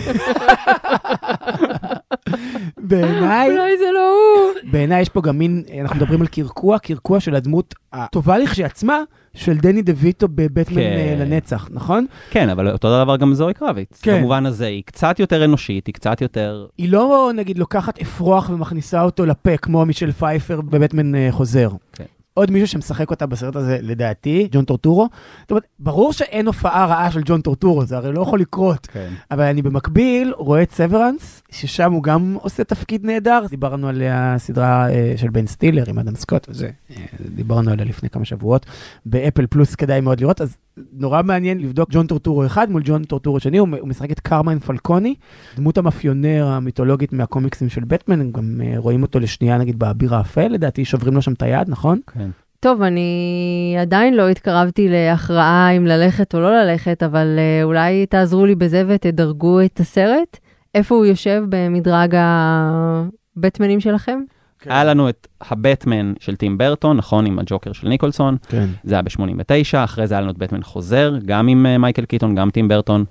בעיניי, 2.78 3.50
אולי 3.50 3.78
זה 3.78 3.84
לא 3.94 4.10
הוא. 4.10 4.70
בעיניי 4.72 5.00
יש 5.02 5.08
פה 5.08 5.20
גם 5.20 5.38
מין, 5.38 5.62
אנחנו 5.80 5.96
מדברים 5.96 6.20
על 6.20 6.26
קרקוע, 6.26 6.78
קרקוע 6.78 7.20
של 7.20 7.34
הדמות 7.34 7.74
הטובה 7.92 8.38
לכשעצמה, 8.38 8.98
של 9.34 9.56
דני 9.58 9.82
דויטו 9.82 10.28
בבטמן 10.28 10.74
כן. 10.76 10.80
אה, 10.80 11.24
לנצח, 11.24 11.68
נכון? 11.72 12.06
כן, 12.30 12.48
אבל 12.48 12.68
אותו 12.70 13.02
דבר 13.04 13.16
גם 13.16 13.34
זוהי 13.34 13.54
קרביץ. 13.54 14.00
כן. 14.02 14.18
במובן 14.18 14.46
הזה, 14.46 14.66
היא 14.66 14.82
קצת 14.86 15.20
יותר 15.20 15.44
אנושית, 15.44 15.86
היא 15.86 15.94
קצת 15.94 16.20
יותר... 16.20 16.66
היא 16.78 16.88
לא, 16.92 17.30
נגיד, 17.34 17.58
לוקחת 17.58 18.00
אפרוח 18.00 18.50
ומכניסה 18.50 19.02
אותו 19.02 19.26
לפה, 19.26 19.56
כמו 19.56 19.86
מישל 19.86 20.12
פייפר 20.12 20.60
בבטמן 20.60 21.14
אה, 21.14 21.28
חוזר. 21.30 21.68
כן. 21.92 22.04
עוד 22.34 22.50
מישהו 22.50 22.68
שמשחק 22.68 23.10
אותה 23.10 23.26
בסרט 23.26 23.56
הזה, 23.56 23.78
לדעתי, 23.82 24.48
ג'ון 24.52 24.64
טורטורו. 24.64 25.08
זאת 25.40 25.50
אומרת, 25.50 25.66
ברור 25.78 26.12
שאין 26.12 26.46
הופעה 26.46 26.86
רעה 26.86 27.10
של 27.10 27.20
ג'ון 27.24 27.40
טורטורו, 27.40 27.84
זה 27.84 27.96
הרי 27.96 28.12
לא 28.12 28.20
יכול 28.20 28.40
לקרות. 28.40 28.86
כן. 28.86 29.12
אבל 29.30 29.44
אני 29.44 29.62
במקביל 29.62 30.32
רואה 30.36 30.62
את 30.62 30.72
Severance, 30.72 31.42
ששם 31.50 31.92
הוא 31.92 32.02
גם 32.02 32.36
עושה 32.40 32.64
תפקיד 32.64 33.06
נהדר. 33.06 33.46
דיברנו 33.50 33.88
על 33.88 34.02
הסדרה 34.10 34.90
אה, 34.90 35.14
של 35.16 35.30
בן 35.30 35.46
סטילר 35.46 35.84
עם 35.88 35.98
אדם 35.98 36.14
סקוט 36.14 36.46
וזה, 36.48 36.70
אה, 36.90 36.96
דיברנו 37.34 37.70
עליה 37.70 37.84
לפני 37.84 38.10
כמה 38.10 38.24
שבועות. 38.24 38.66
באפל 39.06 39.46
פלוס 39.46 39.74
כדאי 39.74 40.00
מאוד 40.00 40.20
לראות, 40.20 40.40
אז 40.40 40.56
נורא 40.92 41.22
מעניין 41.22 41.58
לבדוק 41.58 41.88
ג'ון 41.92 42.06
טורטורו 42.06 42.46
אחד 42.46 42.70
מול 42.70 42.82
ג'ון 42.84 43.04
טורטורו 43.04 43.40
שני, 43.40 43.58
הוא, 43.58 43.68
הוא 43.80 43.88
משחק 43.88 44.10
את 44.10 44.20
קרמיין 44.20 44.58
פלקוני, 44.58 45.14
דמות 45.56 45.78
המאפיונר 45.78 46.46
המיתולוגית 46.46 47.12
מהקומיקסים 47.12 47.68
של 47.68 47.84
בטמן, 47.84 48.20
הם 48.20 48.32
גם 48.32 48.60
אה, 48.64 48.74
רואים 48.76 49.02
אותו 49.02 49.20
לשנייה 49.20 49.58
נגיד 49.58 49.78
באביר 49.78 50.14
האפל, 50.14 50.48
לדעתי 50.48 50.84
שוברים 50.84 51.14
לו 51.14 51.22
שם 51.22 51.32
את 51.32 51.42
היד, 51.42 51.68
נכון? 51.68 51.98
כן. 52.12 52.30
טוב, 52.60 52.82
אני 52.82 53.76
עדיין 53.80 54.14
לא 54.14 54.28
התקרבתי 54.28 54.88
להכרעה 54.88 55.70
אם 55.70 55.86
ללכת 55.86 56.34
או 56.34 56.40
לא 56.40 56.62
ללכת, 56.62 57.02
אבל 57.02 57.38
uh, 57.38 57.64
אולי 57.64 58.06
תעזרו 58.06 58.46
לי 58.46 58.54
בזה 58.54 58.82
ותדרגו 58.86 59.60
את 59.60 59.80
הסרט. 59.80 60.38
איפה 60.74 60.94
הוא 60.94 61.06
יושב 61.06 61.42
במדרג 61.48 62.14
הבטמנים 62.14 63.80
שלכם? 63.80 64.20
היה 64.66 64.84
לנו 64.84 65.08
את 65.08 65.28
הבטמן 65.50 66.12
של 66.20 66.36
טים 66.36 66.58
ברטון, 66.58 66.96
נכון, 66.96 67.26
עם 67.26 67.38
הג'וקר 67.38 67.72
של 67.72 67.88
ניקולסון, 67.88 68.36
כן. 68.48 68.66
זה 68.84 68.94
היה 68.94 69.02
ב-89, 69.02 69.84
אחרי 69.84 70.06
זה 70.06 70.14
היה 70.14 70.20
לנו 70.20 70.30
את 70.30 70.38
בטמן 70.38 70.62
חוזר, 70.62 71.14
גם 71.26 71.48
עם 71.48 71.66
אה, 71.66 71.78
מייקל 71.78 72.04
קיטון, 72.04 72.34
גם 72.34 72.50
טים 72.50 72.68
ברטון, 72.68 73.04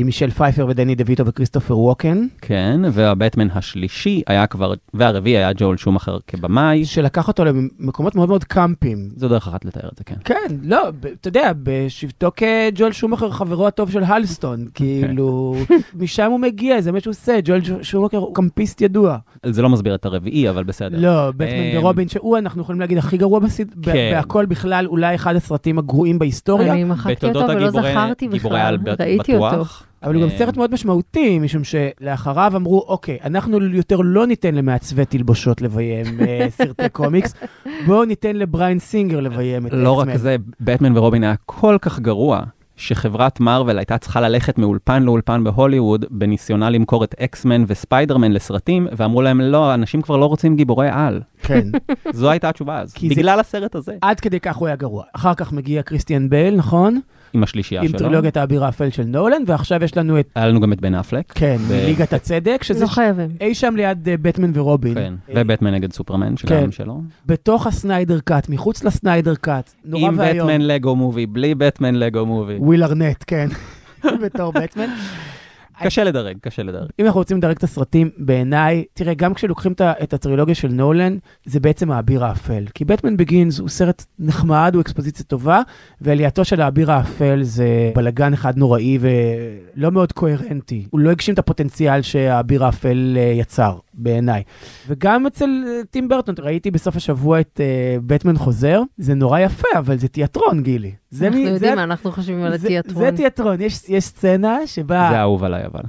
עם 0.00 0.06
מישל 0.06 0.30
פייפר 0.30 0.66
ודני 0.68 0.94
דויטו 0.94 1.26
וכריסטופר 1.26 1.78
ווקן, 1.78 2.26
כן, 2.40 2.80
והבטמן 2.92 3.48
השלישי 3.50 4.22
היה 4.26 4.46
כבר, 4.46 4.74
והרביעי 4.94 5.36
היה 5.36 5.52
ג'ול 5.56 5.76
שומאחר 5.76 6.18
כבמאי, 6.26 6.84
שלקח 6.84 7.28
אותו 7.28 7.44
למקומות 7.44 8.14
מאוד 8.14 8.28
מאוד 8.28 8.44
קאמפים. 8.44 9.08
זו 9.16 9.28
דרך 9.28 9.48
אחת 9.48 9.64
לתאר 9.64 9.88
את 9.92 9.98
זה, 9.98 10.04
כן. 10.04 10.14
כן, 10.24 10.56
לא, 10.62 10.88
אתה 11.20 11.28
יודע, 11.28 11.52
בשבתו 11.62 12.30
כג'ואל 12.36 12.92
שומאכר, 12.92 13.30
חברו 13.30 13.66
הטוב 13.66 13.90
של 13.90 14.02
הלסטון, 14.04 14.66
כאילו, 14.74 15.56
משם 15.94 16.30
הוא 16.30 16.40
מגיע, 16.40 16.80
זה 16.80 16.92
מה 16.92 17.00
שהוא 17.00 17.10
עושה, 17.10 17.38
ג'ואל 17.44 17.64
ש- 17.64 17.70
שומאכר 17.82 18.16
הוא 18.16 18.34
קמפיסט 18.34 18.80
ידוע. 18.80 19.16
זה 19.46 19.62
לא 19.62 19.68
מסביר 19.68 19.94
את 19.94 20.04
הרביעי, 20.04 20.50
אבל 20.50 20.64
בסדר. 20.64 20.98
לא, 21.00 21.30
בטמן 21.30 21.48
אמ, 21.48 21.78
ורובין, 21.78 22.08
שהוא, 22.08 22.38
אנחנו 22.38 22.62
יכולים 22.62 22.80
להגיד, 22.80 22.98
הכי 22.98 23.16
גרוע 23.16 23.40
בסד... 23.40 23.64
כן. 23.82 24.10
בהכל 24.14 24.46
בכלל, 24.46 24.86
אולי 24.86 25.14
אחד 25.14 25.36
הסרטים 25.36 25.78
הגרועים 25.78 26.18
בהיסטוריה, 26.18 26.72
אני 26.72 26.84
מחקתי 26.84 27.26
אותו 27.26 27.40
ולא 27.48 27.70
זכרתי 27.70 28.28
בכלל, 28.28 28.78
ראיתי 29.00 29.36
אותו. 29.36 29.64
אבל 30.02 30.14
הוא 30.14 30.22
גם 30.22 30.28
אמ, 30.30 30.38
סרט 30.38 30.56
מאוד 30.56 30.72
משמעותי, 30.74 31.38
משום 31.38 31.62
שלאחריו 31.64 32.52
אמרו, 32.56 32.84
אוקיי, 32.88 33.18
אנחנו 33.24 33.64
יותר 33.64 33.96
לא 34.04 34.26
ניתן 34.26 34.54
למעצבי 34.54 35.04
תלבושות 35.04 35.62
לביים 35.62 36.06
אה, 36.20 36.46
סרטי 36.58 36.88
קומיקס, 36.92 37.34
בואו 37.86 38.04
ניתן 38.04 38.36
לבריין 38.36 38.78
סינגר 38.78 39.20
לביים 39.20 39.66
את 39.66 39.72
לא 39.72 39.92
רק 39.92 40.08
X-Men." 40.08 40.16
זה, 40.18 40.36
בטמן 40.60 40.96
ורובין 40.98 41.24
היה 41.24 41.34
כל 41.46 41.76
כך 41.82 42.00
גרוע, 42.00 42.40
שחברת 42.76 43.40
מארוול 43.40 43.78
הייתה 43.78 43.98
צריכה 43.98 44.20
ללכת 44.20 44.58
מאולפן 44.58 45.02
לאולפן 45.02 45.44
בהוליווד 45.44 46.04
בניסיונה 46.10 46.70
למכור 46.70 47.04
את 47.04 47.14
X-Men 47.20 47.64
וספיידרמן 47.66 48.32
לסרטים, 48.32 48.86
ואמרו 48.96 49.22
להם, 49.22 49.40
לא, 49.40 49.74
אנשים 49.74 50.02
כבר 50.02 50.16
לא 50.16 50.26
רוצים 50.26 50.56
גיבורי 50.56 50.88
על. 50.92 51.20
כן. 51.42 51.62
זו 52.12 52.30
הייתה 52.30 52.48
התשובה 52.48 52.78
אז, 52.80 52.92
זה- 52.92 53.08
בגלל 53.08 53.40
הסרט 53.40 53.74
הזה, 53.74 53.92
עד 54.00 54.20
כדי 54.20 54.40
כך 54.40 54.56
הוא 54.56 54.66
היה 54.66 54.76
גרוע. 54.76 55.04
אחר 55.12 55.34
כך 55.34 55.52
מגיע 55.52 55.82
קריסטיאן 55.82 56.28
בייל, 56.30 56.56
נכון? 56.56 57.00
עם 57.32 57.42
השלישייה 57.42 57.82
עם 57.82 57.88
שלו. 57.88 57.98
טרילוגיית 57.98 58.36
האביר 58.36 58.64
האפל 58.64 58.90
של 58.90 59.02
נולן, 59.02 59.42
ועכשיו 59.46 59.84
יש 59.84 59.96
לנו 59.96 60.20
את, 60.20 60.28
היה 60.34 60.46
לנו 60.46 60.60
גם 60.60 60.72
את 60.72 60.80
בן 60.80 60.94
אפלק. 60.94 61.32
כן, 61.34 61.56
ו- 61.60 61.82
ליגת 61.86 62.12
הצדק, 62.12 62.62
שזה 62.62 62.82
לא 62.84 62.86
חייבים. 62.86 63.28
אי 63.40 63.54
שם 63.54 63.76
ליד 63.76 64.08
אה, 64.08 64.14
בטמן 64.22 64.50
ורובין. 64.54 64.94
כן, 64.94 65.14
אה, 65.28 65.34
ובטמן 65.36 65.74
נגד 65.74 65.92
סופרמן, 65.92 66.36
שגם 66.36 66.48
כן. 66.48 66.72
שלו. 66.72 67.00
בתוך 67.26 67.66
הסניידר 67.66 68.20
cut, 68.20 68.48
מחוץ 68.48 68.84
לסניידר 68.84 69.34
cut, 69.34 69.72
נורא 69.84 70.08
עם 70.08 70.18
ואיום. 70.18 70.48
בטמן 70.48 70.60
לגו 70.60 70.96
movie, 70.96 71.26
בלי 71.26 71.54
בטמן 71.54 71.94
לגו 71.94 72.26
movie. 72.26 72.56
וויל 72.58 72.84
ארנט, 72.84 73.24
כן, 73.26 73.48
בתור 74.24 74.52
בטמן. 74.52 74.88
קשה 75.82 76.04
לדרג, 76.04 76.36
קשה 76.40 76.62
לדרג. 76.62 76.88
אם 77.00 77.06
אנחנו 77.06 77.20
רוצים 77.20 77.36
לדרג 77.36 77.56
את 77.56 77.64
הסרטים, 77.64 78.10
בעיניי, 78.18 78.84
תראה, 78.94 79.14
גם 79.14 79.34
כשלוקחים 79.34 79.72
את 79.80 80.12
הטרילוגיה 80.12 80.54
של 80.54 80.68
נולן, 80.68 81.16
זה 81.44 81.60
בעצם 81.60 81.90
האביר 81.90 82.24
האפל. 82.24 82.64
כי 82.74 82.84
בטמן 82.84 83.16
Begins 83.16 83.58
הוא 83.58 83.68
סרט 83.68 84.04
נחמד, 84.18 84.70
הוא 84.74 84.80
אקספוזיציה 84.80 85.24
טובה, 85.24 85.62
ועלייתו 86.00 86.44
של 86.44 86.60
האביר 86.60 86.92
האפל 86.92 87.42
זה 87.42 87.92
בלגן 87.94 88.32
אחד 88.32 88.56
נוראי 88.56 88.98
ולא 89.00 89.90
מאוד 89.90 90.12
קוהרנטי. 90.12 90.86
הוא 90.90 91.00
לא 91.00 91.10
הגשים 91.10 91.34
את 91.34 91.38
הפוטנציאל 91.38 92.02
שהאביר 92.02 92.64
האפל 92.64 93.14
אה, 93.16 93.22
יצר, 93.22 93.78
בעיניי. 93.98 94.42
וגם 94.88 95.26
אצל 95.26 95.64
אה, 95.66 95.80
טים 95.90 96.08
ברטון, 96.08 96.34
ראיתי 96.38 96.70
בסוף 96.70 96.96
השבוע 96.96 97.40
את 97.40 97.60
אה, 97.64 97.66
בטמן 98.06 98.36
חוזר, 98.36 98.82
זה 98.98 99.14
נורא 99.14 99.38
יפה, 99.40 99.68
אבל 99.78 99.98
זה 99.98 100.08
תיאטרון, 100.08 100.62
גילי. 100.62 100.92
זה 101.10 101.26
אנחנו 101.26 101.44
זה- 101.44 101.50
יודעים 101.50 101.74
מה 101.76 101.82
אנחנו 101.82 102.12
חושבים 102.12 102.42
על 102.42 102.56
זה- 102.58 102.66
התיאטרון. 102.66 103.04
זה 103.04 103.16
תיאטרון, 103.16 103.60
יש 103.60 103.80
יש 103.88 104.04
סצנה 104.04 104.58
שבה... 104.66 105.08
זה 105.12 105.20
אהוב 105.20 105.44
עליי 105.44 105.66
אבל. 105.66 105.80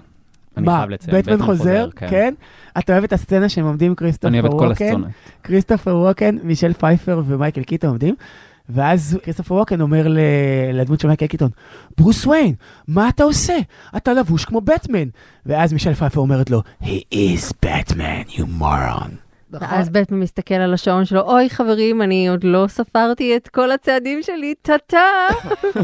אני 0.58 0.66
מה. 0.66 0.86
בטמן 1.14 1.42
חוזר? 1.46 1.90
כן. 1.96 2.34
אתה 2.78 2.94
אוהב 2.94 3.04
את 3.04 3.14
הסצנה 3.14 3.50
שהם 3.50 3.66
עומדים 3.66 3.92
אני 3.92 3.96
כריסטופר 3.96 4.34
אוהב 4.34 4.46
את 4.46 4.52
כל 4.52 4.66
ווקן, 4.68 4.86
הסצנה. 4.86 5.08
כריסטופר 5.44 5.96
ווקן, 5.96 6.36
מישל 6.44 6.74
פייפר 6.74 7.22
ומייקל 7.26 7.64
קיטון 7.64 7.90
עומדים, 7.90 8.16
ואז 8.70 9.18
כריסטופר 9.24 9.54
ווקן 9.54 9.82
אומר 9.82 10.08
לדמות 10.74 11.00
של 11.00 11.08
מייקל 11.08 11.28
קיטון, 11.28 11.50
ברוס 11.98 12.26
וויין, 12.26 12.54
מה 12.88 13.10
אתה 13.10 13.24
עושה? 13.24 13.58
אתה 13.98 14.14
לבוש 14.14 14.46
כמו 14.46 14.62
בטמן. 14.62 15.08
ואז 15.46 15.74
מישל 15.74 15.94
פייפר 15.94 16.20
אומרת 16.20 16.50
לו, 16.50 16.62
he 16.84 17.04
is 17.14 17.66
Batman, 17.66 18.32
you 18.32 18.44
moron. 18.62 19.29
ואז 19.52 19.90
בטמן 19.90 20.20
מסתכל 20.20 20.56
על 20.56 20.74
השעון 20.74 21.06
שלו, 21.06 21.22
אוי 21.22 21.50
חברים, 21.50 22.02
אני 22.02 22.30
עוד 22.30 22.44
לא 22.44 22.66
ספרתי 22.68 23.38
את 23.38 23.48
כל 23.48 23.72
הצעדים 23.72 24.20
שלי, 24.24 24.54
טה-טה. 24.62 24.98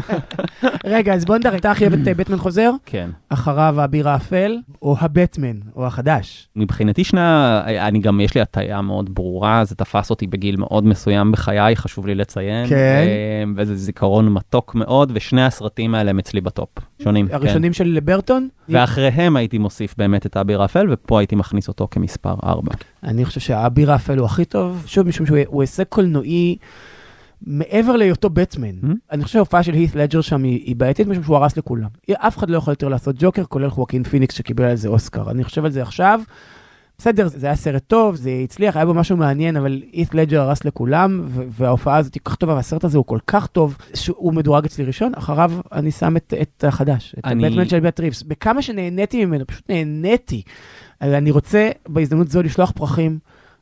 רגע, 0.84 1.14
אז 1.14 1.24
בוא 1.24 1.36
נדרג, 1.36 1.54
אתה 1.54 1.70
הכי 1.70 1.86
אוהב 1.86 2.00
את 2.00 2.08
אה, 2.08 2.14
בטמן 2.14 2.36
חוזר? 2.36 2.70
כן. 2.86 3.10
אחריו 3.28 3.80
האביר 3.80 4.08
האפל, 4.08 4.58
או 4.82 4.96
הבטמן, 5.00 5.56
או 5.76 5.86
החדש. 5.86 6.48
מבחינתי 6.56 7.04
שנה, 7.04 7.62
אני 7.66 7.98
גם, 7.98 8.20
יש 8.20 8.34
לי 8.34 8.40
הטיה 8.40 8.82
מאוד 8.82 9.14
ברורה, 9.14 9.64
זה 9.64 9.74
תפס 9.74 10.10
אותי 10.10 10.26
בגיל 10.26 10.56
מאוד 10.56 10.86
מסוים 10.86 11.32
בחיי, 11.32 11.76
חשוב 11.76 12.06
לי 12.06 12.14
לציין. 12.14 12.68
כן. 12.68 12.74
אה, 12.76 13.44
וזה 13.56 13.76
זיכרון 13.76 14.32
מתוק 14.32 14.74
מאוד, 14.74 15.12
ושני 15.14 15.44
הסרטים 15.44 15.94
האלה 15.94 16.10
הם 16.10 16.18
אצלי 16.18 16.40
בטופ. 16.40 16.68
שונים, 17.02 17.28
כן. 17.28 17.34
הראשונים 17.34 17.72
של 17.72 17.98
ברטון? 18.04 18.48
ואחריהם 18.68 19.36
הייתי 19.36 19.58
מוסיף 19.58 19.94
באמת 19.98 20.26
את 20.26 20.36
האביר 20.36 20.62
האפל, 20.62 20.86
ופה 20.90 21.18
הייתי 21.18 21.36
מכניס 21.36 21.68
אותו 21.68 21.88
כמספר 21.90 22.34
4. 22.44 22.72
אני 23.02 23.24
חושב 23.24 23.40
שהאביר 23.40 23.92
האפל 23.92 24.18
הוא 24.18 24.26
הכי 24.26 24.44
טוב, 24.44 24.84
שוב, 24.86 25.08
משום 25.08 25.26
שהוא 25.26 25.38
הוא 25.46 25.60
הישג 25.62 25.84
קולנועי 25.84 26.56
מעבר 27.46 27.96
להיותו 27.96 28.30
בטמן. 28.30 28.68
Mm-hmm. 28.68 28.94
אני 29.12 29.24
חושב 29.24 29.32
שההופעה 29.32 29.62
של 29.62 29.74
הית' 29.74 29.94
לג'ר 29.94 30.20
שם 30.20 30.42
היא, 30.42 30.60
היא 30.64 30.76
בעייתית, 30.76 31.08
משום 31.08 31.22
שהוא 31.24 31.36
הרס 31.36 31.56
לכולם. 31.56 31.88
אף 32.12 32.38
אחד 32.38 32.50
לא 32.50 32.56
יכול 32.56 32.72
יותר 32.72 32.88
לעשות 32.88 33.16
ג'וקר, 33.18 33.44
כולל 33.44 33.70
חואקין 33.70 34.02
פיניקס 34.02 34.34
שקיבל 34.34 34.64
על 34.64 34.76
זה 34.76 34.88
אוסקר. 34.88 35.30
אני 35.30 35.44
חושב 35.44 35.64
על 35.64 35.70
זה 35.70 35.82
עכשיו. 35.82 36.20
בסדר, 36.98 37.26
זה 37.28 37.46
היה 37.46 37.56
סרט 37.56 37.82
טוב, 37.86 38.16
זה 38.16 38.30
הצליח, 38.44 38.76
היה 38.76 38.86
בו 38.86 38.94
משהו 38.94 39.16
מעניין, 39.16 39.56
אבל 39.56 39.82
הית' 39.92 40.14
לג'ר 40.14 40.40
הרס 40.40 40.64
לכולם, 40.64 41.22
וההופעה 41.28 41.96
הזאת 41.96 42.14
היא 42.14 42.20
כל 42.22 42.30
כך 42.30 42.36
טובה, 42.36 42.54
והסרט 42.54 42.84
הזה 42.84 42.98
הוא 42.98 43.06
כל 43.06 43.18
כך 43.26 43.46
טוב, 43.46 43.76
שהוא 43.94 44.34
מדורג 44.34 44.64
אצלי 44.64 44.84
ראשון, 44.84 45.12
אחריו 45.16 45.52
אני 45.72 45.90
שם 45.90 46.16
את, 46.16 46.34
את 46.42 46.64
החדש, 46.68 47.14
את 47.18 47.24
אני- 47.24 47.46
הבטמן 47.46 47.68
של 47.68 47.80
בית 47.80 48.00
ריבס. 48.00 48.22
בכמה 48.22 48.62
שנהניתי 48.62 49.24
ממנו, 49.24 49.46
פשוט 49.46 49.64
נהניתי. 49.70 50.42
אני 51.00 51.30
רוצה 51.30 51.70
בהזדמנות 51.88 52.28
זו 52.28 52.42
לשלוח 52.42 52.70
פרחים 52.70 53.18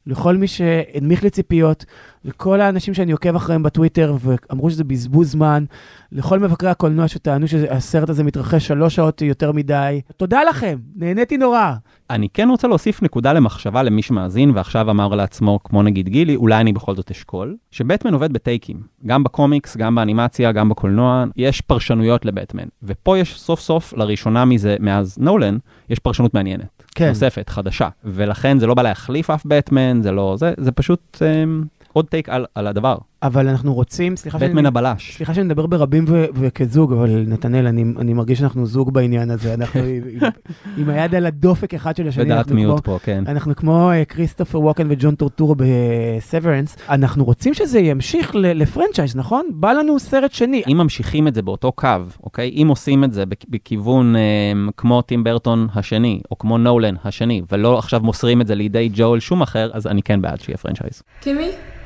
לכל 0.06 0.36
מי 0.36 0.46
שהנמיך 0.46 1.22
לי 1.22 1.30
ציפיות, 1.30 1.84
לכל 2.24 2.60
האנשים 2.60 2.94
שאני 2.94 3.12
עוקב 3.12 3.36
אחריהם 3.36 3.62
בטוויטר 3.62 4.16
ואמרו 4.20 4.70
שזה 4.70 4.84
בזבוז 4.84 5.30
זמן, 5.30 5.64
לכל 6.12 6.38
מבקרי 6.38 6.70
הקולנוע 6.70 7.08
שטענו 7.08 7.48
שהסרט 7.48 8.10
הזה 8.10 8.24
מתרחש 8.24 8.66
שלוש 8.66 8.94
שעות 8.94 9.22
יותר 9.22 9.52
מדי. 9.52 10.00
תודה 10.16 10.44
לכם, 10.44 10.78
נהניתי 10.96 11.36
נורא. 11.36 11.72
אני 12.10 12.28
כן 12.28 12.48
רוצה 12.50 12.68
להוסיף 12.68 13.02
נקודה 13.02 13.32
למחשבה 13.32 13.82
למי 13.82 14.02
שמאזין 14.02 14.50
ועכשיו 14.54 14.90
אמר 14.90 15.08
לעצמו, 15.08 15.58
כמו 15.64 15.82
נגיד 15.82 16.08
גילי, 16.08 16.36
אולי 16.36 16.60
אני 16.60 16.72
בכל 16.72 16.94
זאת 16.94 17.10
אשכול, 17.10 17.56
שבטמן 17.70 18.14
עובד 18.14 18.32
בטייקים, 18.32 18.82
גם 19.06 19.24
בקומיקס, 19.24 19.76
גם 19.76 19.94
באנימציה, 19.94 20.52
גם 20.52 20.68
בקולנוע, 20.68 21.24
יש 21.36 21.60
פרשנויות 21.60 22.24
לבטמן. 22.24 22.64
ופה 22.82 23.18
יש 23.18 23.40
סוף 23.40 23.60
סוף, 23.60 23.92
לראשונה 23.96 24.44
מזה, 24.44 24.76
מאז 24.80 25.18
נולן, 25.18 25.58
יש 25.90 25.98
פרשנות 25.98 26.34
מעניינת. 26.34 26.73
כן. 26.94 27.08
נוספת, 27.08 27.48
חדשה. 27.48 27.88
ולכן 28.04 28.58
זה 28.58 28.66
לא 28.66 28.74
בא 28.74 28.82
להחליף 28.82 29.30
אף 29.30 29.42
בטמן, 29.46 30.02
זה 30.02 30.12
לא 30.12 30.34
זה, 30.38 30.52
זה 30.56 30.72
פשוט 30.72 31.22
אמ, 31.22 31.64
עוד 31.92 32.06
טייק 32.06 32.28
על, 32.28 32.46
על 32.54 32.66
הדבר. 32.66 32.96
אבל 33.22 33.48
אנחנו 33.48 33.74
רוצים, 33.74 34.16
סליחה 34.16 34.38
שאני... 34.38 34.48
בטמן 34.50 34.66
הבלש. 34.66 35.16
סליחה 35.16 35.34
שאני 35.34 35.46
מדבר 35.46 35.66
ברבים 35.66 36.04
ו- 36.08 36.24
וכזוג, 36.34 36.92
אבל 36.92 37.24
נתנאל, 37.26 37.66
אני, 37.66 37.84
אני 37.98 38.12
מרגיש 38.12 38.38
שאנחנו 38.38 38.66
זוג 38.66 38.92
בעניין 38.94 39.30
הזה. 39.30 39.54
אנחנו 39.54 39.80
עם, 39.84 40.02
עם, 40.10 40.30
עם 40.76 40.88
היד 40.90 41.14
על 41.14 41.26
הדופק 41.26 41.74
אחד 41.74 41.96
של 41.96 42.08
השני. 42.08 42.24
בדעת 42.24 42.36
אנחנו 42.38 42.50
כמו- 42.52 42.60
מיעוט 42.60 42.84
פה, 42.84 42.98
כן. 43.02 43.24
אנחנו 43.28 43.56
כמו 43.56 43.90
אה, 43.90 44.04
כריסטופר 44.04 44.60
ווקן 44.60 44.86
וג'ון 44.90 45.14
טורטורו 45.14 45.54
ב 45.58 45.69
Severance, 45.69 46.76
אנחנו 46.88 47.24
רוצים 47.24 47.54
שזה 47.54 47.78
ימשיך 47.80 48.34
ל- 48.34 48.62
ל 48.62 48.67
franchise, 48.67 49.16
נכון? 49.16 49.46
בא 49.52 49.72
לנו 49.72 49.98
סרט 49.98 50.32
שני. 50.32 50.62
אם 50.72 50.76
ממשיכים 50.78 51.28
את 51.28 51.34
זה 51.34 51.42
באותו 51.42 51.72
קו, 51.72 51.88
אוקיי? 52.22 52.50
אם 52.62 52.66
עושים 52.68 53.04
את 53.04 53.12
זה 53.12 53.26
בכ- 53.26 53.44
בכיוון 53.48 54.14
אמ, 54.16 54.68
כמו 54.76 55.02
טים 55.02 55.24
ברטון 55.24 55.68
השני, 55.74 56.20
או 56.30 56.38
כמו 56.38 56.58
נולן 56.58 56.94
השני, 57.04 57.42
ולא 57.52 57.78
עכשיו 57.78 58.00
מוסרים 58.00 58.40
את 58.40 58.46
זה 58.46 58.54
לידי 58.54 58.90
ג'ואל 58.94 59.20
שום 59.20 59.42
אחר, 59.42 59.70
אז 59.72 59.86
אני 59.86 60.02
כן 60.02 60.22
בעד 60.22 60.40
שיהיה 60.40 60.56
franchise. 60.58 61.02
Kimmy? 61.22 61.26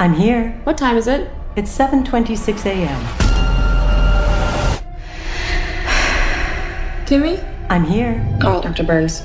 I'm 0.00 0.14
here. 0.20 0.68
What 0.68 0.78
time 0.78 0.96
is 1.02 1.06
it? 1.06 1.27
It's 1.56 1.70
7:26 1.76 2.66
a.m. 2.66 3.00
Kimmy? 7.06 7.42
I'm 7.70 7.84
here. 7.84 8.24
Call 8.40 8.60
Dr. 8.60 8.84
Burns. 8.84 9.22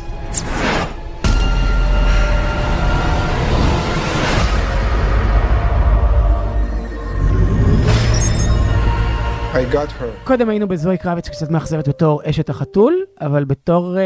I 9.54 9.56
got 9.56 10.01
her. 10.01 10.24
קודם 10.24 10.49
היינו 10.49 10.68
בזוהי 10.68 10.97
קרביץ 10.97 11.28
שקצת 11.28 11.51
מאכזבת 11.51 11.88
בתור 11.88 12.22
אשת 12.26 12.49
החתול, 12.49 13.04
אבל 13.22 13.43
בתור 13.43 13.97
אה, 13.97 14.04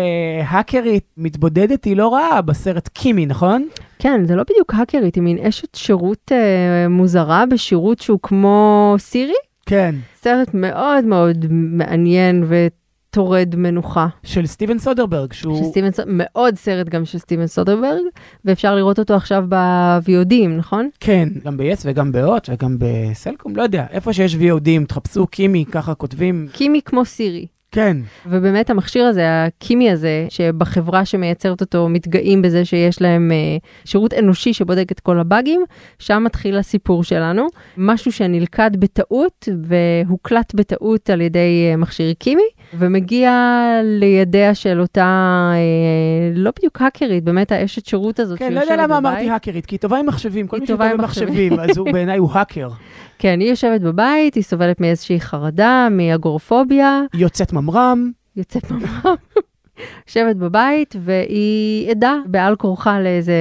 האקרית 0.48 1.04
מתבודדת 1.18 1.86
היא 1.86 1.98
לא 1.98 2.14
רעה 2.14 2.42
בסרט 2.42 2.88
קימי, 2.88 3.26
נכון? 3.26 3.68
כן, 4.00 4.26
זה 4.26 4.36
לא 4.36 4.44
בדיוק 4.44 4.74
האקרית, 4.74 5.16
היא 5.16 5.24
מין 5.24 5.38
אשת 5.38 5.76
שירות 5.76 6.32
אה, 6.32 6.88
מוזרה 6.90 7.46
בשירות 7.46 8.00
שהוא 8.00 8.20
כמו 8.24 8.96
סירי. 9.00 9.34
כן. 9.66 9.96
סרט 10.22 10.50
מאוד 10.54 11.06
מאוד 11.06 11.46
מעניין 11.50 12.44
וטורד 13.12 13.56
מנוחה. 13.58 14.08
של 14.24 14.46
סטיבן 14.46 14.80
סודרברג, 14.80 15.34
שהוא... 15.34 15.58
של 15.58 15.64
סטיבן, 15.64 15.92
סוד- 15.92 16.06
מאוד 16.08 16.56
סרט 16.56 16.90
גם 16.90 17.06
של 17.06 17.18
סטיבן 17.18 17.48
סודרברג, 17.48 18.02
ואפשר 18.46 18.76
לראות 18.76 19.00
אותו 19.00 19.14
עכשיו 19.16 19.44
ב-VODים, 19.50 20.48
נכון? 20.58 20.90
כן, 21.00 21.30
גם 21.44 21.58
ב-yes 21.58 21.82
וגם 21.84 22.12
בהוט 22.12 22.50
וגם 22.54 22.76
בסלקום, 22.80 23.56
לא 23.56 23.62
יודע, 23.64 23.86
איפה 23.92 24.14
שיש 24.14 24.36
VODים, 24.36 24.86
תחפשו 24.88 25.28
קימי, 25.28 25.66
ככה 25.72 25.96
כותבים, 25.96 26.48
קימי 26.54 26.82
כמו 26.86 27.06
סירי. 27.06 27.48
כן, 27.78 27.98
ובאמת 28.26 28.70
המכשיר 28.70 29.06
הזה, 29.06 29.24
הקימי 29.46 29.92
הזה, 29.92 30.26
שבחברה 30.30 31.06
שמייצרת 31.06 31.62
אותו 31.62 31.90
מתגאים 31.90 32.42
בזה 32.42 32.66
שיש 32.66 33.02
להם 33.02 33.32
אה, 33.32 33.58
שירות 33.86 34.14
אנושי 34.14 34.54
שבודק 34.54 34.92
את 34.92 35.00
כל 35.00 35.20
הבאגים, 35.20 35.62
שם 36.00 36.24
מתחיל 36.26 36.58
הסיפור 36.58 37.04
שלנו. 37.04 37.48
משהו 37.78 38.12
שנלכד 38.12 38.72
בטעות 38.80 39.50
והוקלט 39.64 40.54
בטעות 40.56 41.10
על 41.10 41.22
ידי 41.22 41.70
אה, 41.72 41.78
מכשיר 41.78 42.14
קימי, 42.14 42.48
ומגיע 42.74 43.32
לידיה 43.84 44.56
של 44.56 44.82
אותה, 44.82 45.50
אה, 45.54 46.32
לא 46.36 46.52
בדיוק 46.58 46.82
האקרית, 46.82 47.24
באמת 47.24 47.52
האשת 47.52 47.86
שירות 47.86 48.20
הזאת 48.20 48.40
כן, 48.40 48.54
לא 48.54 48.60
יודע 48.60 48.76
למה 48.76 49.00
בבית. 49.00 49.14
אמרתי 49.14 49.30
האקרית, 49.30 49.66
כי 49.66 49.76
היא 49.76 49.80
טובה 49.80 49.98
עם 49.98 50.06
מחשבים, 50.06 50.48
כל 50.48 50.60
מי 50.60 50.66
שטוב 50.66 50.82
עם 50.82 51.02
מחשבים, 51.02 51.60
אז 51.60 51.78
הוא 51.78 51.92
בעיניי 51.92 52.18
הוא 52.18 52.30
האקר. 52.32 52.70
כן, 53.20 53.40
היא 53.40 53.50
יושבת 53.50 53.82
בבית, 53.82 54.36
היא 54.36 54.44
סובלת 54.44 54.82
מאיזושהי 54.82 55.20
חרדה, 55.22 55.88
מאגורפוביה. 55.92 57.02
היא 57.14 57.22
יוצאת 57.22 57.54
ממר"ם, 57.68 58.12
יוצאת 58.36 58.72
ממר"ם, 58.72 59.16
יושבת 60.08 60.36
בבית, 60.36 60.96
והיא 61.00 61.92
עדה 61.92 62.16
בעל 62.26 62.56
כורחה 62.56 63.00
לאיזה 63.00 63.34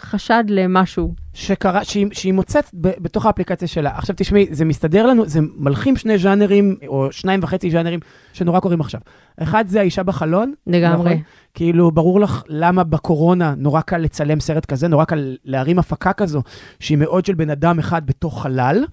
חשד 0.00 0.44
למשהו 0.48 1.14
שקרה, 1.34 1.84
שהיא, 1.84 2.06
שהיא 2.12 2.32
מוצאת 2.32 2.64
ב, 2.80 2.90
בתוך 2.98 3.26
האפליקציה 3.26 3.68
שלה. 3.68 3.90
עכשיו 3.94 4.16
תשמעי, 4.18 4.46
זה 4.50 4.64
מסתדר 4.64 5.06
לנו, 5.06 5.26
זה 5.26 5.40
מלחים 5.56 5.96
שני 5.96 6.18
ז'אנרים, 6.18 6.76
או 6.88 7.12
שניים 7.12 7.40
וחצי 7.42 7.70
ז'אנרים, 7.70 8.00
שנורא 8.32 8.60
קוראים 8.60 8.80
עכשיו. 8.80 9.00
אחד 9.42 9.64
זה 9.68 9.80
האישה 9.80 10.02
בחלון. 10.02 10.52
לגמרי. 10.66 11.10
נכון? 11.10 11.22
כאילו, 11.54 11.90
ברור 11.90 12.20
לך 12.20 12.42
למה 12.48 12.84
בקורונה 12.84 13.54
נורא 13.56 13.80
קל 13.80 13.98
לצלם 13.98 14.40
סרט 14.40 14.66
כזה, 14.66 14.88
נורא 14.88 15.04
קל 15.04 15.36
להרים 15.44 15.78
הפקה 15.78 16.12
כזו, 16.12 16.42
שהיא 16.80 16.98
מאוד 16.98 17.24
של 17.24 17.34
בן 17.34 17.50
אדם 17.50 17.78
אחד 17.78 18.06
בתוך 18.06 18.42
חלל. 18.42 18.84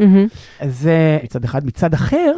אז 0.60 0.80
זה 0.80 1.20
מצד 1.24 1.44
אחד. 1.44 1.66
מצד 1.66 1.94
אחר, 1.94 2.34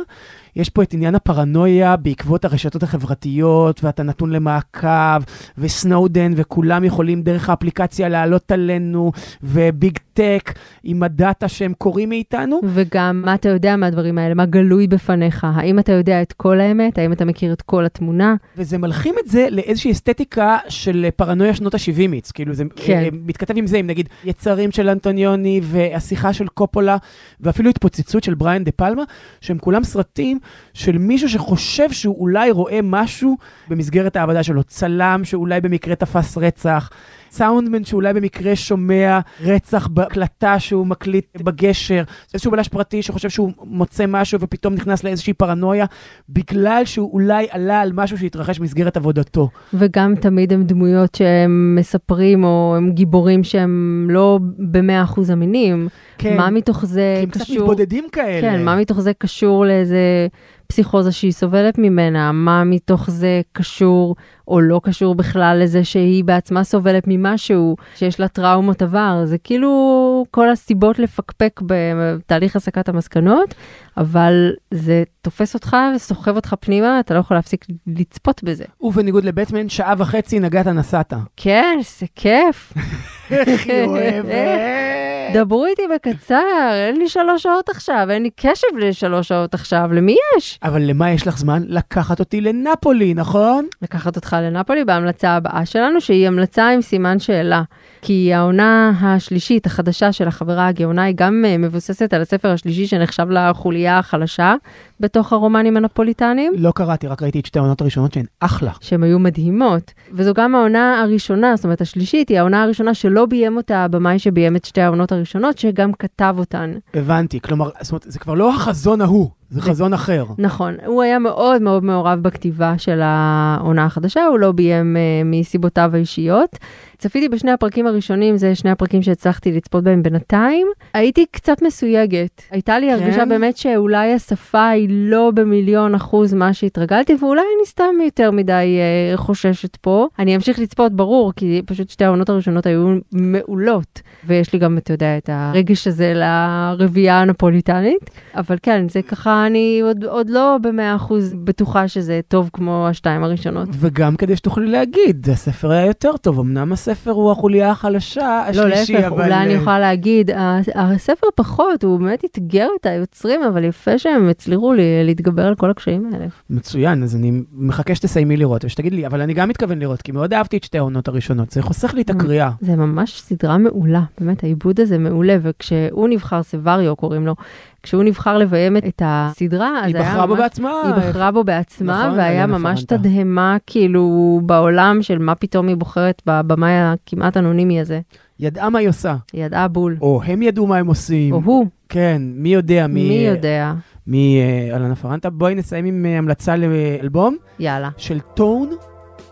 יש 0.56 0.70
פה 0.70 0.84
את 0.84 0.94
עניין 0.94 1.16
הפרנויה 1.16 1.96
בעקבות 1.96 2.46
הרשתות 2.46 2.84
החברתיות, 2.84 3.84
ואתה 3.84 4.04
נתון 4.04 4.30
למעקב, 4.30 5.24
וסנודן, 5.58 6.32
וכולם 6.36 6.84
יכולים 6.84 7.22
דרך 7.22 7.50
האפליקציה 7.50 8.10
לעלות 8.10 8.52
עלינו, 8.52 9.12
וביג 9.44 9.98
טק 10.14 10.54
עם 10.84 11.04
הדאטה 11.04 11.48
שהם 11.48 11.74
קוראים 11.78 12.10
מאיתנו. 12.10 12.60
וגם 12.64 13.22
מה 13.26 13.34
אתה 13.34 13.50
יודע 13.50 13.76
מהדברים 13.76 14.18
האלה, 14.18 14.34
מה 14.34 14.46
גלוי 14.46 14.88
בפניך, 14.88 15.48
האם 15.54 15.80
אתה 15.80 15.92
יודע 15.92 16.22
את 16.22 16.34
כל 16.34 16.60
האמת, 16.60 16.98
האם 16.98 17.14
אתה 17.14 17.26
מכיר 17.26 17.54
את 17.54 17.62
כל 17.62 17.86
התמונה. 17.86 18.36
וזה 18.58 18.78
מלחים 18.78 19.16
את 19.24 19.30
זה 19.30 19.48
לאיזושהי 19.52 19.92
אסתטיקה 19.92 20.58
של 20.70 21.06
פרנויה 21.16 21.54
שנות 21.56 21.74
ה-70 21.74 22.32
כאילו 22.34 22.54
זה 22.54 22.64
כן. 22.76 22.98
אה, 22.98 23.10
מתכתב 23.12 23.54
עם 23.58 23.68
זה, 23.68 23.78
עם 23.78 23.88
נגיד 23.88 24.10
יצרים 24.24 24.72
של 24.72 24.90
אנטוניוני 24.90 25.62
והשיחה 25.64 26.34
של 26.34 26.48
קופולה, 26.48 26.98
ואפילו 27.42 27.70
התפוצצות 27.70 28.24
של 28.24 28.34
בריאן 28.34 28.64
דה 28.64 28.72
פלמה, 28.72 29.04
שהם 29.42 29.58
כולם 29.58 29.84
סרטים 29.84 30.39
של 30.74 30.98
מישהו 30.98 31.30
שחושב 31.30 31.92
שהוא 31.92 32.20
אולי 32.20 32.52
רואה 32.52 32.80
משהו 32.84 33.38
במסגרת 33.68 34.16
העבודה 34.16 34.44
שלו, 34.44 34.64
צלם 34.64 35.22
שאולי 35.24 35.62
במקרה 35.62 35.96
תפס 35.96 36.38
רצח. 36.38 36.90
סאונדמן 37.32 37.84
שאולי 37.84 38.14
במקרה 38.14 38.56
שומע 38.56 39.20
רצח 39.42 39.88
בהקלטה 39.88 40.60
שהוא 40.60 40.88
מקליט 40.88 41.42
בגשר, 41.42 42.04
איזשהו 42.34 42.52
בלש 42.52 42.68
פרטי 42.68 43.02
שחושב 43.02 43.30
שהוא 43.30 43.52
מוצא 43.64 44.06
משהו 44.08 44.40
ופתאום 44.42 44.74
נכנס 44.74 45.04
לאיזושהי 45.04 45.34
פרנויה, 45.34 45.86
בגלל 46.30 46.82
שהוא 46.86 47.14
אולי 47.14 47.48
עלה 47.50 47.82
על 47.82 47.92
משהו 47.94 48.18
שהתרחש 48.18 48.60
במסגרת 48.60 48.98
עבודתו. 48.98 49.50
וגם 49.74 50.16
תמיד 50.16 50.54
הם 50.54 50.64
דמויות 50.64 51.16
שהם 51.16 51.76
מספרים, 51.76 52.44
או 52.44 52.74
הם 52.78 52.92
גיבורים 52.92 53.44
שהם 53.44 54.08
לא 54.10 54.40
במאה 54.58 55.04
אחוז 55.04 55.32
אמינים. 55.32 55.88
כן, 56.18 56.38
מה 56.38 56.50
מתוך 56.50 56.86
זה 56.86 57.14
כי 57.18 57.24
הם 57.24 57.30
קצת 57.30 57.42
קשור... 57.42 57.58
מתבודדים 57.58 58.06
כאלה. 58.12 58.42
כן, 58.42 58.66
מה 58.66 58.76
מתוך 58.76 59.00
זה 59.00 59.14
קשור 59.14 59.66
לאיזה 59.66 60.28
פסיכוזה 60.72 61.12
שהיא 61.12 61.32
סובלת 61.32 61.78
ממנה? 61.78 62.32
מה 62.32 62.64
מתוך 62.64 63.10
זה 63.10 63.42
קשור 63.52 64.16
או 64.48 64.62
לא 64.62 64.82
קשור 64.84 65.16
בכלל 65.16 65.60
לזה 65.64 65.84
שהיא 65.84 66.24
בעצמה 66.24 66.64
סובלת 66.64 67.04
ממשהו, 67.08 67.76
שיש 67.96 68.20
לה 68.20 68.28
טראומות 68.28 68.82
עבר? 68.82 69.22
זה 69.26 69.38
כאילו 69.38 70.26
כל 70.32 70.50
הסיבות 70.50 71.00
לפקפק 71.00 71.62
בתהליך 71.66 72.56
הסקת 72.56 72.90
המסקנות, 72.90 73.56
אבל 73.98 74.52
זה 74.74 75.04
תופס 75.22 75.54
אותך 75.54 75.78
וסוחב 75.96 76.36
אותך 76.36 76.56
פנימה, 76.60 77.00
אתה 77.00 77.14
לא 77.14 77.20
יכול 77.20 77.38
להפסיק 77.38 77.66
לצפות 77.88 78.44
בזה. 78.44 78.66
ובניגוד 78.82 79.24
לבטמן, 79.24 79.70
שעה 79.70 79.94
וחצי 79.98 80.40
נגעת 80.40 80.68
נסעת. 80.68 81.14
כן, 81.38 81.80
זה 82.00 82.06
כיף. 82.16 82.74
איך 83.32 83.68
היא 83.68 83.84
אוהבת. 83.84 85.09
דברו 85.34 85.66
איתי 85.66 85.82
בקצר, 85.96 86.70
אין 86.74 86.98
לי 86.98 87.10
שלוש 87.10 87.44
שעות 87.44 87.70
עכשיו, 87.70 88.08
אין 88.10 88.24
לי 88.24 88.30
קשב 88.36 88.68
לשלוש 88.78 89.28
שעות 89.28 89.54
עכשיו, 89.54 89.90
למי 89.94 90.16
יש? 90.38 90.60
אבל 90.64 90.82
למה 90.82 91.12
יש 91.12 91.28
לך 91.28 91.38
זמן? 91.38 91.64
לקחת 91.68 92.20
אותי 92.20 92.42
לנפולי, 92.42 93.14
נכון? 93.14 93.66
לקחת 93.82 94.16
אותך 94.16 94.38
לנפולי 94.42 94.86
בהמלצה 94.86 95.30
הבאה 95.30 95.66
שלנו, 95.66 96.02
שהיא 96.02 96.28
המלצה 96.28 96.70
עם 96.70 96.82
סימן 96.82 97.20
שאלה. 97.20 97.62
כי 98.02 98.34
העונה 98.34 98.92
השלישית, 99.02 99.66
החדשה 99.66 100.12
של 100.12 100.28
החברה 100.28 100.68
הגאונה, 100.68 101.04
היא 101.04 101.16
גם 101.18 101.44
אה, 101.48 101.58
מבוססת 101.58 102.14
על 102.14 102.22
הספר 102.22 102.52
השלישי 102.52 102.88
שנחשב 102.88 103.30
לחוליה 103.30 104.00
החלשה 104.00 104.56
בתוך 105.00 105.34
הרומנים 105.34 105.78
הנפוליטניים. 105.78 106.54
לא 106.58 106.72
קראתי, 106.76 107.08
רק 107.08 107.22
ראיתי 107.22 107.40
את 107.40 107.46
שתי 107.46 107.60
העונות 107.60 107.82
הראשונות 107.82 108.14
שהן 108.14 108.26
אחלה. 108.40 108.72
שהן 108.82 109.04
היו 109.04 109.20
מדהימות. 109.20 109.94
וזו 110.12 110.34
גם 110.34 110.56
העונה 110.56 111.02
הראשונה, 111.02 111.56
זאת 111.56 111.64
אומרת 111.64 111.82
השלישית, 111.82 112.30
היא 112.30 112.40
העונה 112.40 112.64
הראשונה 112.64 112.94
שלא 112.94 113.26
ביים 113.26 113.58
אותה 113.58 113.78
הבמאי 113.78 114.20
שביים 114.20 114.56
את 114.56 114.66
שתי 114.66 114.82
העונות 114.82 115.12
הראשונות, 115.20 115.58
שגם 115.58 115.94
כתב 115.94 116.36
אותן. 116.38 116.74
הבנתי, 116.94 117.40
כלומר, 117.40 117.70
זאת 117.82 117.92
אומרת, 117.92 118.06
זה 118.08 118.20
כבר 118.20 118.34
לא 118.34 118.56
החזון 118.56 119.02
ההוא, 119.02 119.30
זה 119.50 119.62
חזון 119.62 119.94
אחר. 119.94 120.26
נכון, 120.38 120.76
הוא 120.86 121.02
היה 121.02 121.20
מאוד 121.20 121.62
מאוד 121.62 121.84
מעורב 121.84 122.20
בכתיבה 122.20 122.78
של 122.78 123.00
העונה 123.04 123.86
החדשה, 123.86 124.26
הוא 124.26 124.40
לא 124.40 124.52
ביים 124.52 124.98
אה, 124.98 125.02
מסיבותיו 125.26 125.92
האישיות. 125.94 126.58
צפיתי 127.00 127.30
בשני 127.30 127.52
הפרקים 127.52 127.88
הראשונים, 127.88 128.38
זה 128.38 128.56
שני 128.56 128.72
הפרקים 128.72 129.02
שהצלחתי 129.02 129.52
לצפות 129.52 129.84
בהם 129.84 130.04
בינתיים. 130.04 130.68
הייתי 130.94 131.26
קצת 131.32 131.62
מסויגת. 131.62 132.42
הייתה 132.52 132.80
לי 132.80 132.88
כן? 132.88 132.94
הרגשה 132.94 133.26
באמת 133.26 133.58
שאולי 133.58 134.14
השפה 134.14 134.68
היא 134.68 134.88
לא 134.90 135.32
במיליון 135.34 135.96
אחוז 135.96 136.34
מה 136.34 136.54
שהתרגלתי, 136.54 137.16
ואולי 137.20 137.42
אני 137.42 137.66
סתם 137.66 137.96
יותר 138.06 138.32
מדי 138.32 138.78
אה, 138.80 139.18
חוששת 139.18 139.76
פה. 139.76 140.08
אני 140.20 140.36
אמשיך 140.36 140.60
לצפות, 140.60 140.94
ברור, 140.94 141.34
כי 141.36 141.62
פשוט 141.66 141.90
שתי 141.90 142.06
העונות 142.06 142.30
הראשונות 142.30 142.66
היו 142.66 142.98
מעולות. 143.12 144.02
ויש 144.26 144.54
לי 144.54 144.60
גם, 144.60 144.78
אתה 144.78 144.94
יודע, 144.94 145.18
את 145.18 145.30
הרגש 145.34 145.88
הזה 145.88 146.14
לרביעייה 146.16 147.22
הנפוליטנית. 147.22 148.10
אבל 148.36 148.58
כן, 148.64 148.90
זה 148.90 149.02
ככה, 149.02 149.39
אני 149.46 149.80
עוד, 149.84 150.04
עוד 150.04 150.30
לא 150.30 150.58
במאה 150.62 150.96
אחוז 150.96 151.34
בטוחה 151.44 151.88
שזה 151.88 152.20
טוב 152.28 152.50
כמו 152.54 152.88
השתיים 152.90 153.24
הראשונות. 153.24 153.70
וגם 153.72 154.16
כדי 154.16 154.36
שתוכלי 154.36 154.68
להגיד, 154.68 155.28
הספר 155.32 155.72
היה 155.72 155.86
יותר 155.86 156.18
טוב, 156.18 156.40
אמנם 156.40 156.74
הספר 156.74 157.12
הוא 157.12 157.32
החוליה 157.32 157.70
החלשה, 157.70 158.22
לא, 158.54 158.62
השלישי, 158.62 158.94
להפך, 158.94 159.06
אבל... 159.08 159.24
אולי 159.24 159.34
אני 159.44 159.56
אה, 159.56 159.60
יכולה 159.62 159.80
להגיד, 159.80 160.32
הספר 160.76 161.28
פחות, 161.36 161.84
הוא 161.84 162.00
באמת 162.00 162.26
אתגר 162.26 162.68
את 162.82 162.86
היוצרים, 162.86 163.44
אבל 163.44 163.64
יפה 163.64 163.98
שהם 163.98 164.30
הצליחו 164.30 164.74
לי- 164.74 165.04
להתגבר 165.06 165.46
על 165.46 165.56
כל 165.56 165.70
הקשיים 165.72 166.10
האלה. 166.14 166.26
מצוין, 166.50 167.04
אז 167.04 167.16
אני 167.16 167.32
מחכה 167.54 167.96
שתסיימי 167.96 168.38
לראות 168.38 168.66
ושתגיד 168.66 168.94
לי, 168.94 169.08
אבל 169.08 169.22
אני 169.22 169.34
גם 169.34 169.50
מתכוון 169.50 169.80
לראות, 169.80 170.02
כי 170.02 170.12
מאוד 170.12 170.34
אהבתי 170.34 170.58
את 170.58 170.64
שתי 170.64 170.78
העונות 170.78 171.08
הראשונות, 171.08 171.52
זה 171.52 171.62
חוסך 171.62 171.94
לי 171.94 172.02
את 172.02 172.10
הקריאה. 172.10 172.50
זה 172.62 172.76
ממש 172.76 173.22
סדרה 173.22 173.58
מעולה, 173.58 174.02
באמת, 174.20 174.44
העיבוד 174.44 174.80
הזה 174.80 174.98
מעולה, 174.98 175.38
וכשהוא 175.42 176.08
נבחר, 176.10 176.44
סבריו 176.44 176.96
קוראים 176.96 177.26
לו, 177.26 177.36
כשהוא 177.84 178.04
נבחר 178.04 178.38
לביים 178.38 178.78
את- 178.78 179.02
הסדרה, 179.06 179.80
אז 179.80 179.86
היא 179.86 179.96
היה 179.96 180.04
בחרה 180.12 180.28
בו 180.28 180.34
ממש- 180.34 180.42
בעצמה. 180.44 180.72
היא 180.86 181.10
בחרה 181.10 181.32
בו 181.32 181.44
בעצמה, 181.44 182.04
נכון, 182.06 182.18
והיה 182.18 182.30
אליאנה 182.44 182.58
ממש. 182.58 182.84
תדהמה, 182.84 183.58
כאילו, 183.68 184.06
בעולם 184.46 184.98
של 185.02 185.18
מה 185.20 185.36
פתאום 185.36 185.68
היא 185.68 185.76
בוחרת 185.78 186.22
בבמאי 186.26 186.72
הכמעט 186.74 187.38
אנונימי 187.38 187.82
הזה. 187.82 188.00
ידעה 188.40 188.70
מה 188.70 188.80
היא 188.80 188.90
עושה, 188.90 189.16
היא 189.34 189.46
ידעה 189.46 189.68
בול. 189.68 189.98
או 190.02 190.22
הם 190.26 190.42
ידעו 190.42 190.68
מה 190.68 190.78
הם 190.78 190.88
עושים. 190.88 191.34
או 191.34 191.42
הוא, 191.46 191.66
כן, 191.90 192.22
מי 192.36 192.50
יודע, 192.50 192.88
מי... 192.88 193.10
מי 193.10 193.28
יודע. 193.28 193.74
מי 194.08 194.40
אה, 194.70 194.76
אלנה 194.76 194.96
פרנטה. 194.96 195.30
בואי 195.30 195.56
נסיים 195.56 195.86
עם 195.86 196.06
אה, 196.06 196.18
המלצה 196.18 196.56
לאלבום 196.56 197.38
יאללה. 197.60 197.90
של 197.98 198.20
טון. 198.20 198.70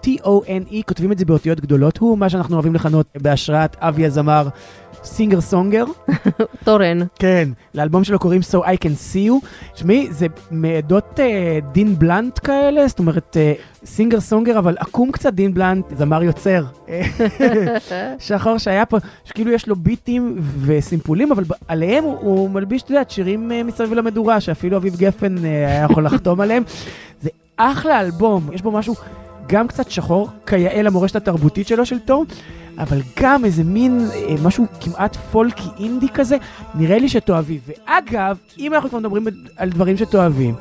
T-O-N-E, 0.04 0.76
כותבים 0.88 1.12
את 1.12 1.18
זה 1.18 1.26
באותיות 1.26 1.60
גדולות, 1.62 1.98
הוא 1.98 2.18
מה 2.18 2.30
שאנחנו 2.30 2.56
אוהבים 2.56 2.76
לכנות 2.76 3.08
בהשראת 3.22 3.76
אבי 3.80 4.06
הזמר 4.06 4.48
סינגר 5.04 5.42
סונגר. 5.42 5.86
תורן. 6.66 7.00
כן, 7.20 7.50
לאלבום 7.74 8.04
שלו 8.04 8.20
קוראים 8.20 8.42
So 8.52 8.58
I 8.58 8.84
Can 8.84 9.14
See 9.14 9.30
You. 9.30 9.48
תשמעי, 9.74 10.08
זה 10.12 10.28
מעדות 10.52 11.20
אה, 11.20 11.60
דין 11.72 12.00
בלנט 12.00 12.40
כאלה, 12.44 12.88
זאת 12.88 13.00
אומרת, 13.00 13.38
אה, 13.38 13.54
סינגר 13.86 14.20
סונגר, 14.20 14.60
אבל 14.60 14.76
עקום 14.80 15.12
קצת 15.12 15.34
דין 15.34 15.54
בלנט, 15.54 15.86
זמר 15.98 16.24
יוצר. 16.24 16.64
שחור 18.20 18.58
שהיה 18.58 18.86
פה, 18.86 18.98
שכאילו 19.26 19.52
יש 19.52 19.68
לו 19.68 19.76
ביטים 19.76 20.38
וסימפולים, 20.62 21.32
אבל 21.32 21.44
עליהם 21.68 22.04
הוא, 22.04 22.18
הוא 22.20 22.50
מלביש, 22.50 22.82
את 22.82 22.90
יודעת, 22.90 23.12
שירים 23.12 23.52
אה, 23.52 23.64
מסביב 23.64 23.94
למדורה, 23.94 24.42
שאפילו 24.42 24.78
אביב 24.78 24.96
גפן 24.96 25.46
אה, 25.46 25.50
היה 25.52 25.84
יכול 25.84 26.06
לחתום 26.06 26.42
עליהם. 26.42 26.64
זה 27.22 27.30
אחלה 27.58 28.02
אלבום, 28.02 28.50
יש 28.54 28.62
בו 28.62 28.72
משהו 28.72 28.96
גם 29.48 29.68
קצת 29.68 29.92
שחור, 29.92 30.30
כיאה 30.48 30.82
למורשת 30.82 31.16
התרבותית 31.16 31.68
שלו 31.68 31.86
של 31.86 32.00
טום, 32.00 32.26
אבל 32.80 33.02
גם 33.20 33.46
איזה 33.46 33.64
מין 33.64 34.06
אה, 34.14 34.36
משהו 34.44 34.66
כמעט 34.82 35.16
פולקי 35.16 35.70
אינדי 35.80 36.10
כזה, 36.10 36.38
נראה 36.76 37.00
לי 37.00 37.10
שתאהבי. 37.10 37.60
ואגב, 37.68 38.38
אם 38.60 38.74
אנחנו 38.74 38.90
כבר 38.90 39.00
מדברים 39.00 39.26
על 39.58 39.70
דברים 39.70 39.98
שתאהבים, 39.98 40.56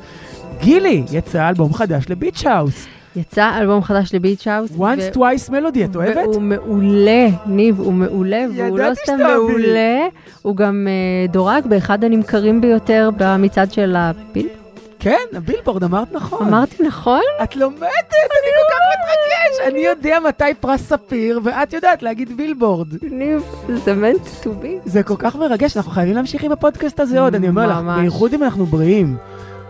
גילי, 0.61 1.03
יצא 1.11 1.49
אלבום 1.49 1.73
חדש 1.73 2.05
לביץ' 2.09 2.45
האוס. 2.45 2.87
יצא 3.15 3.57
אלבום 3.57 3.83
חדש 3.83 4.13
לביץ' 4.13 4.47
האוס. 4.47 4.71
once 4.71 5.15
twice 5.15 5.49
melody, 5.49 5.85
את 5.85 5.95
אוהבת? 5.95 6.17
והוא 6.17 6.41
מעולה, 6.41 7.27
ניב, 7.45 7.79
הוא 7.79 7.93
מעולה, 7.93 8.45
והוא 8.55 8.79
לא 8.79 8.93
סתם. 8.93 9.17
מעולה, 9.17 10.07
הוא 10.41 10.55
גם 10.55 10.87
אה, 10.87 11.27
דורג 11.31 11.65
באחד 11.67 12.03
הנמכרים 12.03 12.61
ביותר 12.61 13.09
במצעד 13.17 13.71
של 13.71 13.95
הפיל. 13.97 14.47
כן, 14.99 15.17
הבילבורד, 15.33 15.83
אמרת 15.83 16.07
נכון. 16.11 16.47
אמרתי 16.47 16.83
נכון? 16.83 17.21
את 17.43 17.55
לומדת, 17.55 17.81
אני 17.81 18.51
כל 18.57 18.73
כך 18.73 18.79
מתרגש. 18.93 19.67
אני 19.73 19.79
יודע 19.79 20.17
מתי 20.27 20.53
פרס 20.59 20.81
ספיר, 20.81 21.39
ואת 21.43 21.73
יודעת 21.73 22.03
להגיד 22.03 22.37
בילבורד. 22.37 22.87
ניב, 23.03 23.43
זה 23.85 23.93
meant 23.93 24.43
to 24.43 24.63
be. 24.63 24.67
זה 24.85 25.03
כל 25.03 25.15
כך 25.17 25.35
מרגש, 25.35 25.77
אנחנו 25.77 25.91
חייבים 25.91 26.15
להמשיך 26.15 26.43
עם 26.43 26.51
הפודקאסט 26.51 26.99
הזה 26.99 27.19
עוד, 27.19 27.35
אני 27.35 27.49
אומר 27.49 27.67
לך. 27.67 27.77
בייחוד 27.99 28.33
אם 28.33 28.43
אנחנו 28.43 28.65
בריאים. 28.65 29.17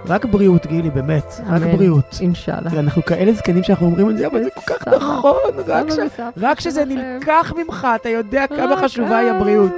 רק 0.08 0.26
בריאות, 0.26 0.66
גילי, 0.66 0.90
באמת, 0.90 1.34
רק. 1.50 1.62
בריאות. 1.62 2.18
אינשאללה. 2.22 2.70
אנחנו 2.80 3.06
כאלה 3.06 3.34
זקנים 3.34 3.64
שאנחנו 3.64 3.86
אומרים 3.86 4.10
את 4.10 4.18
זה, 4.18 4.28
אבל 4.28 4.44
זה 4.44 4.50
כל 4.50 4.62
כך 4.74 4.88
נכון, 4.88 5.36
רק 5.68 5.90
סבא 5.92 5.96
ש- 5.96 6.00
וסבתא 6.00 6.32
רק 6.42 6.60
שזה 6.60 6.82
שלכם. 6.82 6.96
נלקח 6.96 7.54
ממך, 7.58 7.88
אתה 7.96 8.10
יודע 8.10 8.46
כמה 8.48 8.76
רק 8.76 8.84
חשובה 8.84 9.18
היא 9.18 9.30
הבריאות. 9.30 9.72